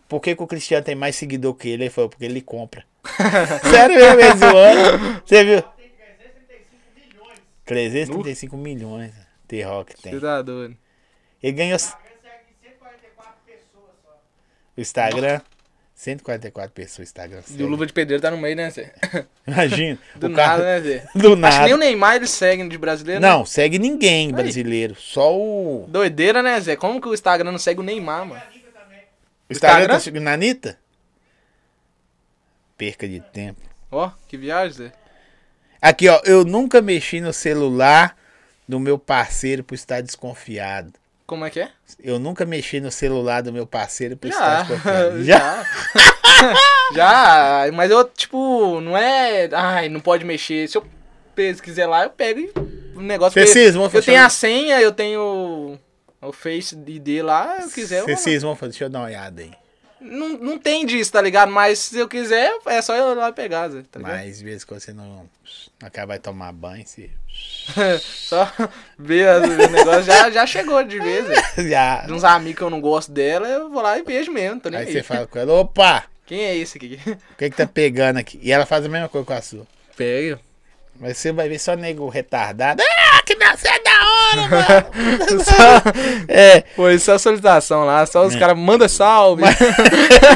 [0.09, 1.83] Por que, que o Cristiano tem mais seguidor que ele?
[1.83, 2.83] Ele falou, porque ele compra.
[3.71, 5.23] Sério mesmo, ele zoando.
[5.25, 5.61] Você viu?
[5.61, 7.39] Tem 335 milhões.
[7.65, 9.13] 335 milhões.
[9.47, 10.11] T-Rock tem.
[10.13, 10.43] Você tá.
[11.41, 14.11] Ele ganhou A Instagram segue 144 pessoas só.
[14.11, 15.41] o Instagram.
[15.93, 17.41] 144 pessoas Instagram.
[17.55, 17.67] E o.
[17.67, 18.91] Luva de Pedreiro tá no meio, né, Zé?
[19.45, 19.99] Imagina.
[20.15, 21.07] Do nada, cara- né, Zé?
[21.13, 21.63] Do Acho nada.
[21.65, 23.21] nem o Neymar eles seguem de brasileiro.
[23.21, 23.29] né?
[23.29, 24.95] Não, segue ninguém brasileiro.
[24.95, 25.85] Só o.
[25.87, 26.75] Doideira, né, Zé?
[26.75, 28.41] Como que o Instagram não segue o Neymar, mano?
[28.41, 29.93] O Instagram, Instagram?
[29.93, 30.77] tá seguindo a Anitta?
[32.77, 33.61] Perca de tempo.
[33.91, 34.91] Ó, que viagem, Zé.
[35.81, 36.19] Aqui, ó.
[36.25, 38.17] Eu nunca mexi no celular
[38.67, 40.93] do meu parceiro por estar desconfiado.
[41.31, 41.69] Como é que é?
[42.03, 44.63] Eu nunca mexi no celular do meu parceiro por Já.
[44.63, 45.17] estar.
[45.23, 45.65] Já?
[46.93, 47.71] Já.
[47.73, 49.47] Mas eu, tipo, não é.
[49.53, 50.67] Ai, não pode mexer.
[50.67, 50.85] Se eu
[51.33, 52.51] pesquisar lá, eu pego e
[52.97, 53.31] o negócio.
[53.31, 55.79] Vocês cismam, Eu tenho a senha, eu tenho
[56.21, 58.01] o Face ID lá, se eu quiser.
[58.01, 59.51] Vocês vou- cismam, deixa eu dar uma olhada aí.
[60.01, 61.51] Não, não tem disso, tá ligado?
[61.51, 64.15] Mas se eu quiser, é só eu ir lá pegar, Zé, tá ligado?
[64.15, 65.29] Mas, de vez em quando você não.
[65.81, 67.09] Acaba de tomar banho, se.
[68.01, 68.51] Só
[68.97, 71.35] ver as- o negócio já, já chegou de vez, Zé.
[71.69, 72.01] Já.
[72.05, 74.69] De uns amigos que eu não gosto dela, eu vou lá e beijo mesmo, tô
[74.69, 74.93] nem Aí aí.
[74.93, 76.99] você fala com ela: opa, Quem é esse aqui?
[77.05, 78.39] o que que tá pegando aqui?
[78.41, 79.67] E ela faz a mesma coisa com a sua.
[79.95, 80.39] Pega.
[80.99, 82.81] Mas você vai ver só nego retardado.
[82.83, 83.10] Ah!
[83.21, 85.43] Máquina, você é da hora, mano.
[85.43, 85.83] Só-
[86.27, 86.63] é.
[86.75, 88.39] Foi só solicitação lá, só os É.
[88.39, 89.43] caras mandam salve.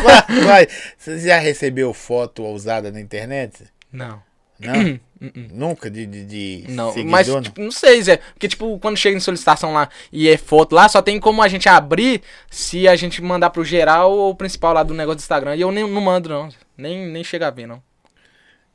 [0.04, 0.68] Vai, vai.
[0.98, 3.64] Você já recebeu foto ousada na internet?
[3.92, 4.22] Não.
[4.60, 5.00] Não?
[5.52, 7.42] Nunca de, de, de Não, seguidor, mas não?
[7.42, 8.18] tipo, não sei, Zé.
[8.34, 11.48] Porque, tipo, quando chega em solicitação lá e é foto lá, só tem como a
[11.48, 12.22] gente abrir
[12.52, 15.56] se a gente mandar pro geral ou o principal lá do negócio do Instagram.
[15.56, 16.50] E eu nem, não mando, não.
[16.78, 17.82] Nem, nem chega a ver, não.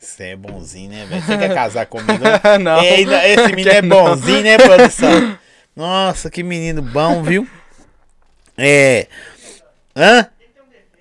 [0.01, 1.23] Você é bonzinho, né, velho?
[1.23, 2.25] Você quer casar comigo?
[2.25, 2.41] né?
[2.59, 2.81] Não.
[2.81, 4.05] Ainda- esse menino é Quero não.
[4.05, 5.39] bonzinho, né, produção?
[5.77, 7.47] Nossa, que menino bom, viu?
[8.57, 9.07] É.
[9.95, 10.27] Hã?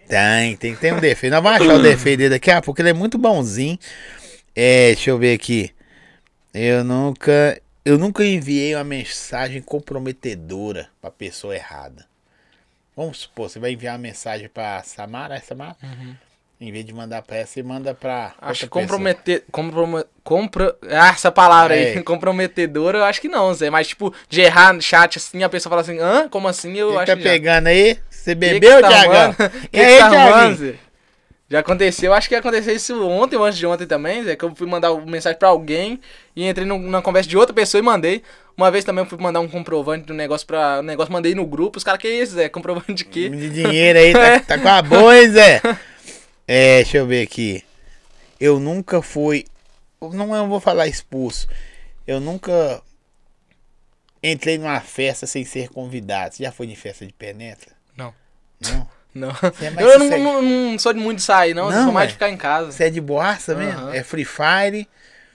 [0.07, 1.31] Tem, tem que ter um defeito.
[1.33, 2.81] Nós vamos achar o defeito dele daqui a pouco.
[2.81, 3.77] Ele é muito bonzinho.
[4.55, 5.71] É, deixa eu ver aqui.
[6.53, 7.61] Eu nunca.
[7.85, 12.05] Eu nunca enviei uma mensagem comprometedora pra pessoa errada.
[12.97, 15.77] Vamos supor, você vai enviar uma mensagem pra Samara, é Samara?
[16.61, 18.33] Em vez de mandar pra essa, você manda pra.
[18.41, 19.45] Acho que comprometer.
[19.49, 21.97] Comprome, compro, ah, essa palavra aí.
[21.97, 22.01] É.
[22.03, 23.69] Comprometedora, eu acho que não, Zé.
[23.69, 26.27] Mas, tipo, de errar no chat assim, a pessoa fala assim, hã?
[26.27, 26.75] Como assim?
[26.77, 27.29] Eu Quem acho tá que já.
[27.29, 27.97] pegando aí?
[28.09, 29.33] Você Que bebeu, que tá?
[29.71, 30.73] Que aí, que tá arrumando, Thiaguinho?
[30.73, 30.75] Zé?
[31.51, 34.53] Já aconteceu, acho que aconteceu isso ontem ou antes de ontem também, Zé, que eu
[34.53, 35.99] fui mandar uma mensagem pra alguém
[36.35, 38.21] e entrei num- numa conversa de outra pessoa e mandei.
[38.55, 40.79] Uma vez também eu fui mandar um comprovante do negócio pra.
[40.81, 42.49] Um negócio mandei no grupo, os caras, que isso, Zé?
[42.49, 43.29] Comprovante de quê?
[43.29, 45.61] De dinheiro aí, tá, tá com a boa, hein, Zé?
[46.51, 47.63] É, deixa eu ver aqui.
[48.39, 49.45] Eu nunca fui.
[50.01, 51.47] Não eu vou falar expulso.
[52.07, 52.81] Eu nunca
[54.23, 56.33] entrei numa festa sem ser convidado.
[56.35, 57.71] Você já foi em festa de penetra?
[57.95, 58.13] Não.
[58.61, 58.89] Não?
[59.13, 59.29] Não.
[59.31, 61.65] É Eu não, não- não sou de muito de sair, não.
[61.65, 62.13] eu Não, sou mais de ué.
[62.13, 62.71] ficar em casa.
[62.71, 63.79] Você é de boaça mesmo?
[63.79, 63.93] Aham.
[63.95, 64.87] É Free Fire?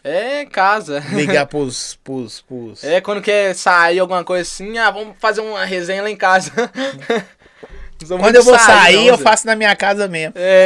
[0.04, 1.00] É, casa.
[1.10, 1.96] Ligar pros.
[2.04, 2.84] pros, pros...
[2.84, 6.52] É, quando quer sair alguma coisa assim, ah, vamos fazer uma resenha lá em casa.
[8.08, 9.22] Quando eu vou de sair, não, eu Zé.
[9.22, 10.34] faço na minha casa mesmo.
[10.36, 10.64] É.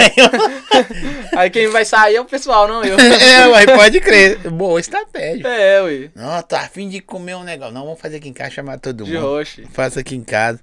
[1.36, 2.96] Aí quem vai sair é o pessoal, não eu.
[2.98, 4.38] é, ué, pode crer.
[4.50, 5.46] Boa estratégia.
[5.46, 6.10] É, ui.
[6.14, 7.72] Não, tô afim de comer um negócio.
[7.74, 9.22] Não, vamos fazer aqui em casa, chamar todo De mundo.
[9.26, 9.62] roxo.
[9.72, 10.60] Faço aqui em casa.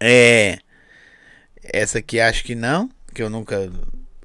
[0.00, 0.58] É.
[1.62, 2.90] Essa aqui acho que não.
[3.14, 3.70] Que eu nunca.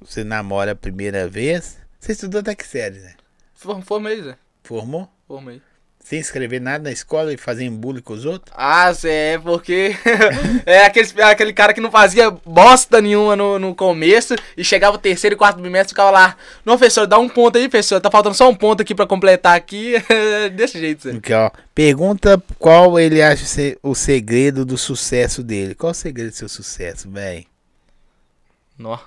[0.00, 1.78] Você namora a primeira vez.
[1.98, 3.14] Você estudou até que série, né?
[3.54, 4.36] For- Formei, Zé.
[4.62, 5.10] Formou?
[5.26, 5.60] Formei.
[6.02, 8.52] Sem escrever nada na escola e fazer bullying com os outros?
[8.56, 9.94] Ah, é porque
[10.66, 14.98] é aquele, aquele cara que não fazia bosta nenhuma no, no começo e chegava o
[14.98, 16.36] terceiro e quarto bimestre e ficava lá.
[16.64, 18.00] Não, professor, dá um ponto aí, professor.
[18.00, 19.94] Tá faltando só um ponto aqui pra completar aqui.
[20.56, 21.12] Desse jeito, Zé.
[21.12, 21.50] Porque, ó.
[21.74, 25.74] Pergunta qual ele acha ser o segredo do sucesso dele.
[25.74, 27.44] Qual o segredo do seu sucesso, velho?
[28.76, 28.98] Nó.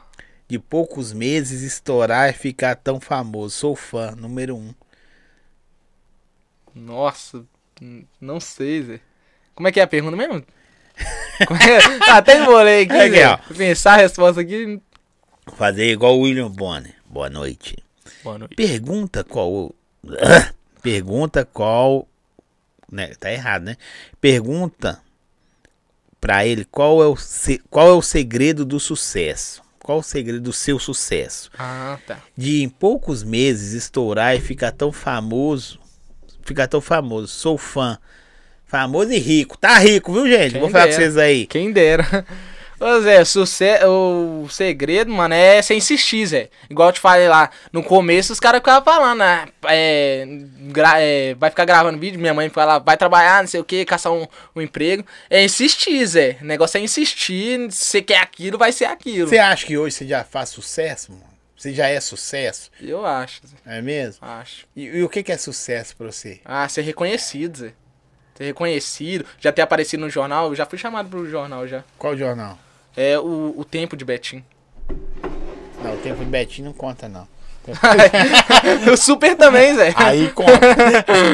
[0.48, 3.56] De poucos meses estourar e ficar tão famoso.
[3.56, 4.74] Sou fã, número um.
[6.76, 7.44] Nossa,
[8.20, 9.00] não sei, Zé.
[9.56, 10.44] Como é que é a pergunta mesmo?
[11.48, 11.78] Como é?
[12.10, 13.28] Ah, Até embolei aqui, Aqui, Zé.
[13.28, 13.38] ó.
[13.40, 14.80] Fui Pensar a resposta aqui.
[15.58, 16.96] Fazer igual o William Bonner.
[17.06, 17.78] Boa noite.
[18.24, 18.56] Boa noite.
[18.56, 19.74] Pergunta qual.
[20.82, 22.08] Pergunta qual.
[22.92, 23.78] Né, tá errado, né?
[24.22, 25.02] Pergunta
[26.22, 29.62] pra ele qual é, o se- qual é o segredo do sucesso.
[29.80, 31.50] Qual o segredo do seu sucesso?
[31.58, 32.20] Ah, tá.
[32.38, 35.80] De em poucos meses estourar e ficar tão famoso.
[36.44, 37.28] Ficar tão famoso.
[37.28, 37.98] Sou fã.
[38.66, 39.58] Famoso e rico.
[39.58, 40.52] Tá rico, viu, gente?
[40.54, 41.02] Quem Vou falar pra dera.
[41.04, 41.46] vocês aí.
[41.48, 42.26] Quem dera.
[42.80, 43.64] Ô Zé, suce...
[43.88, 46.50] o segredo, mano, é você insistir, Zé.
[46.70, 49.46] Igual eu te falei lá, no começo os caras ficavam falando, né?
[49.68, 50.26] É,
[50.70, 53.86] gra- é, vai ficar gravando vídeo, minha mãe fala, vai trabalhar, não sei o que,
[53.86, 55.06] caçar um, um emprego.
[55.30, 56.38] É insistir, Zé.
[56.42, 59.30] O negócio é insistir, se você quer aquilo, vai ser aquilo.
[59.30, 61.24] Você acha que hoje você já faz sucesso, mano?
[61.64, 62.70] Você já é sucesso?
[62.82, 63.56] Eu acho, Zé.
[63.66, 64.18] É mesmo?
[64.22, 64.68] Acho.
[64.76, 66.42] E, e o que, que é sucesso pra você?
[66.44, 67.74] Ah, ser reconhecido, Zé.
[68.36, 71.86] Ser reconhecido, já ter aparecido no jornal, eu já fui chamado pro jornal já.
[71.98, 72.60] Qual jornal?
[72.98, 74.44] É o, o tempo de Betim.
[75.82, 77.26] Não, o tempo de Betinho não conta, não.
[78.92, 79.94] o super também, Zé.
[79.96, 80.60] Aí conta.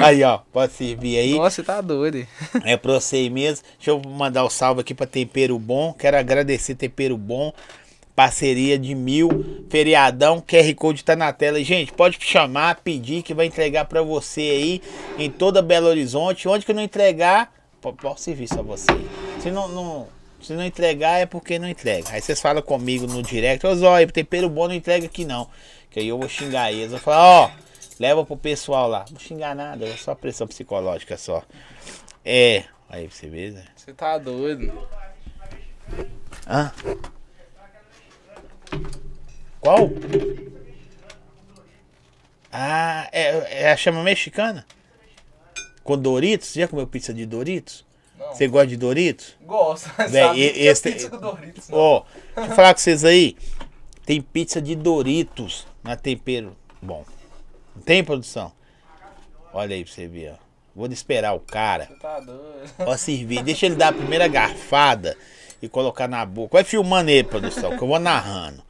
[0.06, 1.34] Aí, ó, pode servir aí.
[1.34, 2.24] Nossa, você tá doido.
[2.64, 3.66] É pra você aí mesmo.
[3.80, 5.92] Deixa eu mandar o salve aqui pra Tempero Bom.
[5.92, 7.52] Quero agradecer Tempero Bom.
[8.20, 9.64] Parceria de mil.
[9.70, 10.42] Feriadão.
[10.42, 11.64] QR Code tá na tela.
[11.64, 14.82] Gente, pode chamar, pedir que vai entregar pra você aí
[15.18, 16.46] em toda Belo Horizonte.
[16.46, 18.88] Onde que não entregar, po- posso servir só você.
[19.40, 20.08] Se não, não,
[20.42, 22.10] se não entregar é porque não entrega.
[22.12, 23.66] Aí vocês falam comigo no direct.
[23.66, 25.48] Ô Zóio, Tempero Bom não entrega aqui não.
[25.90, 26.84] Que aí eu vou xingar eles.
[26.84, 27.52] Eu vou falar, ó,
[27.98, 29.06] leva pro pessoal lá.
[29.08, 31.42] Não vou xingar nada, é só pressão psicológica só.
[32.26, 32.66] É.
[32.90, 33.64] Aí você ver, né?
[33.78, 34.74] Você tá doido.
[36.46, 36.70] Hã?
[39.60, 39.90] Qual?
[42.52, 44.66] Ah, é, é a chama mexicana?
[45.84, 46.54] Com Doritos?
[46.54, 47.86] Já comeu pizza de Doritos?
[48.18, 48.34] Não.
[48.34, 49.36] Você gosta de Doritos?
[49.42, 49.90] Gosto.
[50.10, 50.36] Véi, sabe?
[50.36, 51.68] Que é esse- pizza com Doritos.
[51.72, 52.06] Ó,
[52.36, 53.36] deixa eu falar com vocês aí.
[54.06, 56.56] Tem pizza de Doritos na tempero.
[56.82, 57.06] Bom.
[57.76, 58.52] Não tem produção?
[59.54, 60.50] Olha aí pra você ver, ó.
[60.76, 61.88] Vou esperar o cara.
[62.00, 62.42] Tá doido.
[62.80, 63.44] Ó, servir.
[63.44, 65.18] Deixa ele dar a primeira garfada
[65.62, 66.58] e colocar na boca.
[66.58, 68.62] Vai filmando aí, produção, que eu vou narrando.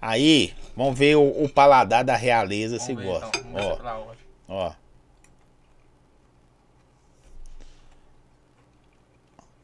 [0.00, 3.38] Aí, vamos ver o, o paladar da realeza se gosta.
[3.38, 3.78] então.
[4.48, 4.72] Ó, ó.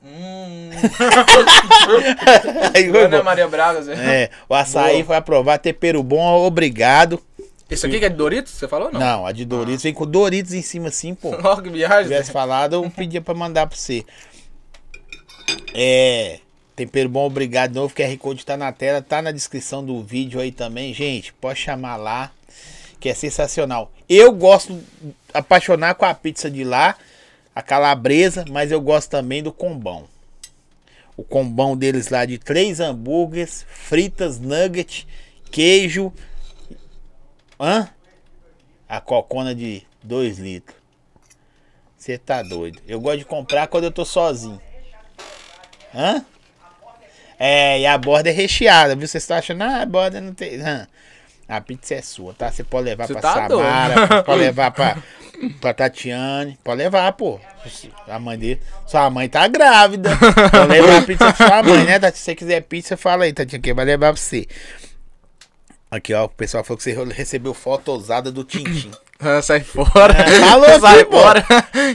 [0.02, 0.70] Hum.
[2.74, 3.24] Aí, Ana bom.
[3.24, 3.92] Maria Braga, Zé.
[3.94, 5.04] É, o açaí Boa.
[5.04, 7.20] foi aprovado, tempero bom, obrigado.
[7.68, 8.98] Esse aqui que é de Doritos, você falou ou não?
[8.98, 11.30] Não, a de Doritos vem com Doritos em cima assim, pô.
[11.62, 12.04] Que viagem.
[12.04, 12.32] tivesse Zé.
[12.32, 14.04] falado, eu pedia pra mandar pra você.
[15.74, 16.40] É.
[16.74, 17.94] Tempero bom, obrigado de novo.
[17.94, 20.94] QR Code tá na tela, tá na descrição do vídeo aí também.
[20.94, 22.32] Gente, pode chamar lá,
[22.98, 23.92] que é sensacional.
[24.08, 24.82] Eu gosto,
[25.34, 26.96] apaixonar com a pizza de lá,
[27.54, 30.08] a calabresa, mas eu gosto também do combão.
[31.16, 35.06] O combão deles lá de três hambúrgueres, fritas, nugget,
[35.50, 36.10] queijo.
[37.60, 37.90] Hã?
[38.88, 40.76] A cocona de 2 litros.
[41.98, 42.80] Você tá doido.
[42.88, 44.58] Eu gosto de comprar quando eu tô sozinho.
[45.94, 46.24] Hã?
[47.38, 49.08] É, e a borda é recheada, viu?
[49.08, 50.60] Você está achando, ah, a borda não tem.
[50.60, 50.86] Hã?
[51.48, 52.50] A pizza é sua, tá?
[52.50, 54.98] Você pode levar Você pra tá Samara, pode levar pra,
[55.60, 57.40] pra Tatiane, pode levar, pô.
[58.06, 58.60] A mãe dele.
[58.86, 60.10] Sua mãe tá grávida.
[60.16, 62.18] Pode levar a pizza pra sua mãe, né, Tati?
[62.18, 64.46] Se você quiser pizza, fala aí, Tatiana, que vai levar pra você.
[65.90, 68.92] Aqui, ó, o pessoal falou que você recebeu foto ousada do Tintim.
[69.22, 70.14] Ah, sai fora.
[70.14, 71.20] É, falou sai aqui, pô.
[71.20, 71.44] fora.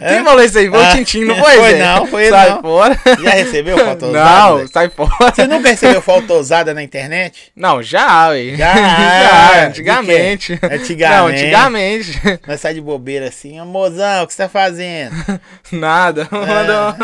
[0.07, 0.69] Quem falou isso aí?
[0.69, 1.80] Foi Ah, o Tintim, não foi, foi Zé?
[1.80, 2.61] não, foi ele Sai não.
[2.61, 2.99] fora.
[3.23, 4.30] Já recebeu foto ousada?
[4.30, 4.68] Não, velho?
[4.69, 5.34] sai fora.
[5.35, 7.52] Você nunca recebeu foto ousada na internet?
[7.56, 8.56] Não, já, ué.
[8.56, 10.60] Já, já, de antigamente.
[10.61, 11.02] Antigamente.
[11.18, 12.22] Não, antigamente.
[12.47, 15.15] Nós sai de bobeira assim, amorzão, o que você tá fazendo?
[15.72, 16.27] Nada.
[16.31, 16.95] Manda,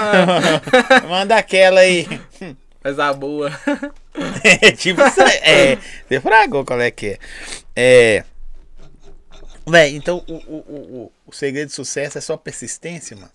[1.04, 1.08] É.
[1.10, 2.08] Manda aquela aí.
[2.84, 3.52] Faz a boa.
[4.44, 5.12] É, tipo, aí.
[5.42, 5.78] é,
[6.08, 7.18] você fragou qual é que é.
[7.76, 8.24] É.
[9.68, 13.32] Véi, então o, o, o, o, segredo de sucesso é só persistência, mano.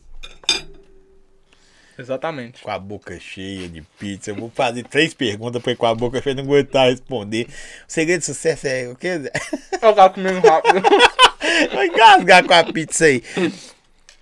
[1.99, 2.63] Exatamente.
[2.63, 4.31] Com a boca cheia de pizza.
[4.31, 7.47] Eu vou fazer três perguntas pra ir com a boca cheia não aguentar responder.
[7.47, 9.31] O segredo de sucesso é o quê?
[9.73, 10.83] Eu tava comendo rápido.
[11.73, 13.23] Vai engasgar com a pizza aí.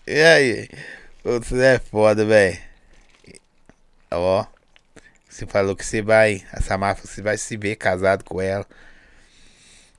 [0.07, 0.69] E aí?
[1.25, 2.59] Você é foda, velho.
[4.11, 4.47] Ó.
[5.29, 6.45] Você falou que você vai.
[6.53, 8.65] A Samara falou que você vai se ver casado com ela.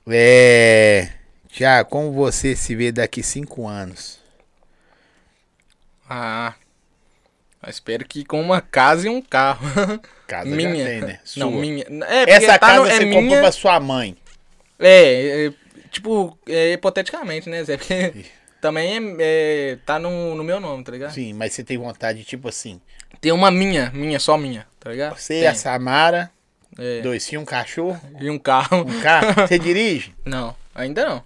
[0.08, 1.10] É.
[1.56, 4.18] Tiago, como você se vê daqui cinco anos?
[6.06, 6.52] Ah.
[7.66, 9.66] Espero que com uma casa e um carro.
[10.28, 10.76] Casa minha.
[10.76, 11.20] já tem, né?
[11.36, 11.60] Não, Sua.
[11.60, 11.84] minha.
[12.04, 13.40] É, Essa tá casa no, é você comprou minha.
[13.40, 14.16] pra sua mãe.
[14.78, 15.52] É, é,
[15.90, 17.76] tipo, é, hipoteticamente, né, Zé?
[17.78, 18.24] Porque
[18.60, 21.12] também é, é, tá no, no meu nome, tá ligado?
[21.14, 22.80] Sim, mas você tem vontade, tipo assim.
[23.20, 25.16] Tem uma minha, minha, só minha, tá ligado?
[25.16, 25.48] Você e Tem.
[25.48, 26.30] a Samara,
[26.78, 28.78] É, dois filhos, um cachorro, E um carro.
[28.82, 29.46] um carro.
[29.46, 30.12] Você dirige?
[30.24, 31.24] Não, ainda não.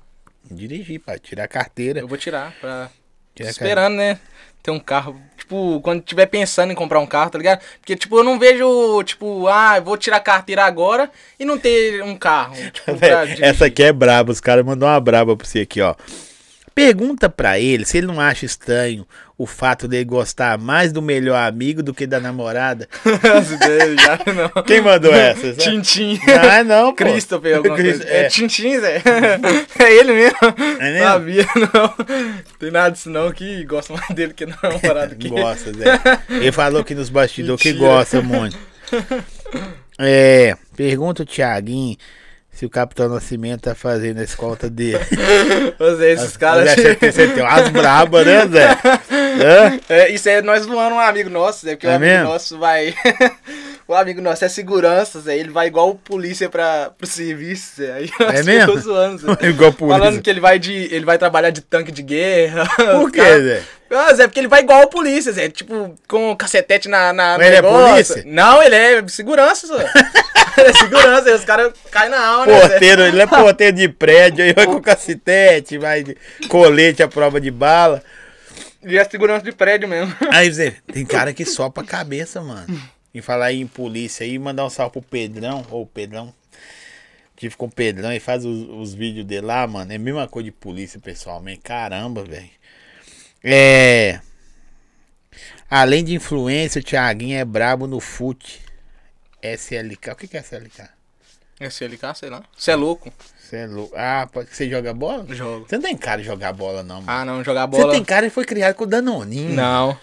[0.51, 2.01] Dirigir, pra tirar a carteira.
[2.01, 2.91] Eu vou tirar pra.
[3.35, 4.19] Tirar esperando, né?
[4.63, 5.21] Ter um carro.
[5.37, 7.61] Tipo, quando tiver pensando em comprar um carro, tá ligado?
[7.79, 11.59] Porque, tipo, eu não vejo, tipo, ah, eu vou tirar a carteira agora e não
[11.59, 12.55] ter um carro.
[12.71, 12.93] Tipo.
[13.41, 15.95] Essa aqui é braba, os caras mandou uma braba pra você aqui, ó.
[16.75, 19.07] Pergunta pra ele se ele não acha estranho
[19.37, 22.89] o fato dele gostar mais do melhor amigo do que da namorada.
[23.05, 24.63] Já não.
[24.63, 25.55] Quem mandou essa?
[25.55, 25.57] sabe?
[25.57, 26.21] Tintim.
[26.27, 26.97] Não, é não, pô.
[26.97, 28.13] Christopher, alguma Chris- coisa.
[28.13, 28.29] É, é.
[28.29, 29.03] Tintim, Zé.
[29.79, 30.37] É ele mesmo.
[30.79, 31.05] É mesmo?
[31.07, 31.95] Sabia, não.
[32.59, 35.29] Tem nada disso não que gosta mais dele que da namorada aqui.
[35.29, 35.85] Gosta, Zé.
[36.29, 38.57] Ele falou aqui nos bastidores que gosta muito.
[39.99, 41.97] É, pergunta o Thiaguinho
[42.53, 44.99] se o Capitão Nascimento tá fazendo a escolta dele.
[45.79, 46.69] Ô, Zé, esses caras.
[46.71, 49.81] Zé, você, tem- umas brabas, né, Zé?
[49.89, 52.29] É, isso é nós zoando um amigo nosso, Zé, porque É o amigo mesmo?
[52.29, 52.95] nosso vai.
[53.89, 55.39] o amigo nosso é segurança, Zé.
[55.39, 57.93] Ele vai igual o polícia pra, pro serviço, Zé.
[57.95, 58.79] Aí É mesmo?
[58.79, 59.49] zoando, Zé.
[59.49, 59.99] Igual polícia.
[59.99, 60.73] Falando que ele vai de.
[60.95, 62.67] ele vai trabalhar de tanque de guerra.
[63.01, 63.63] Por quê, caras- Zé?
[63.91, 65.49] Ah, Zé, porque ele vai igual o polícia, Zé.
[65.49, 67.13] Tipo, com cacetete na.
[67.13, 67.91] na Mas ele é negócio.
[67.91, 68.23] polícia?
[68.27, 69.91] Não, ele é segurança, Zé.
[70.57, 72.69] ele é segurança, aí os caras caem na alma, né, Zé?
[72.69, 76.17] Porteiro, ele é porteiro de prédio, aí vai com cacetete, vai de
[76.49, 78.03] colete à prova de bala.
[78.83, 80.15] E é segurança de prédio mesmo.
[80.33, 82.67] Aí, Zé, tem cara que sopa a cabeça, mano.
[83.13, 86.33] E falar aí em polícia aí, mandar um salve pro Pedrão, ou Pedrão.
[87.37, 89.93] Tive com o Pedrão e faz os, os vídeos dele lá, mano.
[89.93, 91.61] É a mesma coisa de polícia, pessoalmente.
[91.61, 92.49] Caramba, velho.
[93.43, 94.21] É.
[95.69, 98.61] Além de influência, o Thiaguinho é brabo no fute.
[99.43, 100.11] SLK.
[100.11, 100.89] O que que é SLK?
[101.61, 102.43] SLK, sei lá.
[102.57, 103.13] Você é louco?
[103.39, 103.95] Você é louco.
[103.97, 105.27] Ah, pode que você joga bola?
[105.35, 105.67] Jogo.
[105.69, 107.07] Você não tem cara de jogar bola, não, mano.
[107.07, 107.93] Ah, não, jogar Você bola.
[107.93, 109.55] tem cara e foi criado com o Danoninho.
[109.55, 109.99] Não.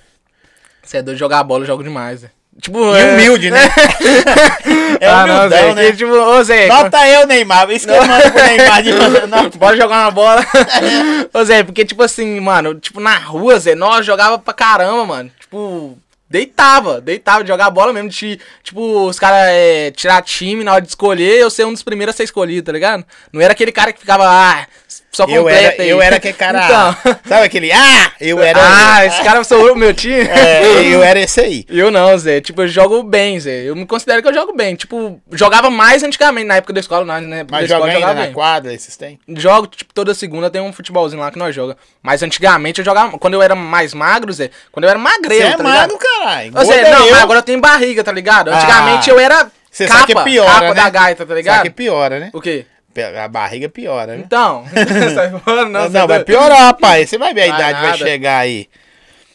[0.83, 2.31] Você é doido de jogar bola, eu jogo demais, Zé.
[2.59, 3.59] Tipo, E humilde, né?
[4.99, 5.91] é ah, não, Zé, né?
[5.91, 7.69] que, tipo, ô Zé, Nota eu, Neymar.
[7.69, 8.83] Isso que eu mando pro Neymar.
[8.83, 8.91] De...
[9.27, 10.45] Não, Bora jogar uma bola.
[11.33, 15.31] Ô Zé, porque, tipo assim, mano, tipo, na rua, Zé, nós jogava pra caramba, mano.
[15.39, 15.97] Tipo,
[16.29, 18.09] deitava, deitava de jogar bola mesmo.
[18.09, 21.83] De, tipo, os caras é, tirar time na hora de escolher, eu ser um dos
[21.83, 23.05] primeiros a ser escolhido, tá ligado?
[23.31, 24.65] Não era aquele cara que ficava, ah,
[25.11, 25.89] só eu completa era, aí.
[25.89, 26.65] eu era aquele cara.
[26.65, 27.15] Então.
[27.27, 27.71] Sabe aquele.
[27.71, 28.11] Ah!
[28.19, 28.59] Eu era.
[28.61, 30.21] Ah, esse cara sou eu, meu time.
[30.21, 31.65] É, eu era esse aí.
[31.69, 32.41] Eu não, Zé.
[32.41, 33.63] Tipo, eu jogo bem, Zé.
[33.63, 34.75] Eu me considero que eu jogo bem.
[34.75, 38.19] Tipo, jogava mais antigamente, na época da escola, não, época Mas joga eu ainda jogava
[38.19, 38.33] na bem.
[38.33, 39.19] quadra, esses tem?
[39.35, 41.77] Jogo, tipo, toda segunda tem um futebolzinho lá que nós joga.
[42.01, 43.17] Mas antigamente eu jogava.
[43.17, 44.49] Quando eu era mais magro, Zé.
[44.71, 46.65] Quando eu era Você magreiro, é tá magro, caralho.
[46.65, 47.15] Zé, é não, eu.
[47.15, 48.49] agora eu tenho barriga, tá ligado?
[48.49, 50.73] Antigamente Ah, eu era Você capa, sabe que piora, capa né?
[50.73, 51.61] da gaita, tá Sabe ligado?
[51.63, 52.29] que piora, né?
[52.33, 52.65] O quê?
[53.03, 54.23] A barriga piora, né?
[54.25, 54.65] Então.
[55.15, 56.25] Sai fora, não, Não, é vai doido.
[56.25, 57.05] piorar, pai.
[57.05, 57.97] Você vai ver a Vai idade vai nada.
[57.97, 58.67] chegar aí.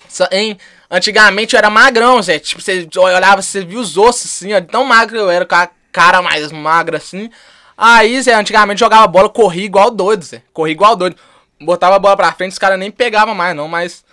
[0.08, 0.58] Só- hein?
[0.90, 2.38] Antigamente eu era magrão, Zé.
[2.38, 4.60] Tipo, você olhava, você via os ossos assim, ó.
[4.60, 7.30] Tão magro eu era, com a cara mais magra assim.
[7.76, 10.42] Aí, Zé, antigamente jogava bola, corria igual doido, Zé.
[10.52, 11.16] Corria igual doido.
[11.60, 13.68] Botava a bola pra frente, os caras nem pegavam mais, não.
[13.68, 14.04] Mas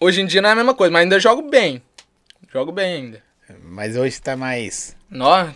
[0.00, 0.92] hoje em dia não é a mesma coisa.
[0.92, 1.80] Mas ainda jogo bem.
[2.52, 3.22] Jogo bem ainda.
[3.62, 4.96] Mas hoje tá mais.
[5.14, 5.46] Nó,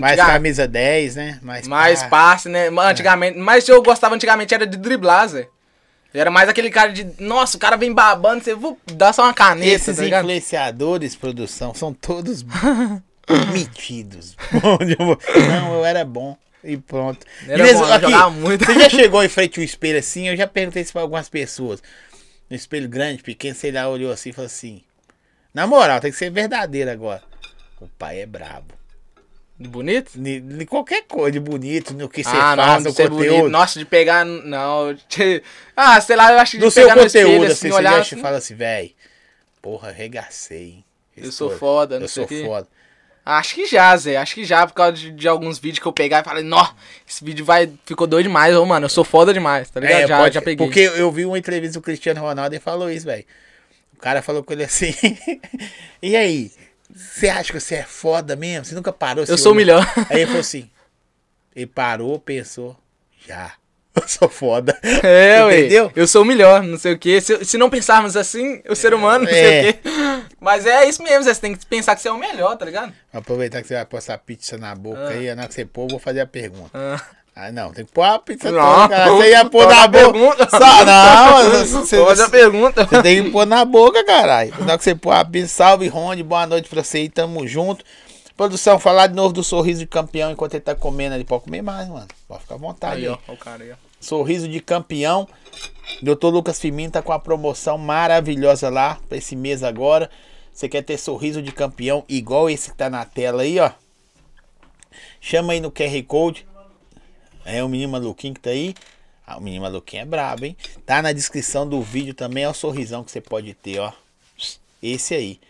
[0.00, 1.38] Mais camisa 10, né?
[1.42, 2.68] Mais, mais passe, né?
[2.68, 3.38] Antigamente.
[3.38, 5.48] Mas eu gostava antigamente era de driblar, Zé.
[6.14, 7.06] Era mais aquele cara de.
[7.18, 11.74] Nossa, o cara vem babando, você vou dar só uma caneta, Esses tá influenciadores, produção,
[11.74, 12.42] são todos
[13.52, 14.34] metidos.
[14.52, 16.36] Não, eu era bom.
[16.64, 17.26] E pronto.
[17.46, 18.64] Era vez- bom, aqui, jogava muito.
[18.64, 20.28] Você já chegou em frente ao espelho assim?
[20.28, 21.82] Eu já perguntei isso pra algumas pessoas.
[22.48, 24.82] No espelho grande, pequeno, sei lá, olhou assim e falou assim.
[25.52, 27.22] Na moral, tem que ser verdadeiro agora.
[27.80, 28.81] O pai é brabo.
[29.68, 30.12] Bonito?
[30.14, 33.16] De, de qualquer coisa, de bonito, no que você ah, faz, não, no de conteúdo.
[33.16, 33.48] bonito.
[33.48, 34.24] Nossa, de pegar.
[34.24, 34.94] Não.
[35.08, 35.42] de-
[35.76, 38.00] Ah, sei lá, eu acho que de no seu conteúdo, espelho, assim, assim, você olhar
[38.00, 38.90] assim, fala assim, velho.
[39.60, 40.84] Porra, arregacei.
[41.16, 42.44] Eu sou foda, não Eu sei sou o quê.
[42.46, 42.68] foda.
[43.24, 44.16] Acho que já, Zé.
[44.16, 46.66] Acho que já, por causa de, de alguns vídeos que eu pegar e falei, nó,
[47.08, 50.00] esse vídeo vai, ficou doido demais, ô, mano, eu sou foda demais, tá ligado?
[50.00, 50.66] É, já, pode- já peguei.
[50.66, 53.24] Porque eu vi uma entrevista do Cristiano Ronaldo e falou isso, velho.
[53.96, 54.92] O cara falou com ele assim.
[56.02, 56.50] e aí?
[56.94, 58.64] Você acha que você é foda mesmo?
[58.64, 59.24] Você nunca parou?
[59.26, 59.84] Eu sou o melhor.
[60.10, 60.70] Aí ele falou assim.
[61.54, 62.76] Ele parou, pensou.
[63.26, 63.52] Já.
[63.94, 64.78] Eu sou foda.
[65.02, 65.58] É, ué.
[65.60, 65.92] Entendeu?
[65.94, 67.20] Eu sou o melhor, não sei o quê.
[67.20, 69.70] Se, se não pensarmos assim, o ser humano, não sei É.
[69.70, 69.78] o quê.
[70.40, 71.24] Mas é isso mesmo.
[71.24, 72.90] Você tem que pensar que você é o melhor, tá ligado?
[73.12, 75.08] Vou aproveitar que você vai pôr essa pizza na boca Ah.
[75.10, 75.26] aí.
[75.34, 76.70] Na hora que você pôr, eu vou fazer a pergunta.
[76.72, 76.98] Ah.
[77.34, 77.72] Ah, não.
[77.72, 79.10] Tem que pôr a pizza Não, toda, cara.
[79.12, 80.12] Você ia pôr na boca.
[80.12, 80.48] pergunta.
[80.50, 82.84] Só, não, você, Vou fazer a pergunta.
[82.86, 84.52] Você tem que pôr na boca, caralho.
[84.64, 87.82] Na que você pôr a pizza, salve, Ronde, boa noite pra você aí, tamo junto.
[88.36, 91.24] Produção, falar de novo do sorriso de campeão enquanto ele tá comendo ali.
[91.24, 92.06] Pode comer mais, mano.
[92.28, 93.18] Pode ficar à vontade Aí, aí.
[93.28, 93.74] Ó o cara aí, ó.
[94.00, 95.26] Sorriso de campeão.
[96.02, 100.10] Doutor Lucas Firmino tá com a promoção maravilhosa lá pra esse mês agora.
[100.52, 103.70] Você quer ter sorriso de campeão igual esse que tá na tela aí, ó.
[105.20, 106.46] Chama aí no QR Code.
[107.44, 108.74] É o menino maluquinho que tá aí.
[109.26, 110.56] Ah, o menino maluquinho é brabo, hein?
[110.84, 113.92] Tá na descrição do vídeo também, é o sorrisão que você pode ter, ó.
[114.82, 115.40] Esse aí.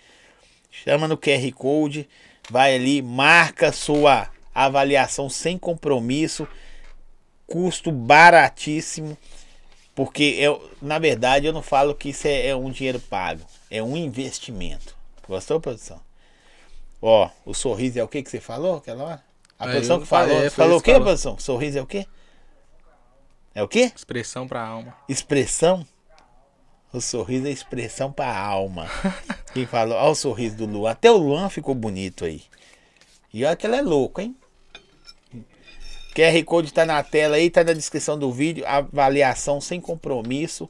[0.70, 2.09] Chama no QR Code.
[2.51, 6.47] Vai ali, marca sua avaliação sem compromisso
[7.47, 9.16] custo baratíssimo.
[9.94, 13.43] Porque eu, na verdade, eu não falo que isso é, é um dinheiro pago.
[13.70, 14.97] É um investimento.
[15.28, 16.01] Gostou, produção?
[17.01, 19.24] Ó, o sorriso é o que que você falou aquela hora?
[19.62, 20.51] A É, produção que falou.
[20.51, 21.06] falou o que, falou.
[21.06, 21.39] produção?
[21.39, 22.06] Sorriso é o quê?
[23.55, 23.93] É o quê?
[23.94, 24.97] Expressão pra alma.
[25.09, 25.86] Expressão?
[26.93, 28.86] O sorriso é expressão pra alma.
[29.55, 29.97] Quem falou?
[29.97, 30.90] Olha o sorriso do Luan.
[30.90, 32.43] Até o Luan ficou bonito aí.
[33.32, 34.36] E olha que ele é louco, hein?
[36.14, 38.64] QR Code tá na tela aí, tá na descrição do vídeo.
[38.66, 40.68] Avaliação sem compromisso.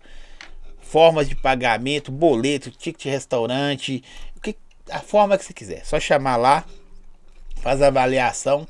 [0.80, 4.04] Formas de pagamento, boleto, ticket de restaurante.
[4.36, 4.54] O que,
[4.90, 5.84] a forma que você quiser.
[5.84, 6.64] Só chamar lá,
[7.62, 8.66] faz a avaliação,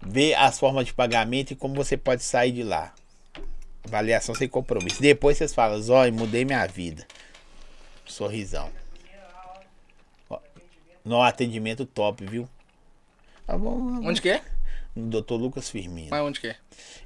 [0.00, 2.92] vê as formas de pagamento e como você pode sair de lá.
[3.84, 5.00] Avaliação sem compromisso.
[5.00, 7.06] Depois vocês falam, Zói, mudei minha vida.
[8.06, 8.70] Sorrisão.
[10.30, 10.38] Ó,
[11.04, 12.48] No atendimento top, viu?
[13.46, 14.00] Tá bom.
[14.04, 14.42] Onde que é?
[14.94, 15.34] No Dr.
[15.34, 16.08] Lucas Firmino.
[16.10, 16.56] Mas onde que é?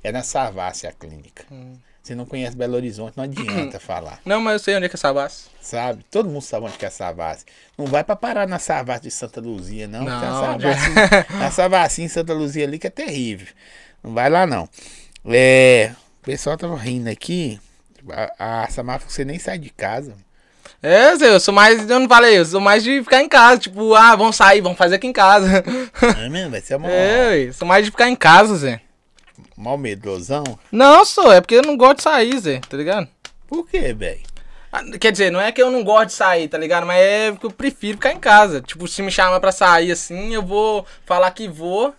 [0.02, 1.44] É na Savassi a clínica.
[2.06, 4.20] Você não conhece Belo Horizonte, não adianta falar.
[4.24, 5.46] Não, mas eu sei onde é que é base.
[5.60, 6.06] Sabe?
[6.08, 7.44] Todo mundo sabe onde que é Savassi.
[7.76, 10.04] Não vai pra parar na Savassi de Santa Luzia, não.
[10.04, 10.28] Não, Tem
[10.70, 13.48] a Savassi, Savassi em Santa Luzia ali que é terrível.
[14.04, 14.68] Não vai lá, não.
[15.26, 15.90] É,
[16.22, 17.58] o pessoal tava rindo aqui.
[18.38, 20.14] A, a você nem sai de casa.
[20.80, 21.90] É, Zé, eu sou mais.
[21.90, 23.58] Eu não falei, eu sou mais de ficar em casa.
[23.62, 25.64] Tipo, ah, vamos sair, vamos fazer aqui em casa.
[26.22, 26.52] É mesmo?
[26.52, 28.80] Vai ser mó, É, ué, sou mais de ficar em casa, Zé.
[29.56, 30.44] Mó medrosão.
[30.70, 33.08] Não, sou, é porque eu não gosto de sair, Zé, tá ligado?
[33.46, 34.20] Por quê, velho?
[34.72, 36.84] Ah, Quer dizer, não é que eu não gosto de sair, tá ligado?
[36.86, 38.60] Mas é que eu prefiro ficar em casa.
[38.60, 41.94] Tipo, se me chamar pra sair assim, eu vou falar que vou.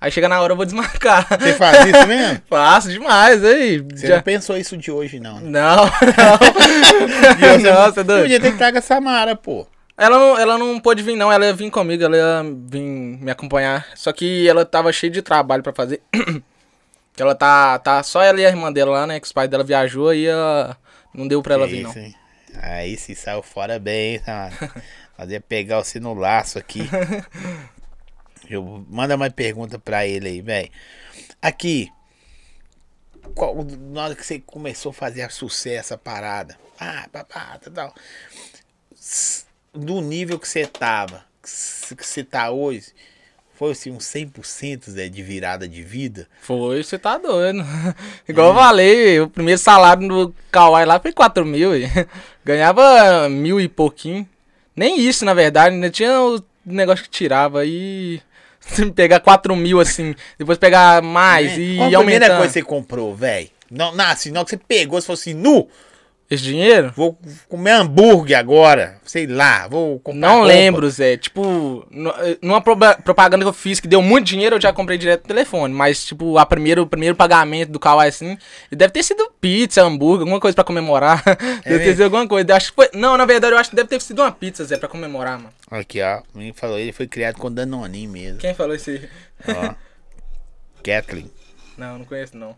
[0.00, 1.26] Aí chega na hora eu vou desmarcar.
[1.40, 2.42] Você faz isso mesmo?
[2.50, 3.78] Faço demais, aí.
[3.94, 5.40] Você Já- não pensou isso de hoje, não.
[5.40, 5.48] né?
[5.60, 5.88] Não, não.
[7.38, 8.22] você não, você é doido.
[8.22, 9.66] Podia ter que traga a Samara, pô.
[9.96, 11.30] Ela não, ela não pôde vir, não.
[11.32, 13.86] Ela ia vir comigo, ela ia vir me acompanhar.
[13.94, 16.02] Só que ela tava cheia de trabalho pra fazer.
[17.14, 18.02] que ela tá, tá.
[18.02, 19.20] Só ela e a irmã dela lá, né?
[19.20, 20.76] Que os pais dela viajou aí ela
[21.14, 21.94] não deu pra ela vir, não.
[22.60, 24.72] Aí se saiu fora bem, hein, Samara.
[25.18, 26.80] Nós ia pegar você no laço aqui.
[28.48, 30.70] Eu, manda mais pergunta pra ele aí, velho.
[31.40, 31.90] Aqui.
[33.34, 36.58] Qual, na hora que você começou a fazer sucesso a parada.
[36.78, 37.94] Ah, papá, tal, tal.
[38.94, 42.92] S- Do nível que você tava, que você tá hoje,
[43.62, 46.26] foi assim, uns 100% Zé, de virada de vida?
[46.40, 47.64] Foi, você tá doido.
[48.28, 51.76] Igual eu falei, o primeiro salário do Kawaii lá foi 4 mil.
[51.76, 51.88] e
[52.44, 54.26] Ganhava mil e pouquinho.
[54.74, 55.74] Nem isso, na verdade.
[55.74, 58.20] Ainda tinha o negócio que tirava aí.
[58.60, 61.62] Se pegar 4 mil assim, depois pegar mais Né?
[61.62, 62.38] e Qual a primeira aumentando.
[62.38, 63.48] coisa que você comprou, velho?
[63.70, 65.68] Não, não, assim, não que você pegou, você falou assim, nu,
[66.34, 66.92] Esse dinheiro?
[66.96, 67.18] vou
[67.48, 70.46] comer hambúrguer agora, sei lá, vou comprar Não roupa.
[70.48, 71.16] lembro, Zé.
[71.16, 75.22] Tipo, nu- numa propaganda que eu fiz que deu muito dinheiro, eu já comprei direto
[75.22, 75.74] no telefone.
[75.74, 78.38] Mas, tipo, a primeiro, o primeiro pagamento do Kawaii, assim,
[78.70, 81.22] deve ter sido pizza, hambúrguer, alguma coisa pra comemorar.
[81.64, 82.50] deve ter sido alguma coisa.
[82.50, 82.88] Eu Acho que foi...
[82.94, 85.52] Não, na verdade, eu acho que deve ter sido uma pizza, Zé, pra comemorar, mano.
[85.70, 89.08] Aqui, ó, o menino falou, ele foi criado com Danoninho mesmo, Quem falou isso aí?
[89.48, 89.74] ó.
[90.82, 91.30] Kathleen,
[91.76, 92.54] Não, não conheço, não.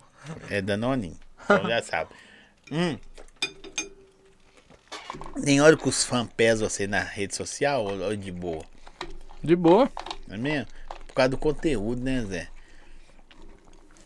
[0.51, 2.11] é Danoninho, então já sabe.
[2.73, 2.97] Hum.
[5.45, 8.65] Tem hora que os fãs pesam você na rede social ou, de boa?
[9.43, 9.91] De boa.
[10.31, 10.67] É mesmo?
[11.07, 12.49] Por causa do conteúdo, né, Zé?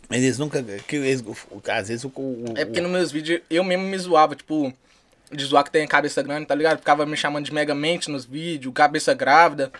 [0.08, 0.62] Mas eles nunca.
[0.62, 1.22] Que eles,
[1.68, 2.08] às vezes o.
[2.08, 4.72] o- É porque nos meus vídeos eu mesmo me zoava, tipo,
[5.30, 6.78] de zoar que tem cabeça grande, tá ligado?
[6.78, 9.70] Ficava me chamando de megamente nos vídeos, cabeça grávida.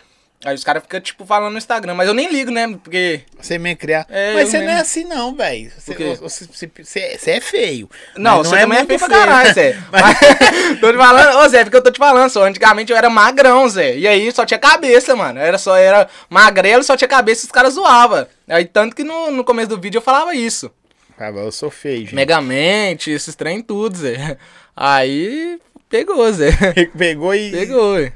[0.45, 1.95] Aí os caras ficam, tipo, falando no Instagram.
[1.95, 2.65] Mas eu nem ligo, né?
[2.81, 3.21] Porque.
[3.37, 4.05] Você mesmo criar.
[4.09, 4.81] É, Mas você não é mesmo.
[4.81, 5.69] assim, não, velho.
[5.77, 7.89] Você, você, você- você- é feio.
[8.15, 9.77] Não, você também é muito feio pra caralho, Zé.
[9.91, 10.17] Mas-
[10.79, 12.45] tô te falando, ô Zé, porque eu tô te falando, só.
[12.45, 13.97] Antigamente eu era magrão, Zé.
[13.97, 15.39] E aí só tinha cabeça, mano.
[15.39, 18.25] Era só, era magrelo, só tinha cabeça e os caras zoavam.
[18.47, 20.71] Aí tanto que no, no começo do vídeo eu falava isso.
[21.19, 22.15] Ah, eu sou feio, gente.
[22.15, 24.37] Megamente, esses trem tudo, Zé.
[24.73, 25.59] Aí
[25.89, 26.51] pegou, Zé.
[26.97, 27.51] Pegou e.
[27.51, 28.09] Pegou.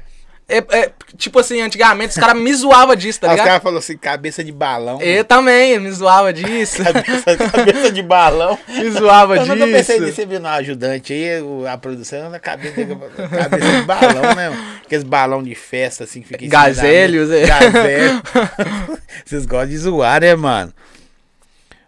[0.46, 3.46] É, é, tipo assim, antigamente os caras me zoavam disso, tá Aí os ligado?
[3.46, 5.00] caras falaram assim, cabeça de balão.
[5.00, 6.84] Eu também, me zoava disso.
[6.84, 8.58] Cabeça, cabeça de balão.
[8.68, 10.06] me zoava Eu nunca pensei nisso.
[10.06, 10.16] disso.
[10.16, 14.80] Você viu no ajudante aí, a produção na cabeça, cabeça de balão, né?
[14.84, 16.48] Aqueles balão de festa, assim, que fica em.
[16.48, 17.46] Gazelhos, é.
[19.24, 20.74] Vocês gostam de zoar, né, mano?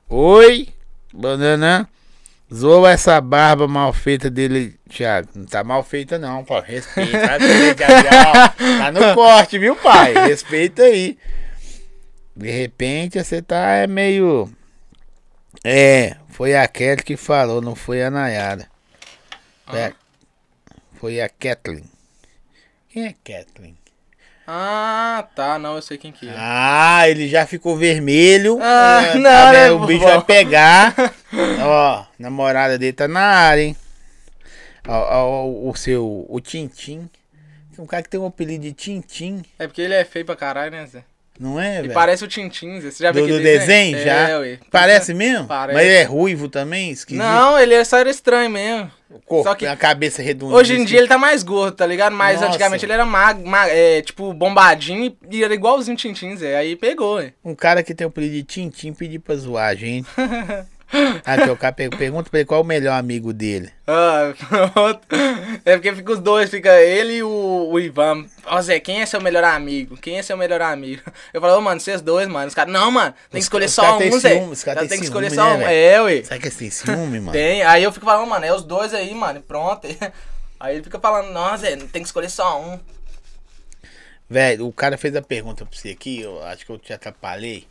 [0.09, 0.69] Oi,
[1.12, 1.87] banana.
[2.53, 5.29] Zoa essa barba mal feita dele, Thiago.
[5.35, 6.61] Não tá mal feita, não, pô.
[6.61, 7.19] Respeita.
[7.19, 8.49] Tá.
[8.49, 10.15] Tá no corte, viu, pai?
[10.29, 11.19] Respeita aí.
[12.37, 14.51] De repente, você tá é meio.
[15.65, 18.67] É, foi a Kelly que falou, não foi a Nayara.
[19.67, 19.93] Foi, a...
[21.01, 21.85] foi a Kathleen.
[22.91, 23.77] Quem é Kathleen?
[24.47, 26.35] Ah, tá, não, eu sei quem que é.
[26.37, 28.59] Ah, ele já ficou vermelho.
[28.63, 29.71] Ah, É, não, tá né?
[29.73, 30.95] O bicho vai pegar.
[31.65, 33.77] Ó, namorada dele tá na área, hein?
[34.89, 37.09] Ó, ó, o, o seu, o Tintim.
[37.75, 40.35] Tem um cara que tem um apelido de Tintim, É porque ele é feio pra
[40.37, 41.03] caralho, né, Zé?
[41.39, 41.93] não é, Ele velho?
[41.93, 42.91] parece o Tintin, Zé.
[42.91, 44.31] Você já viu Do, desenho, já?
[44.31, 44.59] É, ué.
[44.71, 45.47] Parece mesmo?
[45.47, 45.75] Parece.
[45.77, 46.91] Mas ele é ruivo também?
[46.91, 47.23] Esquisito?
[47.23, 48.91] Não, ele é só era estranho mesmo.
[49.11, 50.57] O corpo, só que- a cabeça redondinha.
[50.59, 50.85] Hoje em assim.
[50.87, 52.15] dia ele tá mais gordo, tá ligado?
[52.17, 52.49] Mas Nossa.
[52.49, 56.57] antigamente ele era mag, mag- é, tipo, bombadinho e era igualzinho o Tintin, Zé.
[56.57, 57.35] Aí pegou, ué.
[57.45, 60.09] Um cara que tem o apelido de Tintim pediu pra zoar a gente.
[61.25, 63.71] Aqui, o cara per- pergunta pra ele qual é o melhor amigo dele.
[63.87, 64.33] Ah,
[64.73, 65.01] pronto.
[65.65, 68.25] É porque fica os dois, fica ele e o, o Ivan.
[68.47, 69.97] Ó, Zé, quem é seu melhor amigo?
[69.97, 71.03] Quem é seu melhor amigo?
[71.35, 72.47] Eu falo, ô, mano, vocês dois, mano.
[72.47, 74.37] Os caras, não, mano, tem que escolher os só um, Zé.
[74.37, 75.59] ciúme, os caras Tem têm que escolher ciúme, só né, um.
[75.69, 75.71] velho?
[75.71, 76.23] É, ué.
[76.23, 77.33] Será que eles têm ciúme, mano?
[77.33, 77.63] Tem.
[77.65, 79.87] Aí eu fico falando, mano, é os dois aí, mano, pronto.
[80.59, 82.79] Aí ele fica falando, nossa, Zé, tem que escolher só um.
[84.29, 87.67] Velho, o cara fez a pergunta pra você aqui, eu acho que eu te atrapalhei.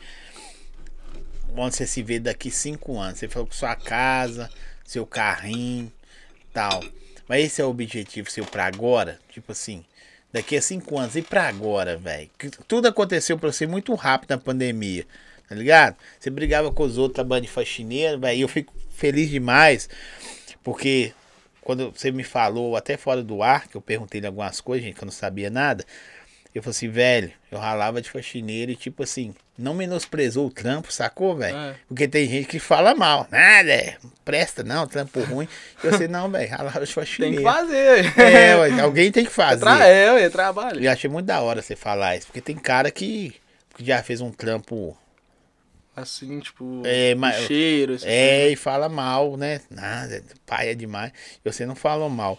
[1.57, 3.19] Onde você se vê daqui cinco anos?
[3.19, 4.49] Você falou com sua casa,
[4.83, 5.91] seu carrinho,
[6.53, 6.83] tal.
[7.27, 9.19] Mas esse é o objetivo seu pra agora?
[9.29, 9.83] Tipo assim,
[10.31, 12.29] daqui a cinco anos e pra agora, velho?
[12.67, 15.05] Tudo aconteceu pra você muito rápido na pandemia,
[15.47, 15.95] tá ligado?
[16.19, 18.41] Você brigava com os outros trabalhando de faxineiro, velho.
[18.41, 19.89] Eu fico feliz demais,
[20.63, 21.13] porque
[21.61, 25.03] quando você me falou, até fora do ar, que eu perguntei algumas coisas, gente, que
[25.03, 25.83] eu não sabia nada.
[26.55, 30.89] Eu falei assim, velho, eu ralava de faxineiro e tipo assim, não menosprezou o trampo,
[30.89, 31.53] sacou, velho?
[31.55, 31.75] É.
[31.85, 33.27] Porque tem gente que fala mal.
[33.29, 35.49] Nada, é, não presta não, trampo ruim.
[35.83, 37.35] Eu falei, não, velho, ralava de Tem faxineiro.
[37.37, 38.17] que fazer.
[38.17, 39.59] É, ué, alguém tem que fazer.
[39.59, 40.79] Tra é, ué, trabalho.
[40.81, 43.35] E eu achei muito da hora você falar isso, porque tem cara que,
[43.75, 44.97] que já fez um trampo
[45.93, 47.93] Assim, tipo, É, mas- cheiro.
[47.95, 48.05] assim.
[48.07, 49.59] é e fala mal, né?
[49.69, 51.11] Nada, pai é demais.
[51.43, 52.37] E você não falou mal.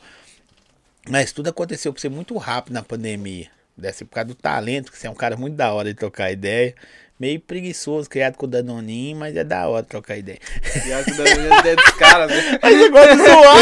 [1.08, 3.48] Mas tudo aconteceu pra você muito rápido na pandemia.
[3.76, 5.94] Deve ser por causa do talento, que você é um cara muito da hora de
[5.98, 6.74] trocar ideia.
[7.18, 10.38] Meio preguiçoso, criado com o Danoninho, mas é da hora trocar ideia.
[10.86, 11.24] E a vida
[11.60, 12.58] ideia dos caras, né?
[12.62, 13.56] Mas você gosta de zoar,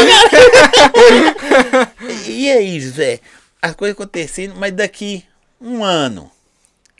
[1.71, 1.93] cara.
[2.27, 3.19] E aí, Zé?
[3.61, 5.23] As coisas acontecendo, mas daqui
[5.59, 6.29] um ano.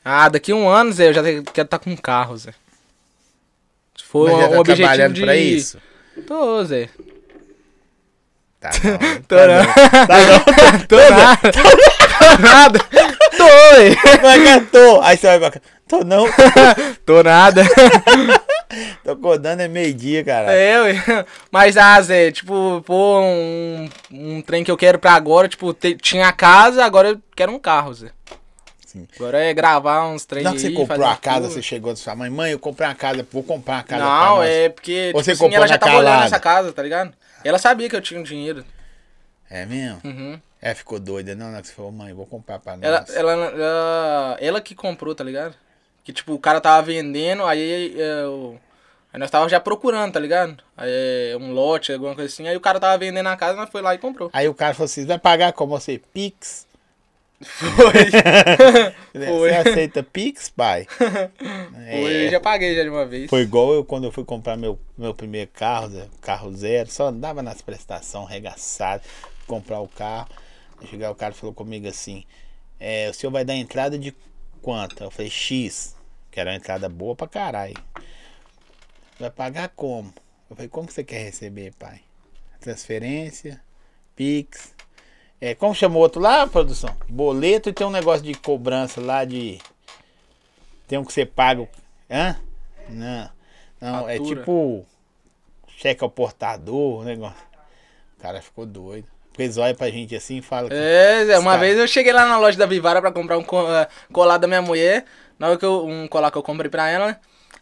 [0.04, 2.54] Ah, daqui um ano, Zé, eu já quero estar com um carro, Zé.
[3.98, 5.22] Se for mas já um tá objetivo trabalhando de...
[5.22, 5.78] pra isso?
[6.26, 6.90] Tô, Zé.
[8.60, 9.22] Tá não.
[9.24, 9.58] Tô tá não.
[9.58, 9.74] não.
[10.08, 10.88] Tá não.
[10.88, 12.05] Tô nada.
[12.20, 12.80] Tô nada.
[13.38, 13.96] Tô, ué.
[14.18, 15.02] Como é que tô?
[15.02, 15.62] Aí você vai pra cá.
[15.88, 16.26] Tô não.
[17.06, 17.64] Tô nada.
[19.04, 20.52] Tô acordando é meio-dia, cara.
[20.52, 21.26] É, ué.
[21.52, 25.96] Mas, ah, Zé, tipo, pô, um, um trem que eu quero pra agora, tipo, te-
[25.96, 28.10] tinha a casa, agora eu quero um carro, Zé.
[28.86, 29.08] Sim.
[29.18, 31.54] Agora é gravar uns trem Não que você comprou a casa, tudo.
[31.54, 34.42] você chegou e sua mãe, mãe, eu comprei uma casa, vou comprar uma casa Não,
[34.44, 36.26] é porque, tipo você assim, comprou ela já tava olhando calada?
[36.26, 37.14] essa casa, tá ligado?
[37.44, 38.66] Ela sabia que eu tinha um dinheiro.
[39.50, 40.00] É mesmo?
[40.04, 40.40] Uhum.
[40.66, 42.84] É, ficou doida, não, não, que você falou, mãe, vou comprar pra nós.
[42.84, 45.54] Ela, ela, ela, ela que comprou, tá ligado?
[46.04, 48.60] Que tipo, o cara tava vendendo, aí eu.
[49.14, 50.58] Aí nós tava já procurando, tá ligado?
[50.76, 52.48] Aí é, um lote, alguma coisa assim.
[52.48, 54.32] Aí o cara tava vendendo a casa, nós foi lá e comprou.
[54.34, 56.02] Aí o cara falou assim, vai pagar como você?
[56.12, 56.66] Pix?
[57.44, 57.94] Foi.
[59.28, 59.50] Foi.
[59.52, 60.88] Você aceita Pix, pai?
[61.86, 62.02] É.
[62.02, 63.30] Foi, eu já paguei já de uma vez.
[63.30, 67.44] Foi igual eu quando eu fui comprar meu, meu primeiro carro, carro zero, só andava
[67.44, 69.04] nas prestações, regaçado,
[69.46, 70.28] comprar o carro.
[70.84, 72.26] Chegar o cara falou comigo assim,
[72.80, 74.14] é, o senhor vai dar entrada de
[74.62, 75.04] quanto?
[75.04, 75.96] Eu falei, X,
[76.30, 77.76] que era uma entrada boa pra caralho.
[79.20, 80.14] Vai pagar como?
[80.50, 82.02] Eu falei, como que você quer receber, pai?
[82.60, 83.62] Transferência,
[84.16, 84.74] Pix.
[85.40, 86.96] É, como chamou outro lá, produção?
[87.08, 89.60] Boleto e tem um negócio de cobrança lá de.
[90.88, 91.68] Tem um que você paga.
[92.10, 92.40] Hã?
[92.90, 93.30] Não.
[93.82, 94.40] Não, é Fatura.
[94.40, 94.86] tipo.
[95.78, 97.44] Cheque ao portador, o negócio.
[98.18, 99.08] O cara ficou doido.
[99.36, 100.70] Porque eles olham pra gente assim e falam.
[100.70, 101.58] que- É, uma Cara.
[101.60, 104.62] vez eu cheguei lá na loja da Vivara pra comprar um eh, colar da minha
[104.62, 105.04] mulher.
[105.38, 107.18] Na hora que eu, um colar que eu comprei pra ela, né?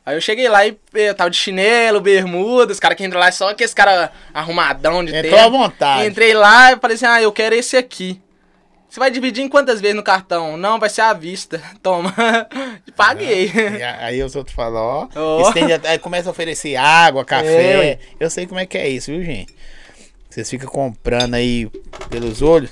[0.06, 3.20] Aí eu cheguei lá e eh, eu tava de chinelo, bermuda, os caras que entram
[3.20, 5.58] lá é só aqueles caras arrumadão de Entrou à terno.
[5.58, 6.06] vontade.
[6.08, 8.22] Entrei lá e falei assim, ah, eu quero esse aqui.
[8.88, 10.56] Você vai dividir em quantas vezes no cartão?
[10.56, 11.60] Não, vai ser à vista.
[11.82, 12.14] Toma.
[12.95, 13.52] Paguei.
[14.00, 15.08] Aí os outros falam, ó.
[15.20, 15.41] Ó.
[15.48, 17.78] estende Aí começa a oferecer água, É, café.
[17.80, 18.00] ué.
[18.20, 19.52] eu sei como é que é isso, viu, gente?
[20.34, 21.70] Vocês ficam comprando aí
[22.10, 22.72] pelos olhos.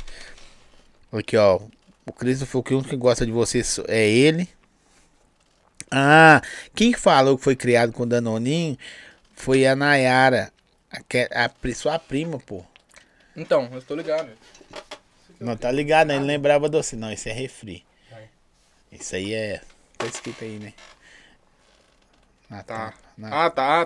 [1.11, 1.59] Aqui, ó.
[2.07, 4.49] O Cristo falou que o único que gosta de vocês é ele.
[5.91, 6.41] Ah,
[6.73, 8.75] quem falou que foi criado com Danoninho
[9.35, 10.51] foi a Nayara.
[10.91, 12.65] A, a, sua prima, pô.
[13.35, 14.31] Então, eu tô ligado.
[15.39, 16.15] Não tá ligado, né?
[16.15, 16.95] Ele lembrava doce.
[16.95, 17.85] Não, isso é refri.
[18.91, 19.61] Isso aí é.
[19.99, 20.73] Tá escrito aí, né?
[22.49, 22.73] Natan.
[22.75, 22.93] Tá.
[23.15, 23.49] Na- Ah,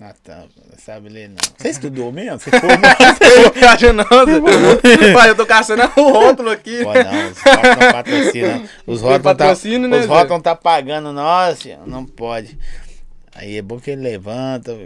[0.00, 0.06] tá.
[0.06, 1.36] Natan, não sabe ler não.
[1.58, 2.38] Você estudou mesmo?
[2.38, 2.78] Você formou?
[3.44, 5.12] Eu viajo não, Zé.
[5.12, 6.82] Pai, eu tô caçando o rótulo aqui.
[6.82, 8.68] Pô, não, os rótulos não patrocinam.
[8.86, 11.12] Os rótulos tá, né, os rótulos não tá pagando
[11.56, 11.78] filho.
[11.86, 12.58] não pode.
[13.34, 14.76] Aí é bom que ele levanta.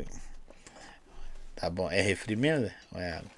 [1.54, 2.70] Tá bom, é refri mesmo?
[2.92, 3.30] Ou é água?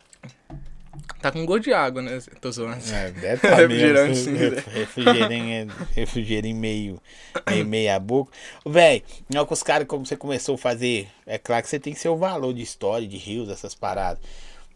[1.20, 2.18] Tá com gosto de água, né?
[2.40, 2.82] Tô zoando.
[2.92, 4.24] É, deve tá Refrigerante, mesmo.
[4.24, 7.02] sim, Ref- Refrigerinho, refrigerinho meio,
[7.48, 8.32] meio meia boca.
[8.64, 9.02] Véi,
[9.32, 11.94] não é que os caras, como você começou a fazer, é claro que você tem
[11.94, 14.20] seu valor de história, de rios, essas paradas.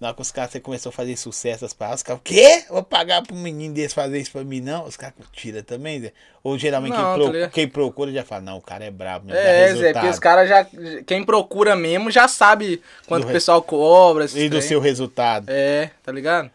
[0.00, 2.64] Na hora que os caras, você começou a fazer sucesso, paradas, os caras, o quê?
[2.70, 4.86] Vou pagar um menino desse fazer isso pra mim, não?
[4.86, 6.12] Os caras tiram também, Zé?
[6.42, 9.26] Ou geralmente Não, quem, tá pro- quem procura já fala, não, o cara é brabo,
[9.26, 10.66] mesmo, É, Zé, porque os caras já.
[11.06, 14.24] Quem procura mesmo já sabe quanto Do o pessoal cobra.
[14.34, 14.62] E do trem.
[14.62, 15.50] seu resultado.
[15.50, 16.50] É, tá ligado?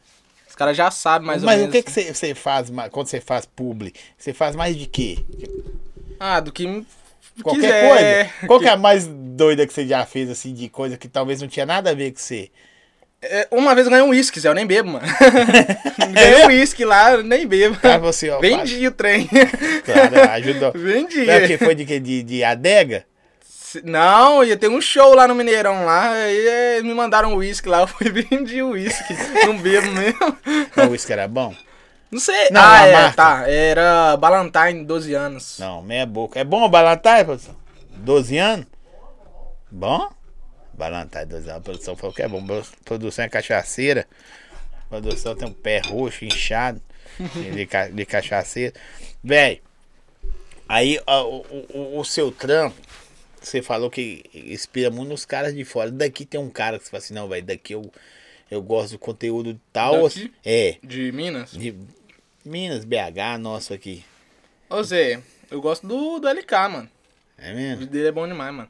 [0.49, 1.75] Os caras já sabem mais Mas ou o menos.
[1.75, 3.93] que, que você, você faz quando você faz publi?
[4.17, 5.19] Você faz mais de quê?
[6.19, 6.83] Ah, do que.
[7.43, 7.89] Qualquer quiser.
[8.33, 8.47] coisa.
[8.47, 11.41] Qual que é a mais doida que você já fez, assim, de coisa que talvez
[11.41, 12.49] não tinha nada a ver com você?
[13.25, 15.05] É, Uma vez eu ganhei um uísque, Zé, eu nem bebo, mano.
[16.13, 17.75] ganhei um uísque lá, eu nem bebo.
[17.77, 19.29] Cara, você, ó, Vendi o trem.
[20.31, 20.71] ajudou.
[20.75, 21.25] Vendi.
[21.25, 21.99] Não é que foi de, quê?
[21.99, 23.05] de, de adega?
[23.83, 27.81] Não, ia ter um show lá no Mineirão lá, é, me mandaram um uísque lá,
[27.83, 29.13] eu fui e vendi o uísque.
[29.45, 30.37] não bebo mesmo.
[30.77, 31.53] O uísque era bom?
[32.11, 32.49] Não sei.
[32.51, 33.15] Não, ah, é, marca.
[33.15, 33.43] tá.
[33.49, 35.57] Era Ballantine, 12 anos.
[35.59, 36.39] Não, meia boca.
[36.39, 37.55] É bom o Balantai, produção?
[37.97, 38.65] 12 anos?
[39.69, 40.09] Bom?
[40.75, 41.57] Balantai, 12 anos.
[41.57, 42.43] A produção falou que é bom.
[42.83, 44.07] Produção é cachaceira.
[44.91, 46.81] A produção tem um pé roxo, inchado.
[47.55, 48.73] de, ca- de cachaceiro.
[49.23, 49.61] Velho,
[50.67, 52.75] aí ó, o, o- o seu trampo,
[53.41, 55.91] você falou que inspira muito nos caras de fora.
[55.91, 57.91] Daqui tem um cara que você fala assim, não, velho, daqui eu,
[58.49, 60.03] eu gosto do conteúdo tal.
[60.03, 60.33] Daqui?
[60.43, 61.51] É, De Minas?
[61.51, 61.73] de
[62.43, 64.03] Minas, BH, nosso aqui.
[64.69, 66.89] Ô Zé, eu gosto do, do LK, mano.
[67.37, 67.77] É O mesmo?
[67.79, 68.69] vídeo dele é bom demais, mano.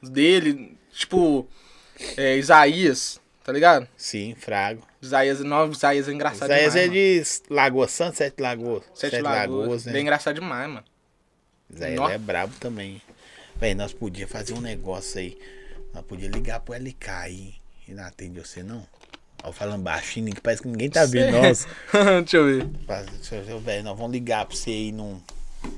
[0.00, 1.46] Os dele, tipo,
[2.16, 3.86] é, Isaías, tá ligado?
[3.96, 4.82] Sim, Frago.
[5.02, 6.76] Isaías, não, Isaías é engraçado Isaías demais.
[6.76, 7.24] é mano.
[7.48, 8.84] de Lagoa Santa, Sete Lagoas.
[8.94, 9.84] Sete, Lagoas.
[9.84, 9.92] né?
[9.92, 10.84] Bem engraçado demais, mano.
[11.74, 12.08] Isaías Nó.
[12.08, 13.02] é brabo também.
[13.56, 15.38] Véi, nós podíamos fazer um negócio aí.
[15.92, 17.54] Nós podíamos ligar pro LK aí.
[17.86, 18.86] E não atende você, não?
[19.42, 21.66] Ó, falando baixinho, que parece que ninguém tá vendo nós.
[22.24, 22.66] Deixa eu ver.
[23.60, 25.20] Velho, nós vamos ligar pra você aí num.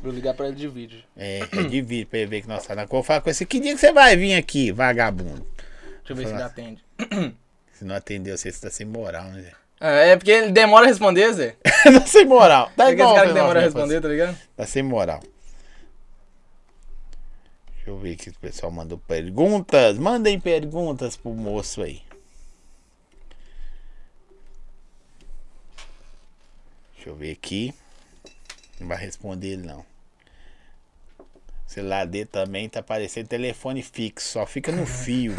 [0.02, 1.02] Vou ligar pra ele de vídeo.
[1.16, 3.02] É, é de vídeo pra ele ver que nós tá na cor.
[3.02, 3.44] Fala com esse.
[3.44, 5.46] Que dia que você vai vir aqui, vagabundo?
[5.98, 6.84] Deixa eu ver se ele atende.
[7.72, 9.52] Se não atendeu, você tá sem moral, né, Zé?
[9.78, 11.56] É, é porque ele demora a responder, Zé.
[11.84, 12.70] tá sem moral.
[12.74, 14.38] Tá aquele igual cara que demora a né, responder, tá ligado?
[14.56, 15.20] Tá sem moral.
[17.74, 19.98] Deixa eu ver aqui se o pessoal mandou perguntas.
[19.98, 22.00] Mandem perguntas pro moço aí.
[26.94, 27.74] Deixa eu ver aqui.
[28.81, 29.85] Não vai responder ele não.
[31.66, 35.35] O celular dele também tá parecendo telefone fixo, só fica no fio.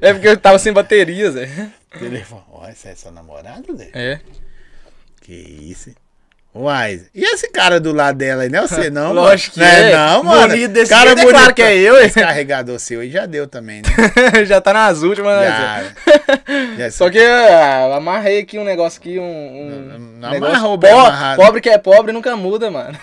[0.00, 1.70] É porque eu tava sem bateria, Zé.
[1.98, 2.44] telefone.
[2.50, 3.90] Olha, essa é sua namorada, Zé?
[3.92, 4.20] É.
[5.20, 5.96] Que isso, hein?
[6.56, 8.48] Uai, e esse cara do lado dela aí?
[8.48, 9.12] Não é você, não?
[9.12, 9.70] Lógico mano?
[9.72, 9.92] que Não é.
[9.92, 10.48] Não, mano.
[10.48, 11.54] Bonito desse cara jeito, é claro bonito.
[11.56, 11.96] que é eu?
[11.98, 14.44] Esse carregador seu aí já deu também, né?
[14.46, 16.14] Já tá nas últimas, né, Zé?
[16.78, 16.84] Já.
[16.84, 19.24] já Só que ah, amarrei aqui um negócio aqui, um.
[19.24, 21.42] um Não negócio amarrou bem po- amarrado.
[21.42, 22.96] Pobre que é pobre nunca muda, mano.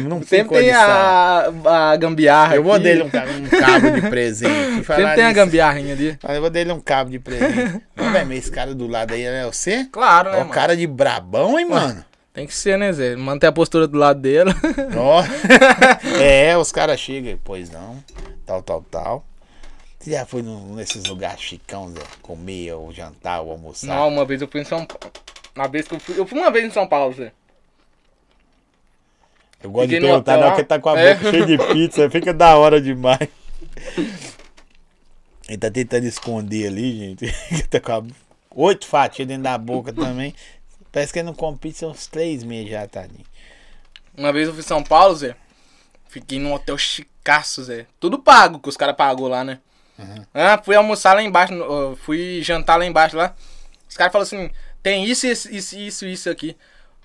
[0.08, 2.56] não Sempre tem a, a gambiarra.
[2.56, 2.84] Eu vou aqui.
[2.84, 4.54] dele um, um cabo de presente.
[4.76, 6.18] Sempre tem a nisso, gambiarrinha ali.
[6.26, 7.82] Eu vou dele um cabo de presente.
[7.94, 9.86] Não, velho, mas esse cara do lado aí é você?
[9.92, 10.50] Claro, né, mano?
[10.50, 12.02] o cara de brabão, hein, mano?
[12.32, 13.16] Tem que ser, né, Zé?
[13.16, 14.54] Manter a postura do lado dela.
[14.96, 15.22] Ó.
[16.22, 18.02] é, os caras chegam, pois não,
[18.46, 19.24] tal, tal, tal.
[19.98, 22.00] Você já foi nesses lugares chicão, Zé?
[22.22, 23.88] Comer, ou jantar, ou almoçar?
[23.88, 25.12] Não, uma vez eu fui em São Paulo.
[25.56, 26.18] Uma vez que eu fui.
[26.18, 27.32] Eu fui uma vez em São Paulo, Zé.
[29.60, 31.14] Eu gosto de Fiquei no perguntar, não, porque tá com a É.
[31.14, 33.28] boca cheia de pizza, fica da hora demais.
[35.48, 37.24] Ele tá tentando esconder ali, gente.
[37.50, 38.02] Ele tá com a...
[38.54, 40.32] oito fatias dentro da boca também.
[40.98, 43.24] Parece que ele não há uns três meses já, tadinho.
[44.16, 45.36] Uma vez eu fui em São Paulo, Zé.
[46.08, 47.86] Fiquei num hotel chicaço, Zé.
[48.00, 49.60] Tudo pago, que os caras pagou lá, né?
[50.34, 51.54] Ah, fui almoçar lá embaixo,
[52.02, 53.32] fui jantar lá embaixo lá.
[53.88, 54.50] Os caras falaram assim,
[54.82, 56.56] tem isso, isso, isso, isso, aqui.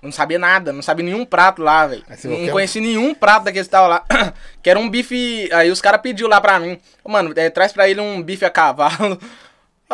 [0.02, 2.04] Eu não sabia nada, não sabia nenhum prato lá, velho.
[2.08, 4.04] Não falou, conheci nenhum prato daqueles que tava lá.
[4.60, 5.48] que era um bife.
[5.52, 6.80] Aí os caras pediu lá pra mim.
[7.06, 9.20] Mano, é, traz pra ele um bife a cavalo.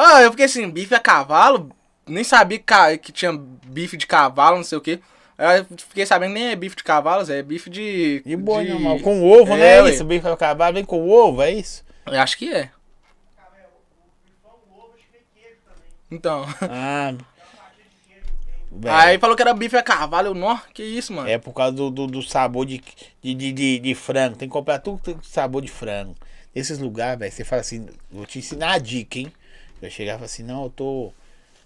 [0.03, 1.75] Ah, eu fiquei assim, bife a cavalo?
[2.07, 5.01] Nem sabia que, tinha bife de cavalo, não sei o quê.
[5.39, 8.23] Eu fiquei sabendo nem é bife de cavalo, Zé, é bife de.
[8.27, 8.71] E boa, de...
[8.71, 9.01] normal.
[9.01, 9.77] Com ovo, É, né?
[9.79, 9.91] É ué.
[9.91, 11.83] isso, bife acabado vem com ovo, é isso?
[12.07, 12.71] Eu acho que é.
[16.11, 16.45] Então.
[16.63, 17.15] Ah.
[18.89, 20.29] Aí falou que era bife a cavalo.
[20.29, 21.29] Eu, nó, que isso, mano?
[21.29, 22.83] É por causa do, do, do sabor de,
[23.23, 24.37] de, de, de, de frango.
[24.37, 26.15] Tem que comprar tudo com sabor de frango.
[26.55, 29.33] Nesses lugares, velho, você fala assim, vou te ensinar a dica, hein?
[29.81, 31.13] Eu chegava e assim, não, eu tô.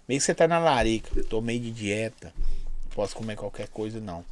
[0.07, 2.33] Meio que você tá na larica, tô meio de dieta.
[2.93, 4.23] Posso comer qualquer coisa, não.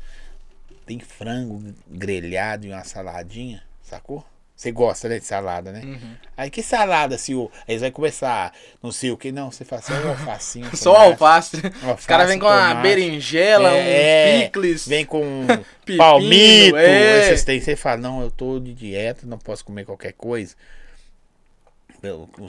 [0.85, 4.23] Tem frango grelhado e uma saladinha, sacou?
[4.55, 5.81] Você gosta, né, de salada, né?
[5.83, 6.15] Uhum.
[6.37, 7.51] Aí que salada, senhor?
[7.67, 9.51] Aí você vai começar, não sei o que, não.
[9.51, 10.69] Você fala só um alfacinho.
[10.77, 11.11] Só tomate.
[11.11, 11.57] alface.
[11.57, 12.81] Os Alface, caras vêm com uma tomate.
[12.83, 14.87] berinjela, É, um picles.
[14.87, 15.47] Vem com
[15.97, 16.77] palmito.
[16.77, 17.31] é.
[17.31, 17.59] Esses tem.
[17.59, 20.55] Você fala, não, eu tô de dieta, não posso comer qualquer coisa.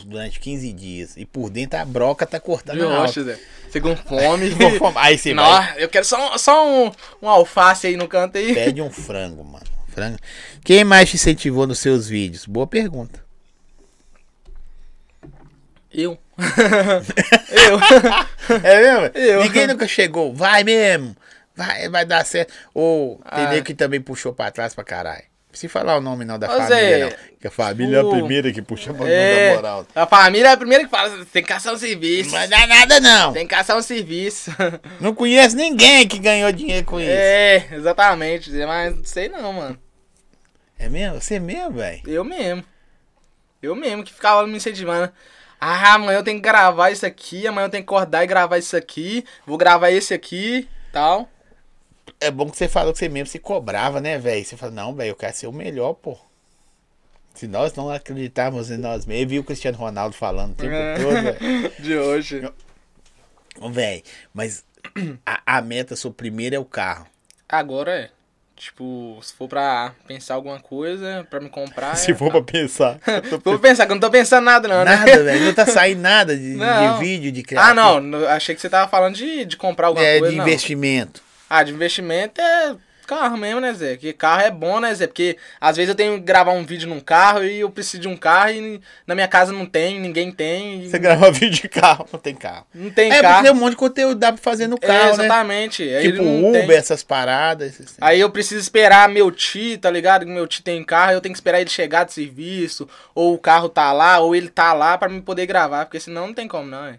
[0.05, 1.17] Durante 15 dias.
[1.17, 3.39] E por dentro a broca tá cortando oxe, Zé?
[3.71, 4.51] Você com fome.
[4.97, 6.91] Aí você Nó, vai, eu quero só, um- só um,
[7.23, 8.53] um alface aí no canto aí.
[8.53, 9.65] pede um frango, mano.
[9.89, 10.19] Frango.
[10.65, 12.47] Quem mais te incentivou nos seus vídeos?
[12.47, 13.23] Boa pergunta.
[15.93, 16.19] Eu.
[17.53, 18.59] eu.
[18.65, 19.17] É mesmo?
[19.17, 19.43] Eu.
[19.45, 20.35] Ninguém nunca chegou.
[20.35, 21.17] Vai mesmo.
[21.55, 22.53] Vai, vai dar certo.
[22.75, 23.51] Ou tem Ah.
[23.51, 25.23] nego que também puxou pra trás pra caralho.
[25.55, 27.17] Precisa falar o nome não da Ô, família, não.
[27.41, 29.87] Que a família é a o- primeira que puxa pra É, da moral.
[29.95, 32.31] a família é a primeira que fala, tem que caçar um serviço.
[32.33, 33.33] Não vai dar nada, não.
[33.33, 34.51] Tem que caçar um serviço.
[35.01, 37.09] Não conheço ninguém que ganhou dinheiro com isso.
[37.09, 38.51] É, é, exatamente.
[38.51, 39.79] Mas não sei não, mano.
[40.91, 41.21] mesmo?
[41.21, 42.03] Você mesmo, velho?
[42.05, 42.65] Eu mesmo.
[43.63, 45.13] Eu mesmo que ficava me incentivando.
[45.61, 48.59] Ah, amanhã eu tenho que gravar isso aqui, amanhã eu tenho que acordar e gravar
[48.59, 51.29] isso aqui, vou gravar esse aqui, tal.
[52.27, 54.45] É bom que você falou que você mesmo se cobrava, né, velho?
[54.45, 56.17] Você fala, não, velho, eu quero ser o melhor, pô.
[57.35, 60.73] Se nós não acreditarmos em nós mesmos, eu vi o Cristiano Ronaldo falando o tempo
[60.73, 60.95] É.
[60.95, 61.73] todo, velho.
[61.81, 62.49] De hoje.
[63.71, 64.03] Velho,
[64.33, 64.65] mas
[65.27, 67.07] a, a meta sua primeira é o carro.
[67.49, 68.11] Agora é.
[68.57, 71.97] Tipo, se for pra pensar alguma coisa, pra me comprar.
[71.97, 73.01] Se é- for pra pensar.
[73.29, 74.97] Se for pensar, que eu não tô pensando nada, não, né?
[74.97, 75.45] Nada, velho.
[75.47, 77.71] Não tá saindo nada de, de vídeo, de criar.
[77.71, 78.25] Ah, não.
[78.29, 80.33] Achei que você tava falando de, de comprar alguma É, coisa.
[80.33, 80.45] de não.
[81.49, 82.77] Ah, de investimento é
[83.07, 83.99] carro mesmo, né, Zé?
[83.99, 85.07] Que carro é bom, né, Zé?
[85.07, 88.09] Porque às vezes eu tenho que gravar um vídeo num carro e eu preciso de
[88.09, 90.85] um carro e na minha casa não tem, ninguém tem.
[90.85, 92.67] e Você grava vídeo de carro, não tem carro.
[92.75, 93.43] Não tem é, porque carro.
[93.43, 95.25] tem um monte de conteúdo dá pra fazer no É, carro, né?
[95.27, 95.87] exatamente.
[96.01, 96.77] Tipo Uber, tem.
[96.77, 97.79] essas paradas.
[97.79, 97.97] assim.
[98.01, 100.25] Aí eu preciso esperar meu tio, tá ligado?
[100.25, 103.39] Que Meu tio tem carro, eu tenho que esperar ele chegar de serviço, ou o
[103.39, 106.49] carro tá lá, ou ele tá lá pra me poder gravar, porque senão não tem
[106.49, 106.99] como não, é.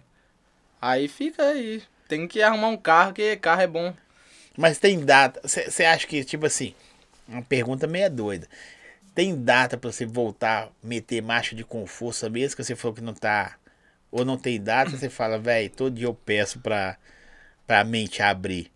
[0.80, 1.82] Aí fica aí.
[2.06, 3.92] Tem que arrumar um carro, que carro é bom.
[4.56, 5.40] Mas tem data.
[5.46, 6.74] Você acha que, tipo assim,
[7.28, 8.46] uma pergunta meio doida.
[9.14, 13.00] Tem data pra você voltar, meter marcha de com força mesmo, que você falou que
[13.02, 13.54] não tá.
[14.10, 16.96] Ou não tem data, você fala, velho, todo dia eu peço pra,
[17.66, 18.70] pra mente abrir.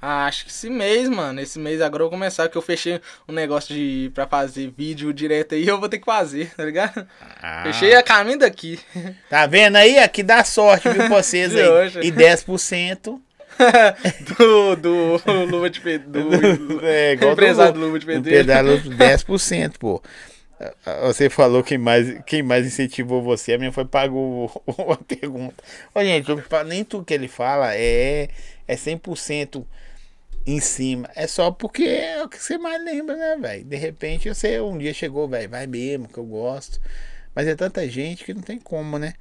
[0.00, 1.40] Ah, acho que esse mês, mano.
[1.40, 5.12] Esse mês agora eu vou começar, que eu fechei um negócio de pra fazer vídeo
[5.12, 7.06] direto aí, eu vou ter que fazer, tá ligado?
[7.42, 8.78] Ah, Fechei a caminho daqui.
[9.28, 9.98] Tá vendo aí?
[9.98, 11.66] Aqui dá sorte, viu, pra vocês aí.
[11.68, 12.00] hoje.
[12.00, 13.20] E 10%.
[14.38, 16.10] do, do Luva de Pedro.
[16.10, 18.46] Do, É, igual empresário do, do Luva de Pedreiro.
[18.46, 20.02] pedalo 10%, pô.
[20.84, 24.50] Ah, Você falou que mais, quem mais incentivou você, a minha foi pagou
[24.92, 25.62] a pergunta.
[25.94, 26.26] Ô, gente,
[26.66, 28.28] nem tudo que ele fala é,
[28.66, 29.64] é 100%
[30.46, 31.08] em cima.
[31.14, 33.64] É só porque é o que você mais lembra, né, velho?
[33.64, 36.80] De repente você um dia chegou, velho, vai mesmo, que eu gosto.
[37.34, 39.14] Mas é tanta gente que não tem como, né?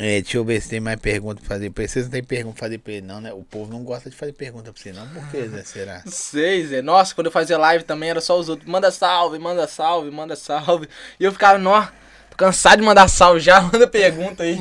[0.00, 1.90] É, deixa eu ver se tem mais pergunta pra fazer pra ele.
[1.92, 3.32] Vocês não tem pergunta pra fazer pra ele, não, né?
[3.32, 5.08] O povo não gosta de fazer pergunta pra você, não.
[5.08, 5.64] Por que, Zé?
[5.64, 6.02] Será?
[6.06, 6.82] Não sei, Zé.
[6.82, 8.68] Nossa, quando eu fazia live também era só os outros.
[8.68, 10.88] Manda salve, manda salve, manda salve.
[11.18, 11.82] E eu ficava, nó,
[12.30, 13.60] tô cansado de mandar salve já.
[13.72, 14.56] Manda pergunta aí.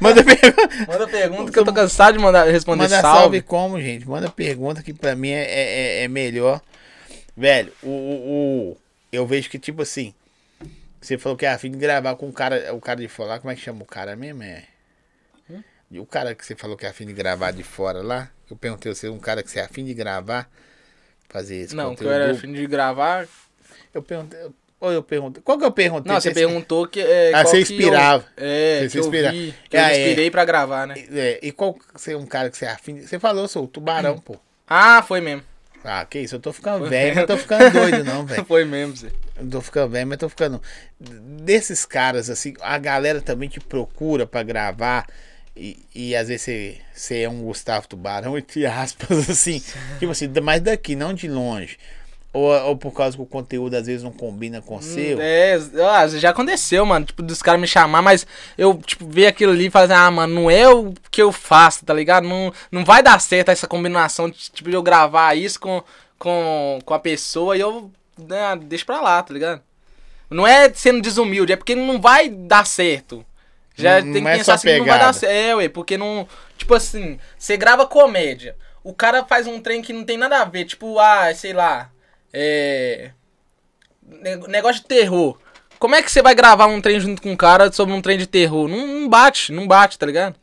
[0.00, 0.68] Manda pergunta.
[0.88, 3.18] Manda pergunta que eu tô cansado de mandar, responder Manda salve.
[3.20, 3.42] salve.
[3.42, 4.08] como, gente?
[4.08, 6.62] Manda pergunta que pra mim é, é, é melhor.
[7.36, 8.76] Velho, o, o, o-
[9.12, 10.14] eu vejo que, tipo assim,
[11.00, 13.38] você falou que é afim de gravar com o cara, o cara de fora lá,
[13.38, 14.42] como é que chama o cara mesmo?
[14.42, 14.64] É?
[15.90, 18.56] E O cara que você falou que é afim de gravar de fora lá, eu
[18.56, 20.50] perguntei você, um cara que você é afim de gravar,
[21.30, 22.12] fazer esse Não, que eu conteúdo.
[22.30, 23.26] era fim de gravar.
[23.94, 24.38] Eu perguntei,
[24.80, 26.12] ou eu perguntei, qual que eu perguntei?
[26.12, 27.00] Não, você perguntou que.
[27.00, 28.26] É, Ah, você que inspirava.
[28.36, 29.98] Eu, é, Você que se eu vi, que Ah, eu é.
[30.08, 30.94] inspirei pra gravar, né?
[31.10, 33.06] É, e qual que você é um cara que você é afim de...
[33.06, 34.36] Você falou, sou o tubarão, pô.
[34.68, 35.42] Ah, foi mesmo.
[35.82, 38.44] Ah, que isso, eu tô ficando velho, mas tô ficando doido não, velho.
[38.44, 39.08] Foi mesmo, Zé.
[39.50, 40.60] Tô ficando velho, mas tô ficando.
[41.00, 45.06] Desses caras, assim, a galera também te procura pra gravar.
[45.56, 49.62] E, e às vezes você, é um Gustavo Tubarão, entre aspas, assim.
[49.98, 51.78] tipo assim, mas daqui, não de longe.
[52.32, 55.18] Ou, ou por causa que o conteúdo às vezes não combina com o seu.
[55.20, 55.58] É,
[56.18, 57.06] já aconteceu, mano.
[57.06, 60.10] Tipo, dos caras me chamar, mas eu, tipo, ver aquilo ali e falar assim, ah,
[60.10, 62.28] mano, não é o que eu faço, tá ligado?
[62.28, 65.82] Não, não vai dar certo essa combinação de, tipo, de eu gravar isso com,
[66.18, 69.62] com, com a pessoa e eu né, deixo pra lá, tá ligado?
[70.30, 73.24] Não é sendo desumilde, é porque não vai dar certo.
[73.74, 75.32] Já Não- tem que é pensar só assim, não vai dar certo.
[75.32, 76.26] É, ué, porque não.
[76.56, 78.56] Tipo assim, você grava comédia.
[78.82, 80.64] O cara faz um trem que não tem nada a ver.
[80.64, 81.90] Tipo, ah, sei lá.
[82.32, 83.12] É.
[84.04, 85.38] ne- Negócio de terror.
[85.78, 88.18] Como é que você vai gravar um trem junto com um cara sobre um trem
[88.18, 88.66] de terror?
[88.68, 90.34] Não, não bate, não bate, tá ligado?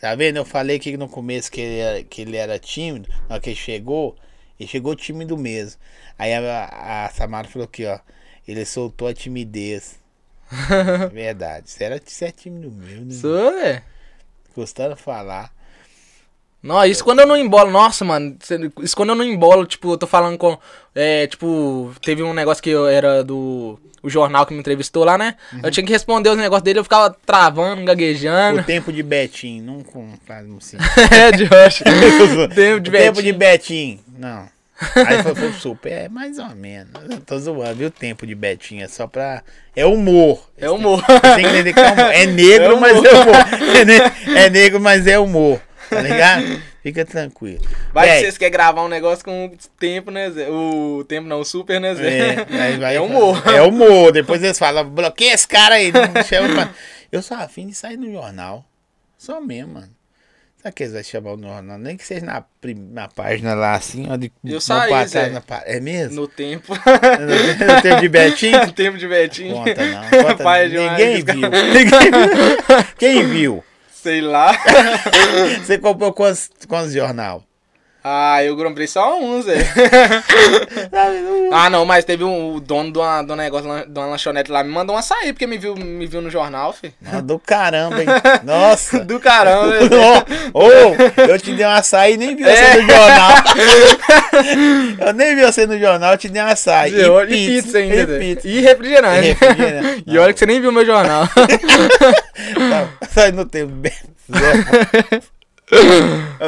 [0.00, 0.36] Tá vendo?
[0.36, 3.08] Eu falei que no começo que ele era, que ele era tímido.
[3.28, 4.16] Na hora que ele chegou,
[4.58, 5.80] ele chegou tímido mesmo.
[6.18, 7.98] Aí a, a Samara falou aqui, ó.
[8.46, 9.98] Ele soltou a timidez.
[11.12, 11.70] Verdade.
[11.70, 13.14] Você, era, você é tímido mesmo, né?
[13.14, 13.82] Sou, é.
[14.54, 15.52] Gostando de falar.
[16.60, 18.36] Não, isso quando eu não embolo, nossa, mano,
[18.82, 20.58] isso quando eu não embolo, tipo, eu tô falando com,
[20.92, 25.16] é, tipo, teve um negócio que eu era do, o jornal que me entrevistou lá,
[25.16, 29.04] né, eu tinha que responder os negócios dele, eu ficava travando, gaguejando, O tempo de
[29.04, 30.12] Betinho, não com.
[30.58, 30.76] Assim.
[31.14, 31.84] é, de rocha,
[32.52, 34.00] tempo de o tempo de Betinho.
[34.18, 34.48] Não.
[35.08, 36.92] Aí foi, foi super, é mais ou menos.
[37.10, 37.88] Eu tô zoando, viu?
[37.88, 39.42] O tempo de Betinho é só pra.
[39.74, 40.48] É humor.
[40.56, 41.02] é humor.
[41.34, 42.12] Tem que entender que é humor.
[42.12, 42.80] É negro, É humor.
[42.80, 43.76] mas é humor.
[43.76, 45.60] É, ne- é negro, mas é humor.
[45.90, 46.62] Tá ligado?
[46.82, 47.60] Fica tranquilo.
[47.92, 49.50] Vai que vocês querem gravar um negócio com o
[49.80, 53.42] tempo, né, Zé, o tempo não, o super, né, Zé, É, vai- é humor.
[53.48, 54.12] É humor.
[54.12, 55.90] Depois eles falam, bloqueia esse cara aí.
[55.90, 56.70] Não chama pra...
[57.10, 58.64] Eu sou afim de sair no jornal.
[59.16, 59.90] Só mesmo, mano.
[60.62, 61.78] Sabe que eles vão chamar no jornal?
[61.78, 62.44] Nem que seja na,
[62.92, 64.16] na página lá, assim, ó.
[64.16, 65.28] De, Eu saí, Zé.
[65.30, 66.16] na É mesmo?
[66.16, 68.72] no tempo, No tempo de Betinho?
[68.74, 70.02] tempo de Betinho, Conta não.
[70.22, 70.70] Conta Pai não.
[70.70, 71.50] demais, Ninguém viu.
[71.50, 72.94] Ninguém viu.
[72.98, 73.64] Quem viu?
[74.02, 74.52] sei lá,
[75.64, 77.44] Você comprou quantos, quantos jornal?
[78.02, 79.56] Ah, eu comprei só um, Zé.
[81.52, 84.50] ah, não, mas teve um, o dono de, uma, de um negócio, de uma lanchonete
[84.50, 86.94] lá, me mandou um açaí, porque me viu, me viu no jornal, fi.
[87.04, 88.06] Ah, do caramba, hein?
[88.44, 89.00] Nossa.
[89.04, 89.88] Do caramba, Zé.
[90.54, 92.74] Ô, ô, eu te dei um açaí e nem vi você É.
[92.76, 93.30] no jornal.
[95.06, 96.92] eu nem vi você no jornal, eu te dei um açaí.
[96.92, 98.18] Zé, olha, E pizza ainda, E Zé.
[98.18, 98.48] pizza.
[98.48, 99.26] E refrigerante.
[99.28, 100.04] E refrigerante.
[100.06, 101.24] E olha que você nem viu meu jornal.
[102.56, 103.92] Não, Só não tem bem.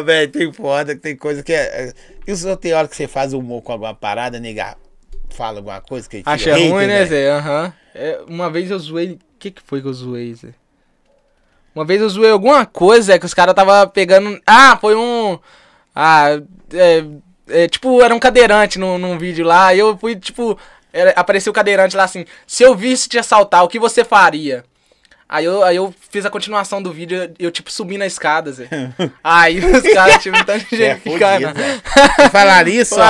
[0.05, 1.89] Velho, tem foda, que tem coisa que é.
[1.89, 1.93] é-
[2.27, 4.77] E os outros tem hora que você faz humor com alguma parada, nega,
[5.31, 7.05] fala alguma coisa que Acha hater, ruim, né?
[7.07, 7.31] Zé?
[7.31, 7.73] Aham.
[7.95, 9.13] É, uma vez eu zoei.
[9.13, 10.49] O que, que foi que eu zoei, Zé?
[11.75, 14.41] Uma vez eu zoei alguma coisa, Zé, que os caras tava pegando.
[14.47, 15.39] Ah, foi um.
[15.95, 16.41] Ah,
[16.73, 17.05] é,
[17.49, 19.75] é, tipo, era um cadeirante num, num vídeo lá.
[19.75, 20.59] E eu fui, tipo.
[20.93, 24.65] era- apareceu o cadeirante lá assim: Se eu visse te assaltar, o que você faria?
[25.33, 28.67] Aí eu, aí eu fiz a continuação do vídeo, eu, tipo, subi na escada, Zé.
[29.23, 31.81] Aí os caras tinham tanto de é gente que né?
[32.33, 33.03] Falar isso, ó,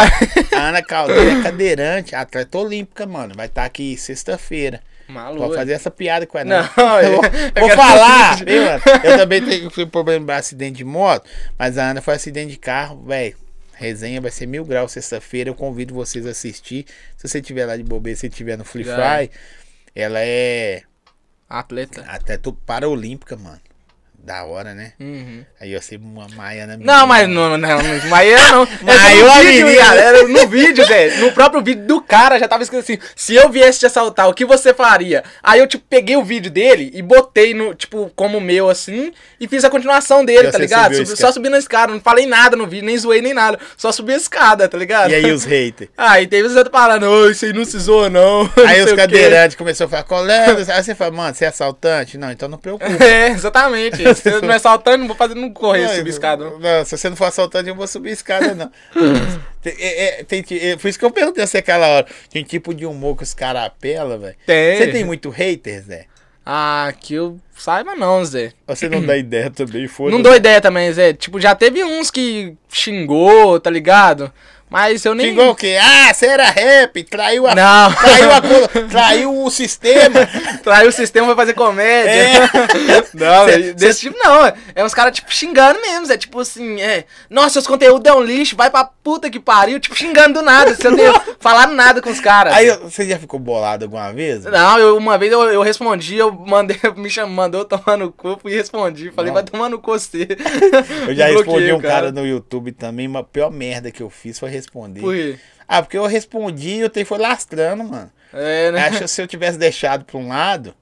[0.55, 3.32] a Ana Caldeira é cadeirante, atleta olímpica, mano.
[3.34, 4.82] Vai estar aqui sexta-feira.
[5.09, 5.44] Maluco.
[5.47, 6.70] Pode fazer essa piada com ela.
[6.76, 8.62] Não, eu vou, eu- vou falar, viu?
[9.02, 11.26] Eu também tenho fui problema de acidente de moto,
[11.59, 13.34] mas a Ana foi acidente de carro, velho.
[13.72, 15.48] Resenha vai ser mil graus sexta-feira.
[15.48, 16.84] Eu convido vocês a assistir.
[17.16, 18.84] Se você tiver lá de bobeira, se tiver no Free.
[18.84, 19.30] Fry,
[19.94, 20.82] ela é
[21.51, 22.02] Atleta.
[22.02, 23.60] até paralímpica, mano.
[24.22, 24.92] Da hora, né?
[25.01, 25.44] Uhum.
[25.59, 28.68] Aí eu sei uma Maiana Não, mas não, não, não Maia não.
[28.82, 29.76] Maia Era no é menina.
[29.82, 31.16] cara, era no vídeo, Zé.
[31.16, 34.34] No próprio vídeo do cara já tava escrito assim: se eu viesse te assaltar, o
[34.34, 35.24] que você faria?
[35.42, 39.10] Aí eu, tipo, peguei o vídeo dele e botei no, tipo, como meu assim,
[39.40, 40.94] e fiz a continuação dele, E tá ligado?
[40.94, 43.59] Subi- só subi na escada, não falei nada no vídeo, nem zoei nem nada.
[43.76, 45.10] Só subi a escada, tá ligado?
[45.10, 45.90] E aí os haters?
[45.97, 48.42] Aí teve os outros falando, ô, isso aí não se zoa, não.
[48.66, 52.18] Aí não os cadeirantes começaram a falar, colega, aí você fala, mano, você é assaltante?
[52.18, 53.02] Não, então não preocupa.
[53.05, 54.02] É, exatamente.
[54.16, 56.45] Se eu não é saltando, não vou fazer, não correr, Não, subir escada.
[56.45, 56.59] não.
[56.59, 58.70] Não, se você não for assaltante, eu não vou subir escada, não.
[59.62, 62.07] tem, é, é, tem é, por isso que eu perguntei você aquela hora.
[62.31, 64.37] Tem tipo de humor que os caras apelam, velho.
[64.47, 64.77] Tem.
[64.77, 66.07] Você tem muito hater, Zé?
[66.45, 68.53] Ah, que eu saiba não, Zé.
[68.66, 71.12] Você não dá ideia também, foda Não dou ideia também, Zé.
[71.12, 74.32] Tipo, já teve uns que xingou, tá ligado?
[74.70, 75.30] Mas eu nem.
[75.30, 75.76] Xingou o quê?
[75.82, 77.55] Ah, você era rap, traiu a...
[77.55, 77.92] Não.
[78.01, 80.26] Traiu, a, traiu o sistema.
[80.62, 82.10] Traiu o sistema vai fazer comédia.
[82.10, 82.40] É.
[83.14, 84.47] Não, Cê- é desse tipo não.
[84.47, 86.12] é- uns caras, tipo, xingando mesmo.
[86.12, 87.05] É tipo assim, é.
[87.28, 89.80] Nossa, seus conteúdos é um lixo, vai pra puta que pariu.
[89.80, 90.74] Tipo, xingando do nada.
[90.74, 92.55] Você não tem falado nada com os caras.
[92.55, 94.44] Aí você já ficou bolado alguma vez?
[94.44, 98.38] Não, eu, uma vez eu, eu respondi, eu mandei, me chamou, mandou tomar no cu
[98.44, 99.10] e respondi.
[99.10, 99.34] Falei, Não.
[99.34, 100.28] vai tomar no cu você.
[101.09, 104.51] Eu já respondi um cara no YouTube também, uma pior merda que eu fiz foi
[104.61, 105.01] responder.
[105.01, 105.39] Por quê?
[105.66, 108.11] Ah, porque eu respondi e o tempo foi lastrando, mano.
[108.32, 108.87] É, né?
[108.87, 110.74] Acho que se eu tivesse deixado pra um lado.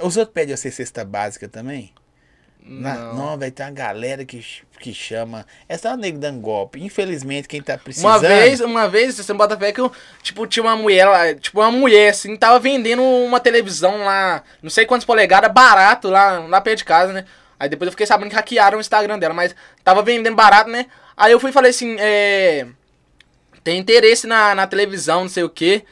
[0.00, 1.92] Os outros pedem você cesta básica também?
[2.68, 3.14] Não.
[3.14, 4.44] Não, vai ter uma galera que,
[4.80, 5.46] que chama.
[5.68, 6.82] É só o nego dando golpe.
[6.82, 8.10] Infelizmente, quem tá precisando.
[8.10, 9.90] Uma vez, uma vez, você não bota fé que eu,
[10.20, 14.68] tipo, tinha uma mulher lá, tipo, uma mulher, assim, tava vendendo uma televisão lá, não
[14.68, 17.24] sei quantas polegadas, barato lá, lá perto de casa, né?
[17.58, 19.54] Aí depois eu fiquei sabendo que hackearam o Instagram dela, mas
[19.84, 20.86] tava vendendo barato, né?
[21.16, 22.66] Aí eu fui e falei assim, é.
[23.64, 25.84] Tem interesse na, na televisão, não sei o quê.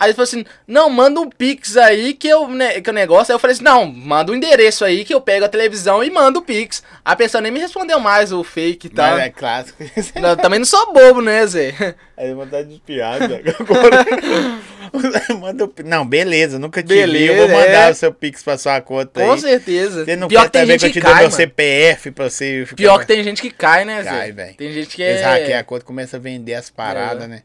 [0.00, 3.30] Aí ele falou assim, não, manda um Pix aí que eu, né, que o negócio.
[3.30, 6.08] Aí eu falei assim, não, manda o endereço aí que eu pego a televisão e
[6.10, 6.82] mando o Pix.
[7.04, 9.10] A pessoa nem me respondeu mais o fake e tal.
[9.16, 9.84] Mas é clássico.
[10.18, 11.94] Não, também não sou bobo, né, Zé?
[12.16, 13.40] Aí vontade de piada.
[15.40, 16.98] Manda o- Não, beleza, nunca te vi.
[17.00, 17.90] Eu Beleza, vou mandar é.
[17.90, 19.40] o seu Pix pra sua conta Com aí.
[19.40, 20.04] certeza.
[20.04, 21.30] Você não Pior quer que tem também que eu gente te que dou cai, meu.
[21.30, 24.10] CPF pra você ficar Pior que tem gente que cai, né, Zé?
[24.10, 24.54] Cai, velho.
[24.56, 25.24] Tem gente que Eles é...
[25.24, 27.28] hackeiam a conta começam a vender as paradas, É.
[27.28, 27.42] né?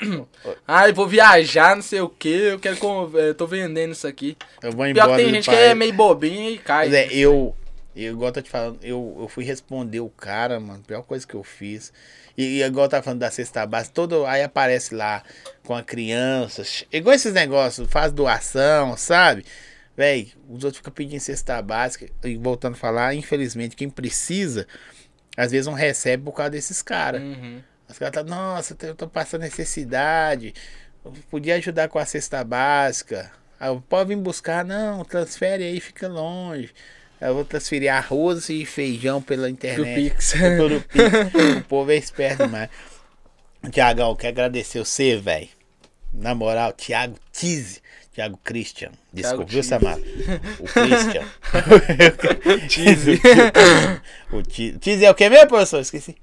[0.66, 2.76] Ah, eu vou viajar, não sei o que, eu quero...
[2.76, 3.10] Com...
[3.14, 4.36] Eu tô vendendo isso aqui.
[4.62, 5.68] Eu vou Pior embora que tem gente que país.
[5.68, 6.86] é meio bobinha e cai.
[6.86, 7.54] Mas é, eu,
[7.94, 11.26] eu, igual eu tô te falando, eu, eu fui responder o cara, mano, pior coisa
[11.26, 11.92] que eu fiz.
[12.36, 15.22] E, e igual eu tava falando da cesta básica, todo, aí aparece lá
[15.64, 16.62] com a criança,
[16.92, 19.44] igual esses negócios, faz doação, sabe?
[19.96, 24.66] Véi, os outros ficam pedindo cesta básica, e voltando a falar, infelizmente, quem precisa,
[25.34, 27.22] às vezes não recebe por causa desses caras.
[27.22, 27.62] Uhum.
[27.88, 30.54] Os caras tá, nossa, eu tô passando necessidade.
[31.04, 33.30] Eu podia ajudar com a cesta básica.
[33.58, 36.70] Ah, pode vir buscar, não, transfere aí, fica longe.
[37.20, 40.10] Eu vou transferir arroz e feijão pela Do internet.
[40.10, 40.32] Pix.
[40.32, 41.04] Pelo Pix.
[41.58, 42.68] o povo é esperto demais.
[43.70, 45.48] Tiagão, quero agradecer você, velho.
[46.12, 47.80] Na moral, Thiago Tize.
[48.12, 48.92] Thiago Christian.
[49.12, 49.68] Desculpa, viu, Tize.
[49.68, 50.00] Samara?
[50.58, 51.24] O Christian.
[52.68, 53.20] Tize.
[54.32, 55.80] o Tize é o que mesmo, professor?
[55.80, 56.16] Esqueci.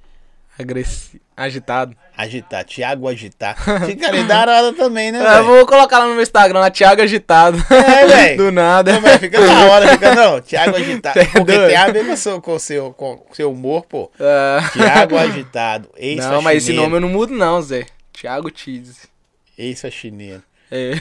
[0.58, 1.22] Agressi...
[1.36, 1.96] Agitado.
[2.16, 3.58] Agitar, Thiago Agitar.
[3.88, 5.46] Fica ali da hora também, né, Eu velho?
[5.46, 7.58] vou colocar lá no meu Instagram, lá, Thiago Agitado.
[7.72, 8.38] É, velho.
[8.46, 9.00] Do nada.
[9.00, 10.40] Não, fica da hora, fica não.
[10.42, 11.20] Thiago Agitado.
[11.20, 11.68] Tá Porque doido?
[11.68, 14.12] tem a ver com o seu, com seu, com seu humor, pô.
[14.20, 14.70] Ah.
[14.72, 15.90] Thiago Agitado.
[15.98, 17.86] Ex Não, mas esse nome eu não mudo não, Zé.
[18.14, 19.08] Thiago Cheese.
[19.58, 20.44] Ex-faxineiro.
[20.72, 20.94] É.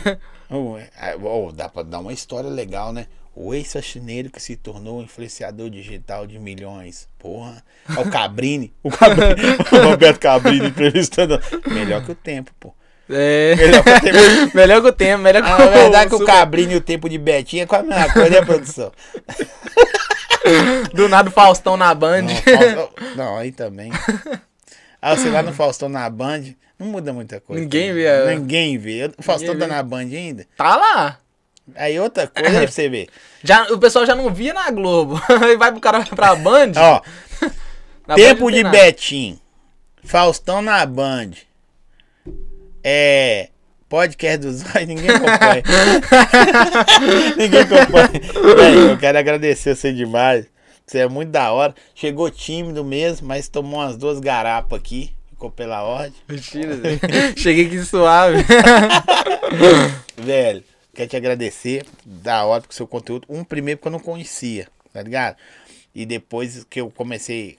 [0.48, 3.06] Oh, é, oh, dá pra dar uma história legal, né?
[3.34, 7.08] O ex-faxineiro que se tornou influenciador digital de milhões.
[7.18, 7.62] Porra.
[7.96, 8.72] É o Cabrini.
[8.82, 9.56] O Cabrini.
[9.72, 11.40] o Roberto Cabrini entrevistando.
[11.66, 12.74] Melhor que o tempo, pô.
[13.10, 13.54] É.
[13.56, 14.50] Melhor que o tempo.
[14.56, 16.80] melhor que o tempo, melhor que Ah, o é verdade que o Cabrini e o
[16.80, 18.92] tempo de Betinho é quase a mesma coisa, né, produção?
[20.94, 22.22] Do nada o Faustão na Band.
[22.22, 23.90] Não, Faustão- não, aí também.
[25.00, 27.62] Ah, você lá no Faustão na Band, não muda muita coisa.
[27.62, 29.10] Ninguém vê a- Ninguém vê.
[29.18, 29.78] O Faustão Ninguém tá vê.
[29.78, 30.46] na Band ainda?
[30.56, 31.18] Tá lá.
[31.74, 33.08] Aí outra coisa pra você ver.
[33.42, 35.20] Já, o pessoal já não via na Globo.
[35.42, 36.72] Aí vai pro cara pra Band.
[36.76, 37.00] Ó,
[38.14, 38.76] tempo de nada.
[38.76, 39.38] Betim.
[40.04, 41.30] Faustão na Band.
[42.84, 43.48] É.
[43.88, 45.62] Podcast dos Zóio, ninguém acompanha.
[47.36, 48.56] ninguém acompanha.
[48.56, 50.46] Véi, eu quero agradecer você demais.
[50.86, 51.74] Você é muito da hora.
[51.94, 55.12] Chegou tímido mesmo, mas tomou umas duas garapas aqui.
[55.30, 56.14] Ficou pela ordem.
[56.28, 56.78] Mentira.
[57.36, 58.44] Cheguei aqui suave.
[60.16, 60.62] Velho,
[60.94, 61.84] quero te agradecer.
[62.04, 63.26] Da hora com o seu conteúdo.
[63.28, 65.36] Um, primeiro porque eu não conhecia, tá ligado?
[65.94, 67.58] E depois que eu comecei,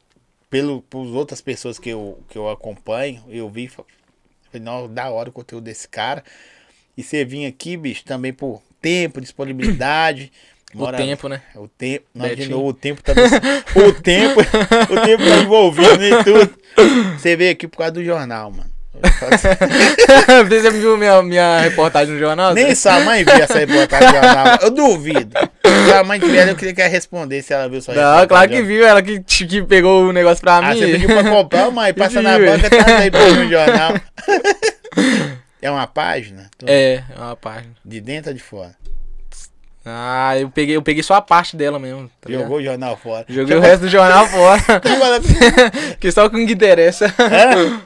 [0.50, 3.68] pelo, por outras pessoas que eu, que eu acompanho, eu vi.
[3.68, 3.84] fa-
[4.52, 6.24] Falei, não, da hora o conteúdo desse cara.
[6.96, 10.32] E você vinha aqui, bicho, também por tempo, disponibilidade.
[10.76, 11.44] O tempo, né?
[11.54, 12.04] O tempo.
[12.16, 13.14] Não, de novo, o tempo tá.
[13.78, 14.40] o tempo.
[14.40, 16.58] O tempo tá envolvido em tudo.
[17.20, 18.73] Você veio aqui por causa do jornal, mano.
[20.50, 22.54] Você viu minha, minha reportagem no jornal?
[22.54, 22.76] Nem Zé?
[22.76, 24.58] sua mãe viu essa reportagem do jornal.
[24.62, 25.32] Eu duvido.
[25.86, 28.28] Se a mãe tiver, eu queria que ela respondesse se ela viu sua Não, reportagem.
[28.28, 28.86] claro que viu.
[28.86, 30.80] Ela que, que pegou o negócio pra Ah, mim.
[30.80, 31.94] você pediu pra comprar, mãe.
[31.96, 33.94] Passa na banca, tá aí pra no jornal.
[35.62, 36.50] É uma página?
[36.58, 37.72] Tô- É, é uma página.
[37.84, 38.72] De dentro ou de fora?
[39.86, 42.10] Ah, eu peguei, eu peguei só a parte dela mesmo.
[42.22, 42.44] Tá ligado?
[42.44, 43.26] Jogou o jornal fora.
[43.28, 44.62] Joguei o resto do jornal fora.
[46.00, 47.14] que só o que interessa.
[47.20, 47.82] Hã?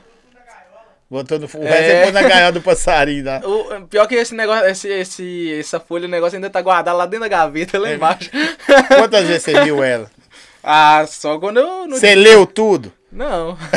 [1.10, 1.46] Botou no...
[1.46, 1.90] O resto É.
[2.00, 2.02] é.
[2.04, 3.42] pôs na gaiola do passarinho lá.
[3.44, 7.06] O, pior que esse negócio, esse, esse, essa folha, o negócio ainda tá guardado lá
[7.06, 7.80] dentro da gaveta, É.
[7.80, 8.30] lá embaixo.
[8.90, 10.10] Quantas vezes você viu ela?
[10.64, 11.88] ah, só quando eu.
[11.88, 12.92] Não, Você leu tudo?
[13.10, 13.58] não.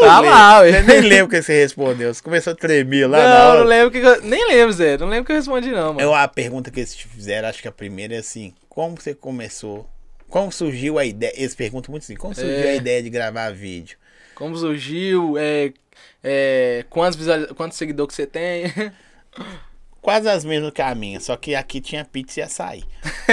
[0.00, 0.82] tá lá, Você ué.
[0.82, 2.12] nem lembra o que você respondeu.
[2.12, 3.58] Você começou a tremer lá na Não, hora.
[3.60, 3.98] não lembro que.
[3.98, 4.98] eu- Nem lembro, Zé.
[4.98, 6.00] Não lembro que eu respondi, não, mano.
[6.00, 9.14] Eu, a pergunta que eles te fizeram, acho que a primeira é assim: como você
[9.14, 9.88] começou?
[10.28, 11.32] Como surgiu a ideia?
[11.36, 12.72] Eles perguntam muito assim: como surgiu É.
[12.72, 13.96] a ideia de gravar vídeo?
[14.36, 15.72] Como surgiu, é.
[16.22, 16.84] É.
[16.88, 17.48] Quantos, visualiz...
[17.56, 18.72] quantos seguidores que você tem?
[20.00, 22.84] Quase as mesmas que a minha, só que aqui tinha pizza e açaí.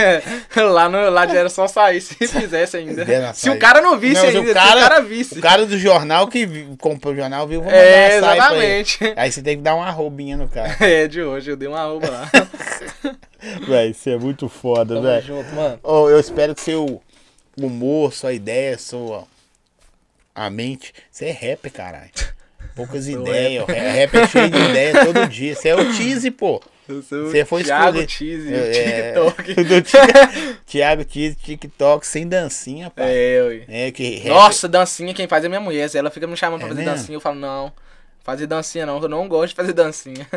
[0.58, 3.06] lá, no, lá já era só sair se fizesse ainda.
[3.36, 5.38] Se o cara não visse Não, se ainda, o cara- se o cara visse.
[5.38, 8.80] O cara do jornal que comprou o jornal viu, vou mandar É, açaí pra ele.
[8.82, 9.14] exatamente.
[9.16, 10.76] Aí você tem que dar uma roubinha no cara.
[10.80, 12.32] É, de hoje, eu dei uma arroba lá.
[13.68, 15.22] Véi, isso é muito foda, Tamo velho.
[15.28, 15.80] junto, mano.
[15.84, 17.00] Oh, eu espero que seu
[17.56, 19.26] humor, sua ideia, sua.
[20.36, 20.94] A mente.
[21.12, 22.10] Você é rapper, caralho.
[22.76, 23.66] Poucas ideias.
[23.68, 23.78] Rap.
[23.78, 25.56] rap é cheio de ideia todo dia.
[25.56, 26.62] Você é o Tease, pô.
[26.90, 28.10] Eu Você foi Thiago escolher.
[28.10, 29.56] Cheese, É, TikTok.
[30.66, 33.06] Thiago TikTok, sem dancinha, pai.
[33.10, 33.64] É, ui.
[33.68, 35.90] É, que rap- Nossa, dancinha, quem faz é minha mulher.
[35.90, 36.96] Se ela fica me chamando pra É fazer mesmo?
[36.98, 37.72] dancinha, eu falo, não.
[38.24, 40.28] Fazer dancinha não, eu não gosto de fazer dancinha.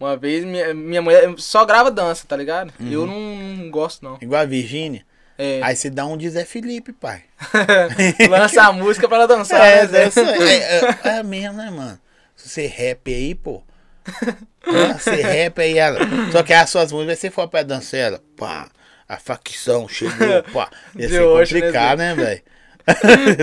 [0.00, 2.72] Uma vez minha, minha mulher só grava dança, tá ligado?
[2.80, 2.90] Uhum.
[2.90, 3.20] Eu não,
[3.56, 4.18] não gosto, não.
[4.20, 5.04] Igual a Virgínia.
[5.36, 7.22] É, Aí você dá um de Zé Felipe, pai.
[8.30, 9.66] lança a música pra ela dançar.
[9.66, 10.20] É, né, Zé?
[10.22, 10.78] é,
[11.08, 11.98] é, é mesmo, né, mano?
[12.36, 13.62] Se você rap aí, pô.
[14.66, 15.98] Ah, Você rap aí, ela.
[16.32, 18.66] Só que as suas músicas, você for pra dançar, ela, pá,
[19.06, 20.70] a facção chegou, pá.
[20.96, 22.42] Ia ser hoje, né, complicado, né, velho?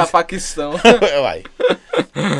[0.02, 0.74] A facção.
[1.22, 1.44] Uai.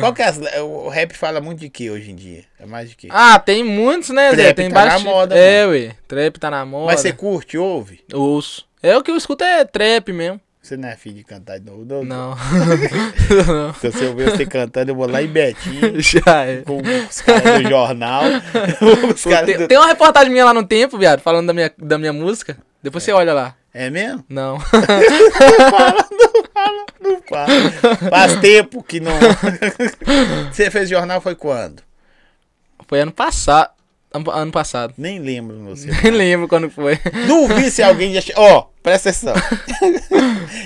[0.00, 2.44] Qual que é as, o rap fala muito de que hoje em dia?
[2.58, 3.06] É mais de que?
[3.10, 4.42] Ah, tem muitos, né, Zé?
[4.46, 5.04] Trap Tem tá na bastante.
[5.04, 5.94] moda, É, ué.
[6.08, 6.86] Trap tá na moda.
[6.86, 8.00] Mas você curte, ouve?
[8.12, 8.66] Ouço.
[8.82, 10.40] É o que eu escuto é trap mesmo.
[10.60, 12.04] Você não é filho de cantar de novo, não?
[12.04, 12.30] Não.
[12.30, 13.74] Não.
[13.80, 15.94] Se você ouvir você cantando, eu vou lá em Betinho.
[16.00, 16.62] Já é.
[16.62, 18.22] Com os caras do jornal.
[19.44, 19.66] Tem, do...
[19.66, 22.56] tem uma reportagem minha lá no tempo, viado, falando da minha, da minha música.
[22.80, 23.56] Depois você olha lá.
[23.74, 24.24] É mesmo?
[24.28, 24.58] Não.
[27.00, 27.48] Não fala.
[28.10, 29.12] Faz tempo que não.
[30.52, 31.82] Você fez jornal foi quando?
[32.86, 33.70] Foi ano passado.
[34.32, 34.92] Ano, passado.
[34.98, 35.88] Nem lembro você.
[36.02, 36.98] Nem lembro quando foi.
[37.26, 38.44] Duvido se alguém já chegou.
[38.44, 39.34] Ó, presta atenção.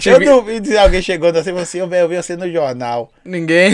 [0.04, 3.10] Eu duvido se alguém chegou assim, você, eu vi você no jornal.
[3.24, 3.70] Ninguém.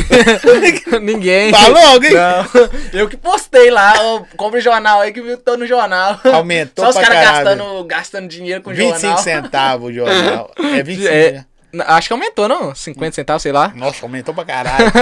[1.03, 1.51] Ninguém.
[1.53, 2.13] Falou alguém?
[2.13, 2.47] Não.
[2.93, 3.97] Eu que postei lá.
[3.97, 6.21] Eu compre jornal aí que viu tô no jornal.
[6.25, 9.19] Aumentou Só os caras gastando, gastando dinheiro com 25 jornal.
[9.19, 10.51] centavos o jornal.
[10.59, 11.33] É 25 É.
[11.73, 11.85] né?
[11.87, 12.75] Acho que aumentou, não?
[12.75, 13.73] 50 centavos, sei lá.
[13.75, 14.93] Nossa, aumentou pra caralho.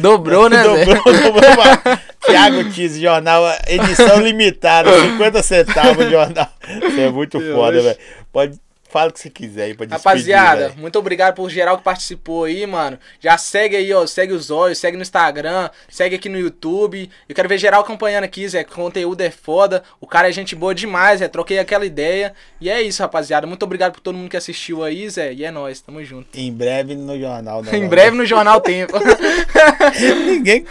[0.00, 0.62] Dobrou, né?
[0.62, 1.98] Dobrou, dobrou.
[2.26, 6.48] Thiago Tise, jornal, edição limitada, 50 centavos jornal.
[6.82, 7.98] Isso é muito Meu foda, velho.
[8.32, 8.58] Pode,
[8.94, 10.80] fala o que você quiser aí pra despedir, Rapaziada, velho.
[10.80, 12.96] muito obrigado por geral que participou aí, mano.
[13.18, 14.06] Já segue aí, ó.
[14.06, 17.10] Segue os olhos, segue no Instagram, segue aqui no YouTube.
[17.28, 18.62] Eu quero ver geral acompanhando aqui, Zé.
[18.62, 19.82] Conteúdo é foda.
[20.00, 21.26] O cara é gente boa demais, Zé.
[21.26, 22.34] Troquei aquela ideia.
[22.60, 23.48] E é isso, rapaziada.
[23.48, 25.32] Muito obrigado por todo mundo que assistiu aí, Zé.
[25.32, 26.28] E é nóis, tamo junto.
[26.38, 27.64] Em breve no jornal.
[27.74, 28.94] em breve no Jornal Tempo.
[30.24, 30.64] Ninguém.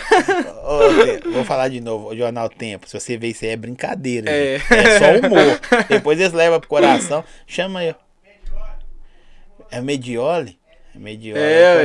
[0.63, 2.07] Ô, vou falar de novo.
[2.07, 2.87] O Jornal Tempo.
[2.87, 4.31] Se você ver isso aí é brincadeira.
[4.31, 4.59] É.
[4.59, 4.73] gente.
[4.73, 5.59] É só humor.
[5.89, 7.21] Depois eles levam pro coração.
[7.45, 7.93] Chama aí.
[9.71, 10.59] É Medioli?
[10.95, 11.39] É Medioli.
[11.39, 11.75] É, é,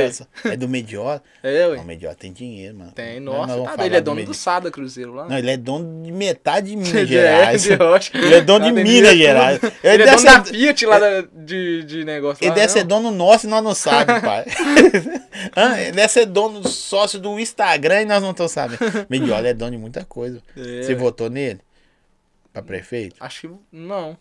[0.45, 0.53] ué.
[0.53, 1.19] é do Medioli?
[1.41, 1.77] é, Não, ué.
[1.79, 2.91] o Medioli tem dinheiro, mano.
[2.91, 3.55] Tem, nossa.
[3.57, 4.37] vamos Tá, ele é dono do Medioli.
[4.37, 5.27] Sada Cruzeiro lá.
[5.27, 7.67] Não, ele é dono de metade de Minas De- Gerais.
[7.75, 8.15] rocha.
[8.15, 9.17] Ele é dono de tem Minas.
[9.17, 9.59] Gerais.
[9.63, 10.99] Ele, Ele é dono da Fiat lá
[11.33, 12.73] de, de negócio Ele lá, deve não?
[12.73, 14.45] ser dono nosso e nós não sabemos, pai.
[15.81, 18.79] Ele deve ser dono sócio do Instagram e nós não estamos sabendo.
[19.09, 20.39] Medioli é dono de muita coisa.
[20.55, 20.83] É.
[20.83, 21.59] Você votou nele?
[22.53, 23.15] Pra prefeito?
[23.19, 24.17] Acho que não.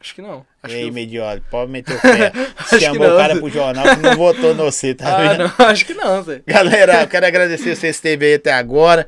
[0.00, 0.46] Acho que não.
[0.62, 0.90] Acho e aí, que...
[0.90, 2.32] Medioli, pode meter o pé.
[2.80, 5.52] Chamou não, o cara pro jornal que não votou no você, tá Ah, vendo?
[5.58, 5.66] não.
[5.68, 6.42] Acho que não, Zé.
[6.46, 9.06] Galera, eu quero agradecer vocês esteve aí até agora.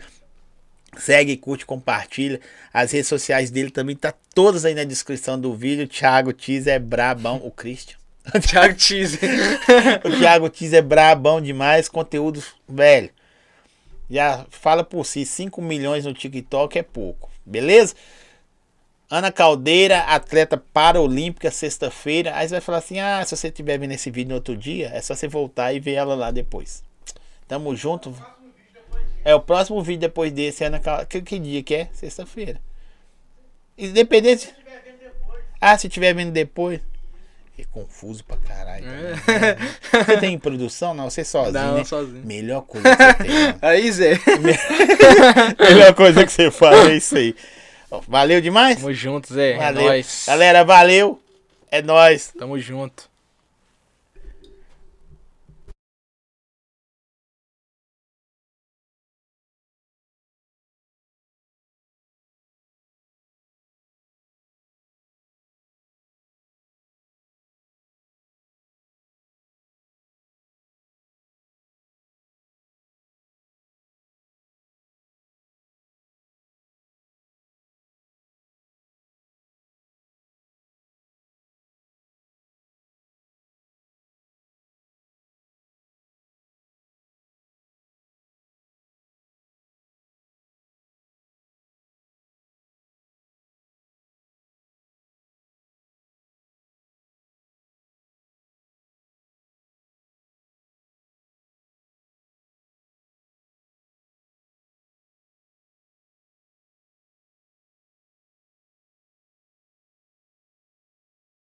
[0.99, 2.39] Segue, curte, compartilha.
[2.75, 5.89] As redes sociais dele também tá todas aí na descrição do vídeo.
[5.89, 7.41] Thiago Tiz é brabão.
[7.43, 7.97] O Christian.
[8.47, 9.19] Thiago Cheese.
[10.05, 11.89] O Thiago Tiz é brabão demais.
[11.89, 13.09] Conteúdo, velho.
[14.11, 15.25] Já fala por si.
[15.25, 17.31] 5 milhões no TikTok é pouco.
[17.47, 17.95] Beleza?
[19.13, 22.35] Ana Caldeira, atleta paralímpica, sexta-feira.
[22.35, 24.91] Aí você vai falar assim: ah, se você estiver vendo esse vídeo no outro dia,
[24.95, 26.83] é só você voltar e ver ela lá depois.
[27.47, 28.17] Tamo junto.
[29.23, 31.07] É o próximo vídeo depois desse, Ana Caldeira.
[31.11, 31.89] Que, que dia que é?
[31.93, 32.59] Sexta-feira.
[33.77, 34.49] Independente.
[35.61, 36.81] Ah, se estiver vendo depois.
[37.59, 38.87] É confuso pra caralho.
[38.87, 39.69] também.
[40.07, 40.95] Você tem produção?
[40.95, 41.53] Não, você sozinho.
[41.63, 41.85] Não, né?
[41.85, 42.25] sozinho.
[42.25, 43.31] Melhor coisa que você tem.
[43.31, 43.59] mano.
[43.63, 44.19] Aí, Zé.
[45.61, 47.37] Melhor coisa que você faz é isso aí.
[48.01, 48.77] Valeu demais?
[48.77, 49.53] Tamo junto, Zé.
[49.53, 49.83] É Valeu.
[49.85, 50.25] nóis.
[50.27, 51.21] Galera, valeu.
[51.71, 52.33] É nóis.
[52.39, 53.12] Tamo junto.